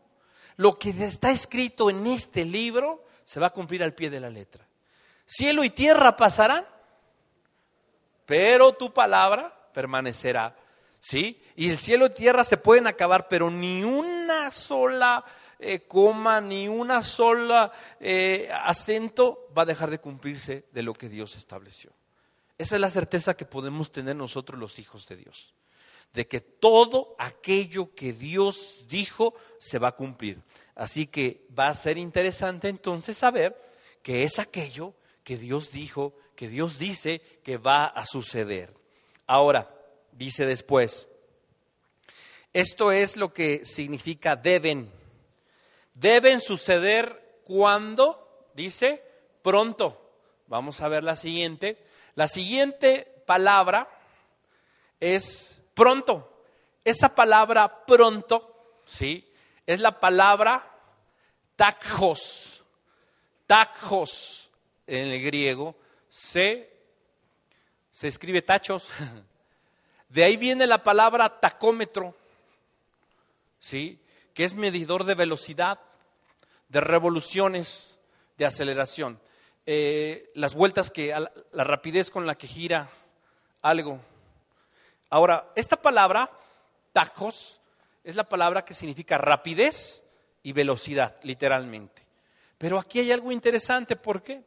Lo 0.57 0.79
que 0.79 0.91
está 0.91 1.31
escrito 1.31 1.91
en 1.91 2.07
este 2.07 2.45
libro 2.45 3.05
se 3.25 3.41
va 3.41 3.49
a 3.49 3.53
cumplir 3.53 3.83
al 3.83 3.95
pie 3.95 4.11
de 4.11 4.21
la 4.21 4.31
letra. 4.31 4.67
Cielo 5.27 5.65
y 5.65 5.71
tierra 5.71 6.17
pasarán, 6.17 6.65
pero 8.27 8.73
tu 8.73 8.93
palabra 8.93 9.71
permanecerá. 9.73 10.57
¿Sí? 11.01 11.41
Y 11.55 11.69
el 11.69 11.79
cielo 11.79 12.07
y 12.07 12.11
tierra 12.11 12.45
se 12.45 12.57
pueden 12.57 12.87
acabar, 12.87 13.29
pero 13.29 13.51
ni 13.51 13.85
una 13.85 14.51
sola 14.51 15.23
eh, 15.59 15.81
coma, 15.81 16.41
ni 16.41 16.67
una 16.67 17.03
sola 17.03 17.73
eh, 18.01 18.51
acento 18.63 19.49
va 19.57 19.63
a 19.63 19.67
dejar 19.67 19.91
de 19.91 19.99
cumplirse 19.99 20.65
de 20.73 20.83
lo 20.83 20.95
que 20.95 21.09
Dios 21.09 21.37
estableció. 21.37 21.93
Esa 22.59 22.77
es 22.77 22.81
la 22.81 22.91
certeza 22.91 23.37
que 23.37 23.45
podemos 23.45 23.91
tener 23.91 24.17
nosotros 24.17 24.59
los 24.59 24.79
hijos 24.79 25.07
de 25.09 25.17
Dios, 25.17 25.55
de 26.15 26.27
que 26.29 26.41
todo 26.41 27.15
aquello 27.19 27.93
que 27.95 28.13
Dios 28.13 28.85
dijo 28.89 29.35
se 29.59 29.79
va 29.79 29.89
a 29.89 29.97
cumplir. 29.97 30.41
Así 30.77 31.07
que 31.07 31.45
va 31.57 31.69
a 31.69 31.75
ser 31.75 31.99
interesante 31.99 32.69
entonces 32.69 33.19
saber 33.19 33.61
que 34.03 34.23
es 34.23 34.39
aquello 34.39 34.95
que 35.25 35.37
Dios 35.37 35.73
dijo, 35.73 36.15
que 36.37 36.49
Dios 36.49 36.79
dice 36.79 37.21
que 37.43 37.57
va 37.57 37.87
a 37.87 38.07
suceder. 38.07 38.73
Ahora, 39.27 39.75
dice 40.13 40.47
después, 40.47 41.09
esto 42.53 42.93
es 42.93 43.17
lo 43.17 43.33
que 43.33 43.65
significa 43.65 44.37
deben. 44.37 44.91
deben 45.95 46.41
suceder 46.41 47.41
cuando, 47.45 48.47
dice, 48.55 49.03
pronto. 49.43 50.01
Vamos 50.47 50.81
a 50.81 50.89
ver 50.89 51.03
la 51.03 51.17
siguiente. 51.17 51.79
La 52.15 52.29
siguiente 52.29 53.23
palabra 53.27 53.89
es 55.01 55.59
pronto. 55.75 56.31
Esa 56.85 57.15
palabra 57.15 57.85
pronto, 57.87 58.81
¿sí? 58.85 59.29
Es 59.67 59.81
la 59.81 59.99
palabra 60.01 60.71
takos. 61.57 62.63
Takos 63.47 64.51
en 64.87 65.09
el 65.09 65.23
griego 65.23 65.77
se, 66.09 66.71
se 67.93 68.09
escribe 68.09 68.43
tachos. 68.43 68.89
De 70.09 70.23
ahí 70.23 70.37
viene 70.37 70.67
la 70.69 70.85
palabra 70.85 71.41
tacómetro, 71.41 72.15
¿sí? 73.59 73.99
que 74.33 74.45
es 74.45 74.55
medidor 74.55 75.05
de 75.05 75.17
velocidad, 75.17 75.81
de 76.69 76.81
revoluciones, 76.81 77.97
de 78.37 78.45
aceleración. 78.45 79.19
Eh, 79.67 80.31
las 80.35 80.55
vueltas 80.55 80.93
que, 80.93 81.09
la 81.51 81.65
rapidez 81.65 82.11
con 82.11 82.27
la 82.27 82.37
que 82.37 82.47
gira 82.47 82.89
algo. 83.61 83.99
Ahora, 85.11 85.53
esta 85.55 85.81
palabra, 85.81 86.31
tacos, 86.93 87.61
es 88.03 88.17
la 88.17 88.29
palabra 88.29 88.65
que 88.65 88.75
significa 88.75 89.19
rapidez 89.19 90.03
y 90.43 90.53
velocidad, 90.53 91.17
literalmente. 91.23 92.05
Pero 92.59 92.79
aquí 92.79 93.01
hay 93.01 93.13
algo 93.13 93.33
interesante, 93.33 93.97
¿por 93.97 94.23
qué? 94.23 94.43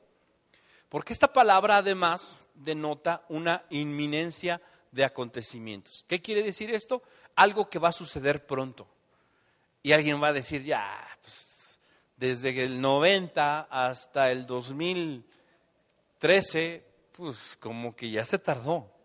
Porque 0.89 1.13
esta 1.13 1.33
palabra 1.33 1.77
además 1.77 2.47
denota 2.53 3.25
una 3.29 3.63
inminencia 3.69 4.61
de 4.91 5.03
acontecimientos. 5.03 6.05
¿Qué 6.07 6.21
quiere 6.21 6.43
decir 6.43 6.71
esto? 6.73 7.01
Algo 7.35 7.69
que 7.69 7.79
va 7.79 7.89
a 7.89 7.93
suceder 7.93 8.45
pronto. 8.45 8.87
Y 9.83 9.91
alguien 9.91 10.21
va 10.21 10.29
a 10.29 10.33
decir, 10.33 10.63
ya, 10.63 11.05
pues, 11.21 11.79
desde 12.15 12.63
el 12.63 12.79
90 12.81 13.67
hasta 13.69 14.31
el 14.31 14.45
2013, 14.45 16.85
pues 17.11 17.57
como 17.59 17.93
que 17.95 18.09
ya 18.09 18.23
se 18.25 18.39
tardó. 18.39 18.96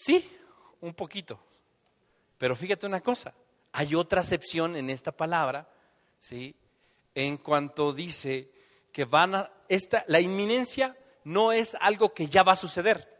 Sí, 0.00 0.24
un 0.80 0.94
poquito. 0.94 1.40
Pero 2.38 2.54
fíjate 2.54 2.86
una 2.86 3.00
cosa, 3.00 3.34
hay 3.72 3.96
otra 3.96 4.20
acepción 4.20 4.76
en 4.76 4.90
esta 4.90 5.10
palabra, 5.10 5.68
¿sí? 6.20 6.54
En 7.16 7.36
cuanto 7.36 7.92
dice 7.92 8.48
que 8.92 9.04
van 9.04 9.34
a 9.34 9.50
esta 9.68 10.04
la 10.06 10.20
inminencia 10.20 10.96
no 11.24 11.50
es 11.50 11.76
algo 11.80 12.14
que 12.14 12.28
ya 12.28 12.44
va 12.44 12.52
a 12.52 12.56
suceder, 12.56 13.12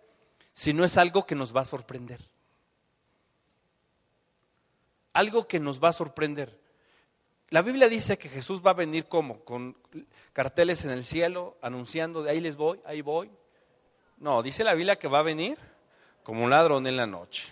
sino 0.52 0.84
es 0.84 0.96
algo 0.96 1.26
que 1.26 1.34
nos 1.34 1.54
va 1.54 1.62
a 1.62 1.64
sorprender. 1.64 2.20
Algo 5.14 5.48
que 5.48 5.58
nos 5.58 5.82
va 5.82 5.88
a 5.88 5.92
sorprender. 5.92 6.60
La 7.48 7.62
Biblia 7.62 7.88
dice 7.88 8.18
que 8.18 8.28
Jesús 8.28 8.62
va 8.64 8.70
a 8.70 8.74
venir 8.74 9.06
como 9.06 9.40
con 9.40 9.76
carteles 10.32 10.84
en 10.84 10.92
el 10.92 11.04
cielo 11.04 11.58
anunciando 11.60 12.22
de 12.22 12.30
ahí 12.30 12.40
les 12.40 12.54
voy, 12.54 12.80
ahí 12.84 13.02
voy. 13.02 13.32
No, 14.18 14.44
dice 14.44 14.62
la 14.62 14.74
Biblia 14.74 14.96
que 14.96 15.08
va 15.08 15.18
a 15.18 15.22
venir 15.22 15.58
como 16.28 16.44
un 16.44 16.50
ladrón 16.50 16.86
en 16.86 16.98
la 16.98 17.06
noche, 17.06 17.48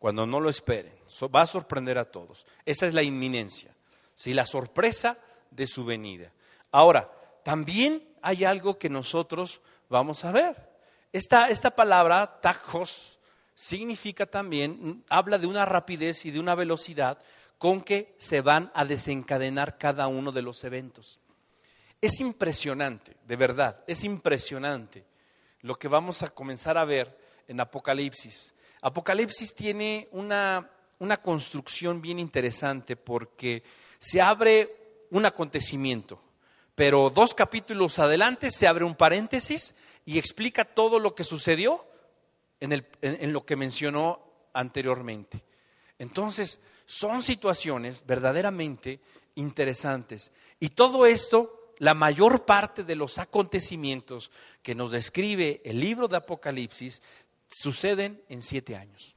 cuando 0.00 0.26
no 0.26 0.40
lo 0.40 0.50
esperen. 0.50 0.92
Va 1.32 1.42
a 1.42 1.46
sorprender 1.46 1.96
a 1.96 2.10
todos. 2.10 2.44
Esa 2.66 2.88
es 2.88 2.92
la 2.92 3.04
inminencia, 3.04 3.72
¿sí? 4.16 4.34
la 4.34 4.46
sorpresa 4.46 5.16
de 5.52 5.68
su 5.68 5.84
venida. 5.84 6.32
Ahora, 6.72 7.08
también 7.44 8.02
hay 8.20 8.42
algo 8.42 8.80
que 8.80 8.90
nosotros 8.90 9.60
vamos 9.88 10.24
a 10.24 10.32
ver. 10.32 10.56
Esta, 11.12 11.50
esta 11.50 11.70
palabra, 11.70 12.40
tajos, 12.40 13.20
significa 13.54 14.26
también, 14.26 15.04
habla 15.08 15.38
de 15.38 15.46
una 15.46 15.64
rapidez 15.64 16.24
y 16.26 16.32
de 16.32 16.40
una 16.40 16.56
velocidad 16.56 17.16
con 17.58 17.80
que 17.80 18.16
se 18.18 18.40
van 18.40 18.72
a 18.74 18.84
desencadenar 18.84 19.78
cada 19.78 20.08
uno 20.08 20.32
de 20.32 20.42
los 20.42 20.64
eventos. 20.64 21.20
Es 22.00 22.18
impresionante, 22.18 23.16
de 23.24 23.36
verdad, 23.36 23.84
es 23.86 24.02
impresionante 24.02 25.04
lo 25.60 25.76
que 25.76 25.86
vamos 25.86 26.24
a 26.24 26.30
comenzar 26.30 26.76
a 26.76 26.84
ver 26.84 27.19
en 27.50 27.58
Apocalipsis. 27.60 28.54
Apocalipsis 28.80 29.52
tiene 29.54 30.08
una, 30.12 30.70
una 31.00 31.16
construcción 31.16 32.00
bien 32.00 32.20
interesante 32.20 32.94
porque 32.94 33.64
se 33.98 34.20
abre 34.20 35.04
un 35.10 35.26
acontecimiento, 35.26 36.22
pero 36.76 37.10
dos 37.10 37.34
capítulos 37.34 37.98
adelante 37.98 38.52
se 38.52 38.68
abre 38.68 38.84
un 38.84 38.94
paréntesis 38.94 39.74
y 40.04 40.16
explica 40.18 40.64
todo 40.64 41.00
lo 41.00 41.16
que 41.16 41.24
sucedió 41.24 41.84
en, 42.60 42.70
el, 42.70 42.86
en, 43.02 43.32
lo 43.32 43.44
que 43.44 43.56
mencionó 43.56 44.22
anteriormente. 44.52 45.42
Entonces, 45.98 46.60
son 46.86 47.20
situaciones 47.20 48.06
verdaderamente 48.06 49.00
interesantes. 49.34 50.30
Y 50.60 50.68
todo 50.70 51.04
esto, 51.04 51.74
la 51.78 51.94
mayor 51.94 52.44
parte 52.44 52.84
de 52.84 52.94
los 52.94 53.18
acontecimientos 53.18 54.30
que 54.62 54.76
nos 54.76 54.92
describe 54.92 55.60
el 55.64 55.80
libro 55.80 56.06
de 56.06 56.16
Apocalipsis, 56.16 57.02
suceden 57.50 58.22
en 58.28 58.42
siete 58.42 58.76
años. 58.76 59.16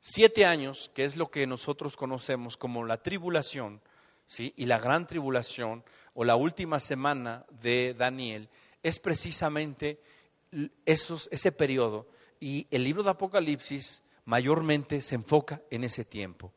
Siete 0.00 0.44
años, 0.46 0.90
que 0.94 1.04
es 1.04 1.16
lo 1.16 1.30
que 1.30 1.46
nosotros 1.46 1.96
conocemos 1.96 2.56
como 2.56 2.84
la 2.84 3.02
tribulación, 3.02 3.80
¿sí? 4.26 4.54
y 4.56 4.66
la 4.66 4.78
gran 4.78 5.06
tribulación, 5.06 5.84
o 6.14 6.24
la 6.24 6.36
última 6.36 6.80
semana 6.80 7.44
de 7.60 7.94
Daniel, 7.98 8.48
es 8.82 8.98
precisamente 9.00 10.00
esos, 10.86 11.28
ese 11.32 11.52
periodo. 11.52 12.08
Y 12.40 12.66
el 12.70 12.84
libro 12.84 13.02
de 13.02 13.10
Apocalipsis 13.10 14.02
mayormente 14.24 15.00
se 15.00 15.16
enfoca 15.16 15.62
en 15.70 15.84
ese 15.84 16.04
tiempo 16.04 16.52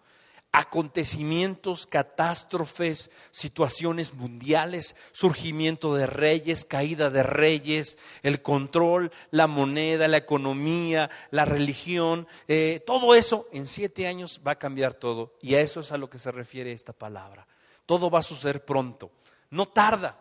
acontecimientos, 0.51 1.87
catástrofes, 1.87 3.09
situaciones 3.31 4.13
mundiales, 4.13 4.95
surgimiento 5.13 5.95
de 5.95 6.07
reyes, 6.07 6.65
caída 6.65 7.09
de 7.09 7.23
reyes, 7.23 7.97
el 8.21 8.41
control, 8.41 9.11
la 9.31 9.47
moneda, 9.47 10.09
la 10.09 10.17
economía, 10.17 11.09
la 11.29 11.45
religión, 11.45 12.27
eh, 12.49 12.83
todo 12.85 13.15
eso 13.15 13.47
en 13.53 13.65
siete 13.65 14.07
años 14.07 14.41
va 14.45 14.51
a 14.51 14.59
cambiar 14.59 14.93
todo. 14.93 15.37
Y 15.41 15.55
a 15.55 15.61
eso 15.61 15.79
es 15.79 15.91
a 15.93 15.97
lo 15.97 16.09
que 16.09 16.19
se 16.19 16.31
refiere 16.31 16.73
esta 16.73 16.93
palabra. 16.93 17.47
Todo 17.85 18.09
va 18.09 18.19
a 18.19 18.23
suceder 18.23 18.65
pronto. 18.65 19.11
No 19.49 19.67
tarda, 19.67 20.19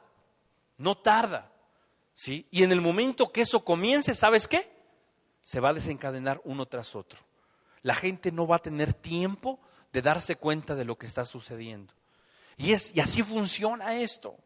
no 0.78 0.96
tarda. 0.96 1.50
¿sí? 2.14 2.46
Y 2.52 2.62
en 2.62 2.70
el 2.70 2.80
momento 2.80 3.32
que 3.32 3.40
eso 3.40 3.64
comience, 3.64 4.14
¿sabes 4.14 4.46
qué? 4.46 4.70
Se 5.42 5.58
va 5.58 5.70
a 5.70 5.74
desencadenar 5.74 6.40
uno 6.44 6.66
tras 6.66 6.94
otro. 6.94 7.18
La 7.82 7.94
gente 7.94 8.30
no 8.30 8.46
va 8.46 8.56
a 8.56 8.60
tener 8.60 8.92
tiempo 8.92 9.58
de 9.92 10.02
darse 10.02 10.36
cuenta 10.36 10.74
de 10.74 10.84
lo 10.84 10.96
que 10.96 11.06
está 11.06 11.24
sucediendo. 11.24 11.92
Y, 12.56 12.72
es, 12.72 12.94
y 12.94 13.00
así 13.00 13.22
funciona 13.22 13.96
esto. 14.00 14.36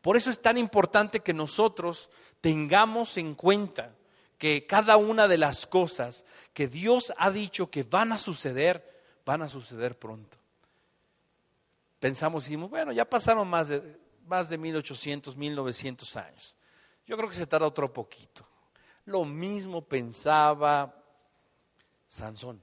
Por 0.00 0.16
eso 0.16 0.30
es 0.30 0.40
tan 0.40 0.58
importante 0.58 1.20
que 1.20 1.32
nosotros 1.32 2.10
tengamos 2.40 3.16
en 3.16 3.34
cuenta 3.34 3.94
que 4.38 4.66
cada 4.66 4.96
una 4.96 5.28
de 5.28 5.38
las 5.38 5.66
cosas 5.66 6.24
que 6.52 6.66
Dios 6.66 7.12
ha 7.16 7.30
dicho 7.30 7.70
que 7.70 7.84
van 7.84 8.12
a 8.12 8.18
suceder, 8.18 9.02
van 9.24 9.42
a 9.42 9.48
suceder 9.48 9.98
pronto. 9.98 10.36
Pensamos 12.00 12.44
y 12.44 12.46
decimos, 12.46 12.68
bueno, 12.68 12.90
ya 12.90 13.04
pasaron 13.04 13.48
más 13.48 13.68
de, 13.68 13.96
más 14.26 14.48
de 14.48 14.58
1800, 14.58 15.36
1900 15.36 16.16
años. 16.16 16.56
Yo 17.06 17.16
creo 17.16 17.28
que 17.28 17.36
se 17.36 17.46
tarda 17.46 17.66
otro 17.66 17.92
poquito. 17.92 18.44
Lo 19.04 19.24
mismo 19.24 19.82
pensaba 19.82 20.92
Sansón. 22.08 22.62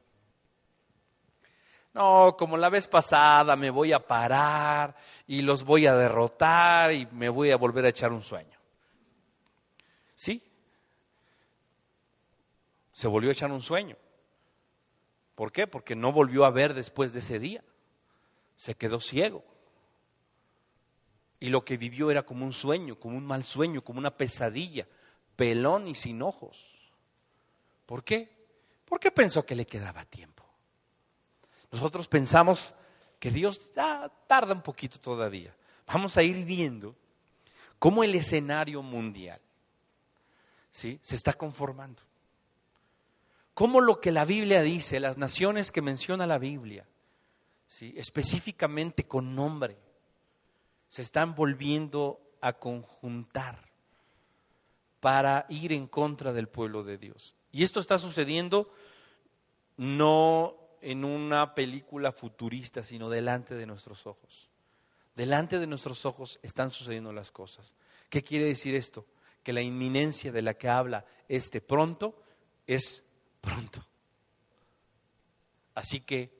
No, 1.99 2.37
como 2.37 2.55
la 2.55 2.69
vez 2.69 2.87
pasada 2.87 3.57
me 3.57 3.69
voy 3.69 3.91
a 3.91 3.99
parar 3.99 4.95
y 5.27 5.41
los 5.41 5.65
voy 5.65 5.85
a 5.85 5.93
derrotar 5.93 6.93
y 6.93 7.05
me 7.11 7.27
voy 7.27 7.51
a 7.51 7.57
volver 7.57 7.83
a 7.83 7.89
echar 7.89 8.13
un 8.13 8.21
sueño. 8.21 8.57
¿Sí? 10.15 10.41
Se 12.93 13.05
volvió 13.09 13.29
a 13.29 13.33
echar 13.33 13.51
un 13.51 13.61
sueño. 13.61 13.97
¿Por 15.35 15.51
qué? 15.51 15.67
Porque 15.67 15.93
no 15.93 16.13
volvió 16.13 16.45
a 16.45 16.51
ver 16.51 16.73
después 16.73 17.11
de 17.11 17.19
ese 17.19 17.37
día. 17.37 17.65
Se 18.55 18.75
quedó 18.75 19.01
ciego. 19.01 19.43
Y 21.41 21.49
lo 21.49 21.65
que 21.65 21.75
vivió 21.75 22.11
era 22.11 22.23
como 22.23 22.45
un 22.45 22.53
sueño, 22.53 22.97
como 22.97 23.17
un 23.17 23.25
mal 23.25 23.43
sueño, 23.43 23.83
como 23.83 23.99
una 23.99 24.15
pesadilla, 24.15 24.87
pelón 25.35 25.85
y 25.85 25.95
sin 25.95 26.21
ojos. 26.21 26.65
¿Por 27.85 28.05
qué? 28.05 28.29
Porque 28.85 29.11
pensó 29.11 29.45
que 29.45 29.55
le 29.55 29.65
quedaba 29.65 30.05
tiempo. 30.05 30.38
Nosotros 31.71 32.07
pensamos 32.07 32.73
que 33.19 33.31
Dios 33.31 33.71
tarda 33.73 34.53
un 34.53 34.61
poquito 34.61 34.99
todavía. 34.99 35.53
Vamos 35.87 36.17
a 36.17 36.23
ir 36.23 36.45
viendo 36.45 36.95
cómo 37.77 38.03
el 38.03 38.15
escenario 38.15 38.81
mundial 38.81 39.39
¿sí? 40.71 40.99
se 41.01 41.15
está 41.15 41.33
conformando. 41.33 42.01
Cómo 43.53 43.81
lo 43.81 43.99
que 43.99 44.11
la 44.11 44.25
Biblia 44.25 44.61
dice, 44.61 44.99
las 44.99 45.17
naciones 45.17 45.71
que 45.71 45.81
menciona 45.81 46.25
la 46.25 46.37
Biblia, 46.37 46.85
¿sí? 47.67 47.93
específicamente 47.97 49.05
con 49.05 49.35
nombre, 49.35 49.77
se 50.87 51.01
están 51.01 51.35
volviendo 51.35 52.21
a 52.41 52.53
conjuntar 52.53 53.69
para 54.99 55.45
ir 55.49 55.73
en 55.73 55.87
contra 55.87 56.33
del 56.33 56.47
pueblo 56.47 56.83
de 56.83 56.97
Dios. 56.97 57.35
Y 57.51 57.63
esto 57.63 57.79
está 57.79 57.99
sucediendo 57.99 58.71
no 59.77 60.58
en 60.81 61.05
una 61.05 61.55
película 61.55 62.11
futurista, 62.11 62.83
sino 62.83 63.09
delante 63.09 63.55
de 63.55 63.65
nuestros 63.65 64.05
ojos. 64.07 64.49
Delante 65.15 65.59
de 65.59 65.67
nuestros 65.67 66.05
ojos 66.05 66.39
están 66.43 66.71
sucediendo 66.71 67.11
las 67.11 67.31
cosas. 67.31 67.73
¿Qué 68.09 68.23
quiere 68.23 68.45
decir 68.45 68.75
esto? 68.75 69.05
Que 69.43 69.53
la 69.53 69.61
inminencia 69.61 70.31
de 70.31 70.41
la 70.41 70.53
que 70.53 70.69
habla 70.69 71.05
este 71.27 71.61
pronto 71.61 72.21
es 72.67 73.03
pronto. 73.41 73.83
Así 75.75 76.01
que 76.01 76.31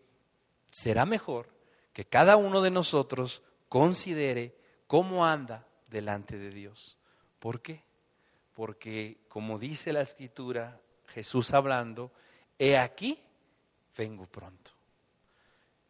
será 0.71 1.05
mejor 1.05 1.49
que 1.93 2.05
cada 2.05 2.37
uno 2.37 2.61
de 2.61 2.71
nosotros 2.71 3.43
considere 3.67 4.55
cómo 4.87 5.25
anda 5.25 5.67
delante 5.87 6.37
de 6.37 6.51
Dios. 6.51 6.97
¿Por 7.39 7.61
qué? 7.61 7.83
Porque 8.53 9.21
como 9.27 9.59
dice 9.59 9.93
la 9.93 10.01
escritura, 10.01 10.81
Jesús 11.07 11.53
hablando, 11.53 12.11
he 12.57 12.77
aquí, 12.77 13.19
vengo 13.95 14.25
pronto. 14.25 14.71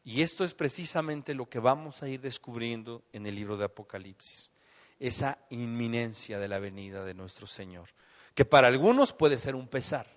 Y 0.03 0.21
esto 0.21 0.43
es 0.43 0.53
precisamente 0.53 1.33
lo 1.33 1.47
que 1.47 1.59
vamos 1.59 2.01
a 2.01 2.07
ir 2.07 2.21
descubriendo 2.21 3.03
en 3.13 3.25
el 3.25 3.35
libro 3.35 3.57
de 3.57 3.65
Apocalipsis, 3.65 4.51
esa 4.99 5.37
inminencia 5.49 6.39
de 6.39 6.47
la 6.47 6.59
venida 6.59 7.03
de 7.03 7.13
nuestro 7.13 7.45
Señor, 7.45 7.89
que 8.33 8.45
para 8.45 8.67
algunos 8.67 9.13
puede 9.13 9.37
ser 9.37 9.55
un 9.55 9.67
pesar, 9.67 10.07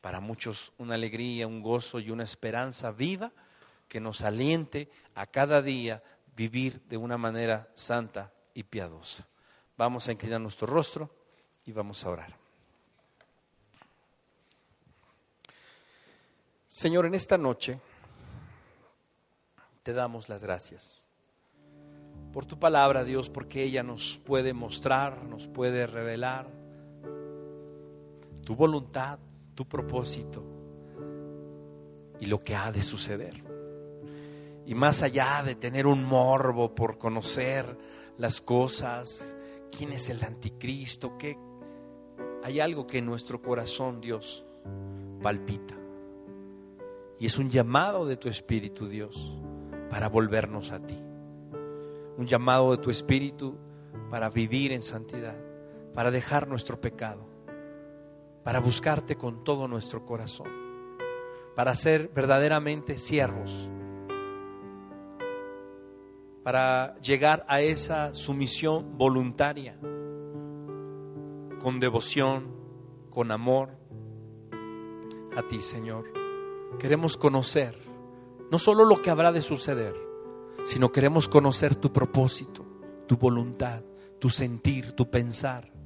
para 0.00 0.20
muchos 0.20 0.72
una 0.78 0.94
alegría, 0.94 1.46
un 1.46 1.62
gozo 1.62 2.00
y 2.00 2.10
una 2.10 2.24
esperanza 2.24 2.90
viva 2.90 3.32
que 3.88 4.00
nos 4.00 4.22
aliente 4.22 4.90
a 5.14 5.26
cada 5.26 5.62
día 5.62 6.02
vivir 6.36 6.80
de 6.88 6.96
una 6.96 7.18
manera 7.18 7.70
santa 7.74 8.32
y 8.54 8.62
piadosa. 8.62 9.26
Vamos 9.76 10.08
a 10.08 10.12
inclinar 10.12 10.40
nuestro 10.40 10.66
rostro 10.66 11.10
y 11.64 11.72
vamos 11.72 12.04
a 12.04 12.10
orar. 12.10 12.47
Señor, 16.68 17.06
en 17.06 17.14
esta 17.14 17.38
noche 17.38 17.80
te 19.82 19.94
damos 19.94 20.28
las 20.28 20.42
gracias 20.42 21.06
por 22.30 22.44
tu 22.44 22.58
palabra, 22.58 23.04
Dios, 23.04 23.30
porque 23.30 23.62
ella 23.62 23.82
nos 23.82 24.18
puede 24.18 24.52
mostrar, 24.52 25.24
nos 25.24 25.46
puede 25.46 25.86
revelar 25.86 26.46
tu 28.44 28.54
voluntad, 28.54 29.18
tu 29.54 29.66
propósito 29.66 30.44
y 32.20 32.26
lo 32.26 32.38
que 32.38 32.54
ha 32.54 32.70
de 32.70 32.82
suceder. 32.82 33.42
Y 34.66 34.74
más 34.74 35.02
allá 35.02 35.42
de 35.42 35.54
tener 35.54 35.86
un 35.86 36.04
morbo 36.04 36.74
por 36.74 36.98
conocer 36.98 37.78
las 38.18 38.42
cosas, 38.42 39.34
quién 39.74 39.92
es 39.92 40.10
el 40.10 40.22
anticristo, 40.22 41.16
que 41.16 41.38
hay 42.44 42.60
algo 42.60 42.86
que 42.86 42.98
en 42.98 43.06
nuestro 43.06 43.40
corazón, 43.40 44.02
Dios, 44.02 44.44
palpita. 45.22 45.77
Y 47.18 47.26
es 47.26 47.38
un 47.38 47.50
llamado 47.50 48.06
de 48.06 48.16
tu 48.16 48.28
Espíritu, 48.28 48.86
Dios, 48.86 49.36
para 49.90 50.08
volvernos 50.08 50.70
a 50.70 50.80
ti. 50.80 50.98
Un 52.16 52.26
llamado 52.26 52.70
de 52.70 52.78
tu 52.78 52.90
Espíritu 52.90 53.56
para 54.10 54.30
vivir 54.30 54.72
en 54.72 54.80
santidad, 54.80 55.36
para 55.94 56.10
dejar 56.10 56.48
nuestro 56.48 56.80
pecado, 56.80 57.28
para 58.44 58.60
buscarte 58.60 59.16
con 59.16 59.44
todo 59.44 59.68
nuestro 59.68 60.04
corazón, 60.06 60.48
para 61.54 61.74
ser 61.74 62.10
verdaderamente 62.14 62.98
siervos, 62.98 63.68
para 66.44 66.96
llegar 67.00 67.44
a 67.48 67.60
esa 67.60 68.14
sumisión 68.14 68.96
voluntaria, 68.96 69.76
con 71.60 71.80
devoción, 71.80 72.56
con 73.10 73.32
amor 73.32 73.70
a 75.36 75.42
ti, 75.46 75.60
Señor. 75.60 76.17
Queremos 76.78 77.16
conocer 77.16 77.76
no 78.50 78.58
solo 78.58 78.84
lo 78.84 79.02
que 79.02 79.10
habrá 79.10 79.32
de 79.32 79.42
suceder, 79.42 79.94
sino 80.64 80.90
queremos 80.92 81.28
conocer 81.28 81.76
tu 81.76 81.92
propósito, 81.92 82.64
tu 83.06 83.16
voluntad, 83.16 83.82
tu 84.18 84.30
sentir, 84.30 84.92
tu 84.92 85.10
pensar 85.10 85.78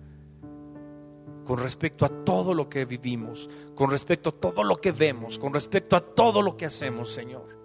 con 1.44 1.58
respecto 1.58 2.04
a 2.04 2.08
todo 2.08 2.54
lo 2.54 2.68
que 2.68 2.84
vivimos, 2.84 3.48
con 3.74 3.90
respecto 3.90 4.30
a 4.30 4.32
todo 4.32 4.62
lo 4.64 4.80
que 4.80 4.92
vemos, 4.92 5.38
con 5.38 5.52
respecto 5.52 5.96
a 5.96 6.00
todo 6.00 6.40
lo 6.42 6.56
que 6.56 6.66
hacemos, 6.66 7.10
Señor. 7.10 7.58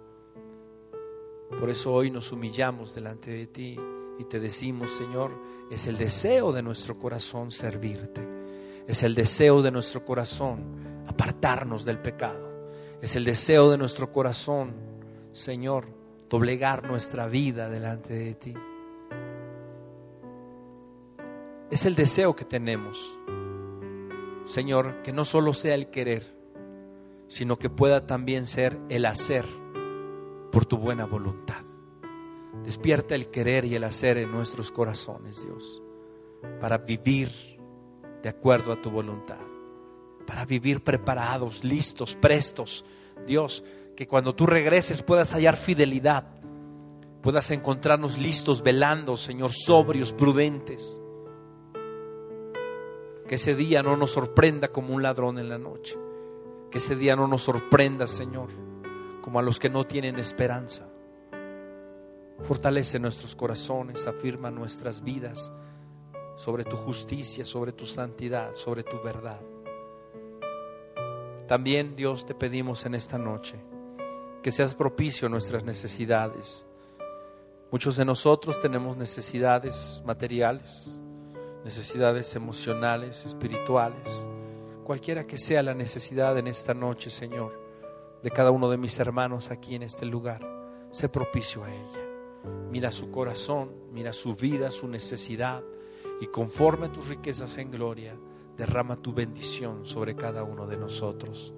Por 1.58 1.70
eso 1.70 1.92
hoy 1.92 2.10
nos 2.10 2.32
humillamos 2.32 2.94
delante 2.94 3.30
de 3.30 3.46
ti 3.46 3.78
y 4.18 4.24
te 4.24 4.40
decimos, 4.40 4.90
Señor, 4.90 5.30
es 5.70 5.86
el 5.86 5.96
deseo 5.96 6.52
de 6.52 6.62
nuestro 6.62 6.98
corazón 6.98 7.50
servirte, 7.50 8.26
es 8.86 9.02
el 9.02 9.14
deseo 9.14 9.62
de 9.62 9.70
nuestro 9.70 10.04
corazón 10.04 11.04
apartarnos 11.06 11.84
del 11.84 12.00
pecado. 12.00 12.47
Es 13.00 13.14
el 13.14 13.24
deseo 13.24 13.70
de 13.70 13.78
nuestro 13.78 14.10
corazón, 14.10 14.74
Señor, 15.32 15.86
doblegar 16.28 16.84
nuestra 16.84 17.28
vida 17.28 17.70
delante 17.70 18.12
de 18.12 18.34
ti. 18.34 18.54
Es 21.70 21.84
el 21.84 21.94
deseo 21.94 22.34
que 22.34 22.44
tenemos, 22.44 22.98
Señor, 24.46 25.02
que 25.02 25.12
no 25.12 25.24
solo 25.24 25.52
sea 25.52 25.76
el 25.76 25.90
querer, 25.90 26.34
sino 27.28 27.56
que 27.56 27.70
pueda 27.70 28.04
también 28.04 28.46
ser 28.46 28.76
el 28.88 29.04
hacer 29.06 29.44
por 30.50 30.66
tu 30.66 30.76
buena 30.78 31.06
voluntad. 31.06 31.62
Despierta 32.64 33.14
el 33.14 33.28
querer 33.28 33.64
y 33.64 33.76
el 33.76 33.84
hacer 33.84 34.18
en 34.18 34.32
nuestros 34.32 34.72
corazones, 34.72 35.44
Dios, 35.44 35.82
para 36.58 36.78
vivir 36.78 37.30
de 38.24 38.28
acuerdo 38.28 38.72
a 38.72 38.82
tu 38.82 38.90
voluntad 38.90 39.38
para 40.28 40.44
vivir 40.44 40.84
preparados, 40.84 41.64
listos, 41.64 42.14
prestos. 42.14 42.84
Dios, 43.26 43.64
que 43.96 44.06
cuando 44.06 44.34
tú 44.34 44.44
regreses 44.44 45.02
puedas 45.02 45.32
hallar 45.32 45.56
fidelidad, 45.56 46.26
puedas 47.22 47.50
encontrarnos 47.50 48.18
listos, 48.18 48.62
velando, 48.62 49.16
Señor, 49.16 49.52
sobrios, 49.52 50.12
prudentes. 50.12 51.00
Que 53.26 53.36
ese 53.36 53.54
día 53.54 53.82
no 53.82 53.96
nos 53.96 54.10
sorprenda 54.10 54.68
como 54.68 54.94
un 54.94 55.02
ladrón 55.02 55.38
en 55.38 55.48
la 55.48 55.56
noche. 55.56 55.96
Que 56.70 56.76
ese 56.76 56.94
día 56.94 57.16
no 57.16 57.26
nos 57.26 57.44
sorprenda, 57.44 58.06
Señor, 58.06 58.50
como 59.22 59.38
a 59.38 59.42
los 59.42 59.58
que 59.58 59.70
no 59.70 59.86
tienen 59.86 60.18
esperanza. 60.18 60.90
Fortalece 62.40 62.98
nuestros 62.98 63.34
corazones, 63.34 64.06
afirma 64.06 64.50
nuestras 64.50 65.02
vidas 65.02 65.50
sobre 66.36 66.64
tu 66.64 66.76
justicia, 66.76 67.46
sobre 67.46 67.72
tu 67.72 67.86
santidad, 67.86 68.52
sobre 68.52 68.82
tu 68.82 69.00
verdad. 69.02 69.40
También, 71.48 71.96
Dios, 71.96 72.26
te 72.26 72.34
pedimos 72.34 72.84
en 72.84 72.94
esta 72.94 73.16
noche 73.16 73.58
que 74.42 74.52
seas 74.52 74.74
propicio 74.74 75.26
a 75.26 75.30
nuestras 75.30 75.64
necesidades. 75.64 76.66
Muchos 77.72 77.96
de 77.96 78.04
nosotros 78.04 78.60
tenemos 78.60 78.98
necesidades 78.98 80.02
materiales, 80.04 81.00
necesidades 81.64 82.36
emocionales, 82.36 83.24
espirituales, 83.24 84.28
cualquiera 84.84 85.26
que 85.26 85.38
sea 85.38 85.62
la 85.62 85.72
necesidad 85.72 86.36
en 86.36 86.48
esta 86.48 86.74
noche, 86.74 87.08
Señor, 87.08 87.58
de 88.22 88.30
cada 88.30 88.50
uno 88.50 88.68
de 88.68 88.76
mis 88.76 88.98
hermanos 88.98 89.50
aquí 89.50 89.74
en 89.74 89.84
este 89.84 90.04
lugar, 90.04 90.46
sé 90.90 91.08
propicio 91.08 91.64
a 91.64 91.74
ella. 91.74 92.04
Mira 92.70 92.92
su 92.92 93.10
corazón, 93.10 93.72
mira 93.90 94.12
su 94.12 94.34
vida, 94.34 94.70
su 94.70 94.86
necesidad, 94.86 95.62
y 96.20 96.26
conforme 96.26 96.86
a 96.86 96.92
tus 96.92 97.08
riquezas 97.08 97.56
en 97.56 97.70
gloria, 97.70 98.18
derrama 98.58 98.96
tu 98.96 99.14
bendición 99.14 99.86
sobre 99.86 100.16
cada 100.16 100.42
uno 100.42 100.66
de 100.66 100.76
nosotros 100.76 101.54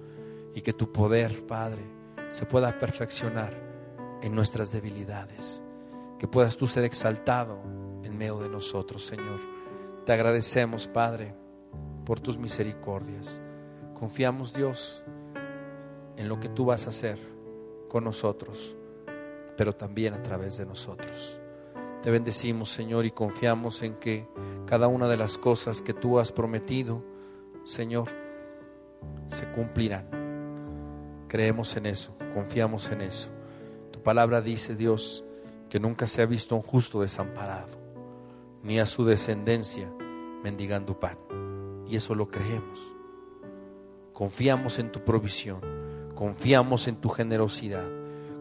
y 0.54 0.60
que 0.60 0.74
tu 0.74 0.92
poder, 0.92 1.46
Padre, 1.46 1.82
se 2.28 2.44
pueda 2.44 2.78
perfeccionar 2.78 3.56
en 4.20 4.34
nuestras 4.34 4.70
debilidades. 4.70 5.62
Que 6.18 6.28
puedas 6.28 6.58
tú 6.58 6.66
ser 6.66 6.84
exaltado 6.84 7.58
en 8.04 8.16
medio 8.16 8.38
de 8.38 8.50
nosotros, 8.50 9.04
Señor. 9.04 9.40
Te 10.04 10.12
agradecemos, 10.12 10.86
Padre, 10.86 11.34
por 12.04 12.20
tus 12.20 12.36
misericordias. 12.36 13.40
Confiamos, 13.94 14.52
Dios, 14.52 15.02
en 16.16 16.28
lo 16.28 16.38
que 16.38 16.50
tú 16.50 16.66
vas 16.66 16.84
a 16.84 16.90
hacer 16.90 17.18
con 17.88 18.04
nosotros, 18.04 18.76
pero 19.56 19.74
también 19.74 20.12
a 20.12 20.22
través 20.22 20.58
de 20.58 20.66
nosotros. 20.66 21.40
Te 22.02 22.10
bendecimos, 22.10 22.70
Señor, 22.70 23.04
y 23.04 23.10
confiamos 23.10 23.82
en 23.82 23.94
que 23.96 24.26
cada 24.66 24.88
una 24.88 25.06
de 25.06 25.18
las 25.18 25.36
cosas 25.36 25.82
que 25.82 25.92
tú 25.92 26.18
has 26.18 26.32
prometido, 26.32 27.04
Señor, 27.64 28.08
se 29.26 29.46
cumplirán. 29.50 30.08
Creemos 31.28 31.76
en 31.76 31.86
eso, 31.86 32.16
confiamos 32.32 32.90
en 32.90 33.02
eso. 33.02 33.30
Tu 33.90 34.02
palabra 34.02 34.40
dice, 34.40 34.74
Dios, 34.74 35.24
que 35.68 35.78
nunca 35.78 36.06
se 36.06 36.22
ha 36.22 36.26
visto 36.26 36.56
un 36.56 36.62
justo 36.62 37.02
desamparado, 37.02 37.78
ni 38.62 38.80
a 38.80 38.86
su 38.86 39.04
descendencia 39.04 39.92
mendigando 40.42 40.98
pan. 40.98 41.18
Y 41.86 41.96
eso 41.96 42.14
lo 42.14 42.30
creemos. 42.30 42.80
Confiamos 44.14 44.78
en 44.78 44.90
tu 44.90 45.04
provisión, 45.04 45.60
confiamos 46.14 46.88
en 46.88 46.96
tu 46.96 47.10
generosidad, 47.10 47.88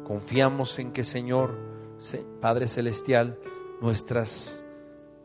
confiamos 0.04 0.80
en 0.80 0.92
que, 0.92 1.04
Señor, 1.04 1.69
Padre 2.42 2.68
Celestial, 2.68 3.40
nuestras 3.82 4.66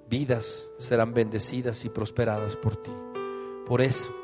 vidas 0.09 0.73
serán 0.79 1.15
bendecidas 1.15 1.85
y 1.85 1.89
prosperadas 1.89 2.57
por 2.57 2.77
ti. 2.77 2.93
Por 3.67 3.81
eso, 3.81 4.15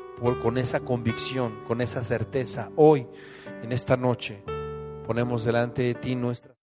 con 0.41 0.57
esa 0.57 0.81
convicción, 0.81 1.63
con 1.65 1.81
esa 1.81 2.03
certeza, 2.03 2.69
hoy, 2.75 3.07
en 3.63 3.71
esta 3.71 3.97
noche, 3.97 4.43
ponemos 5.05 5.43
delante 5.43 5.81
de 5.81 5.93
ti 5.95 6.15
nuestra 6.15 6.55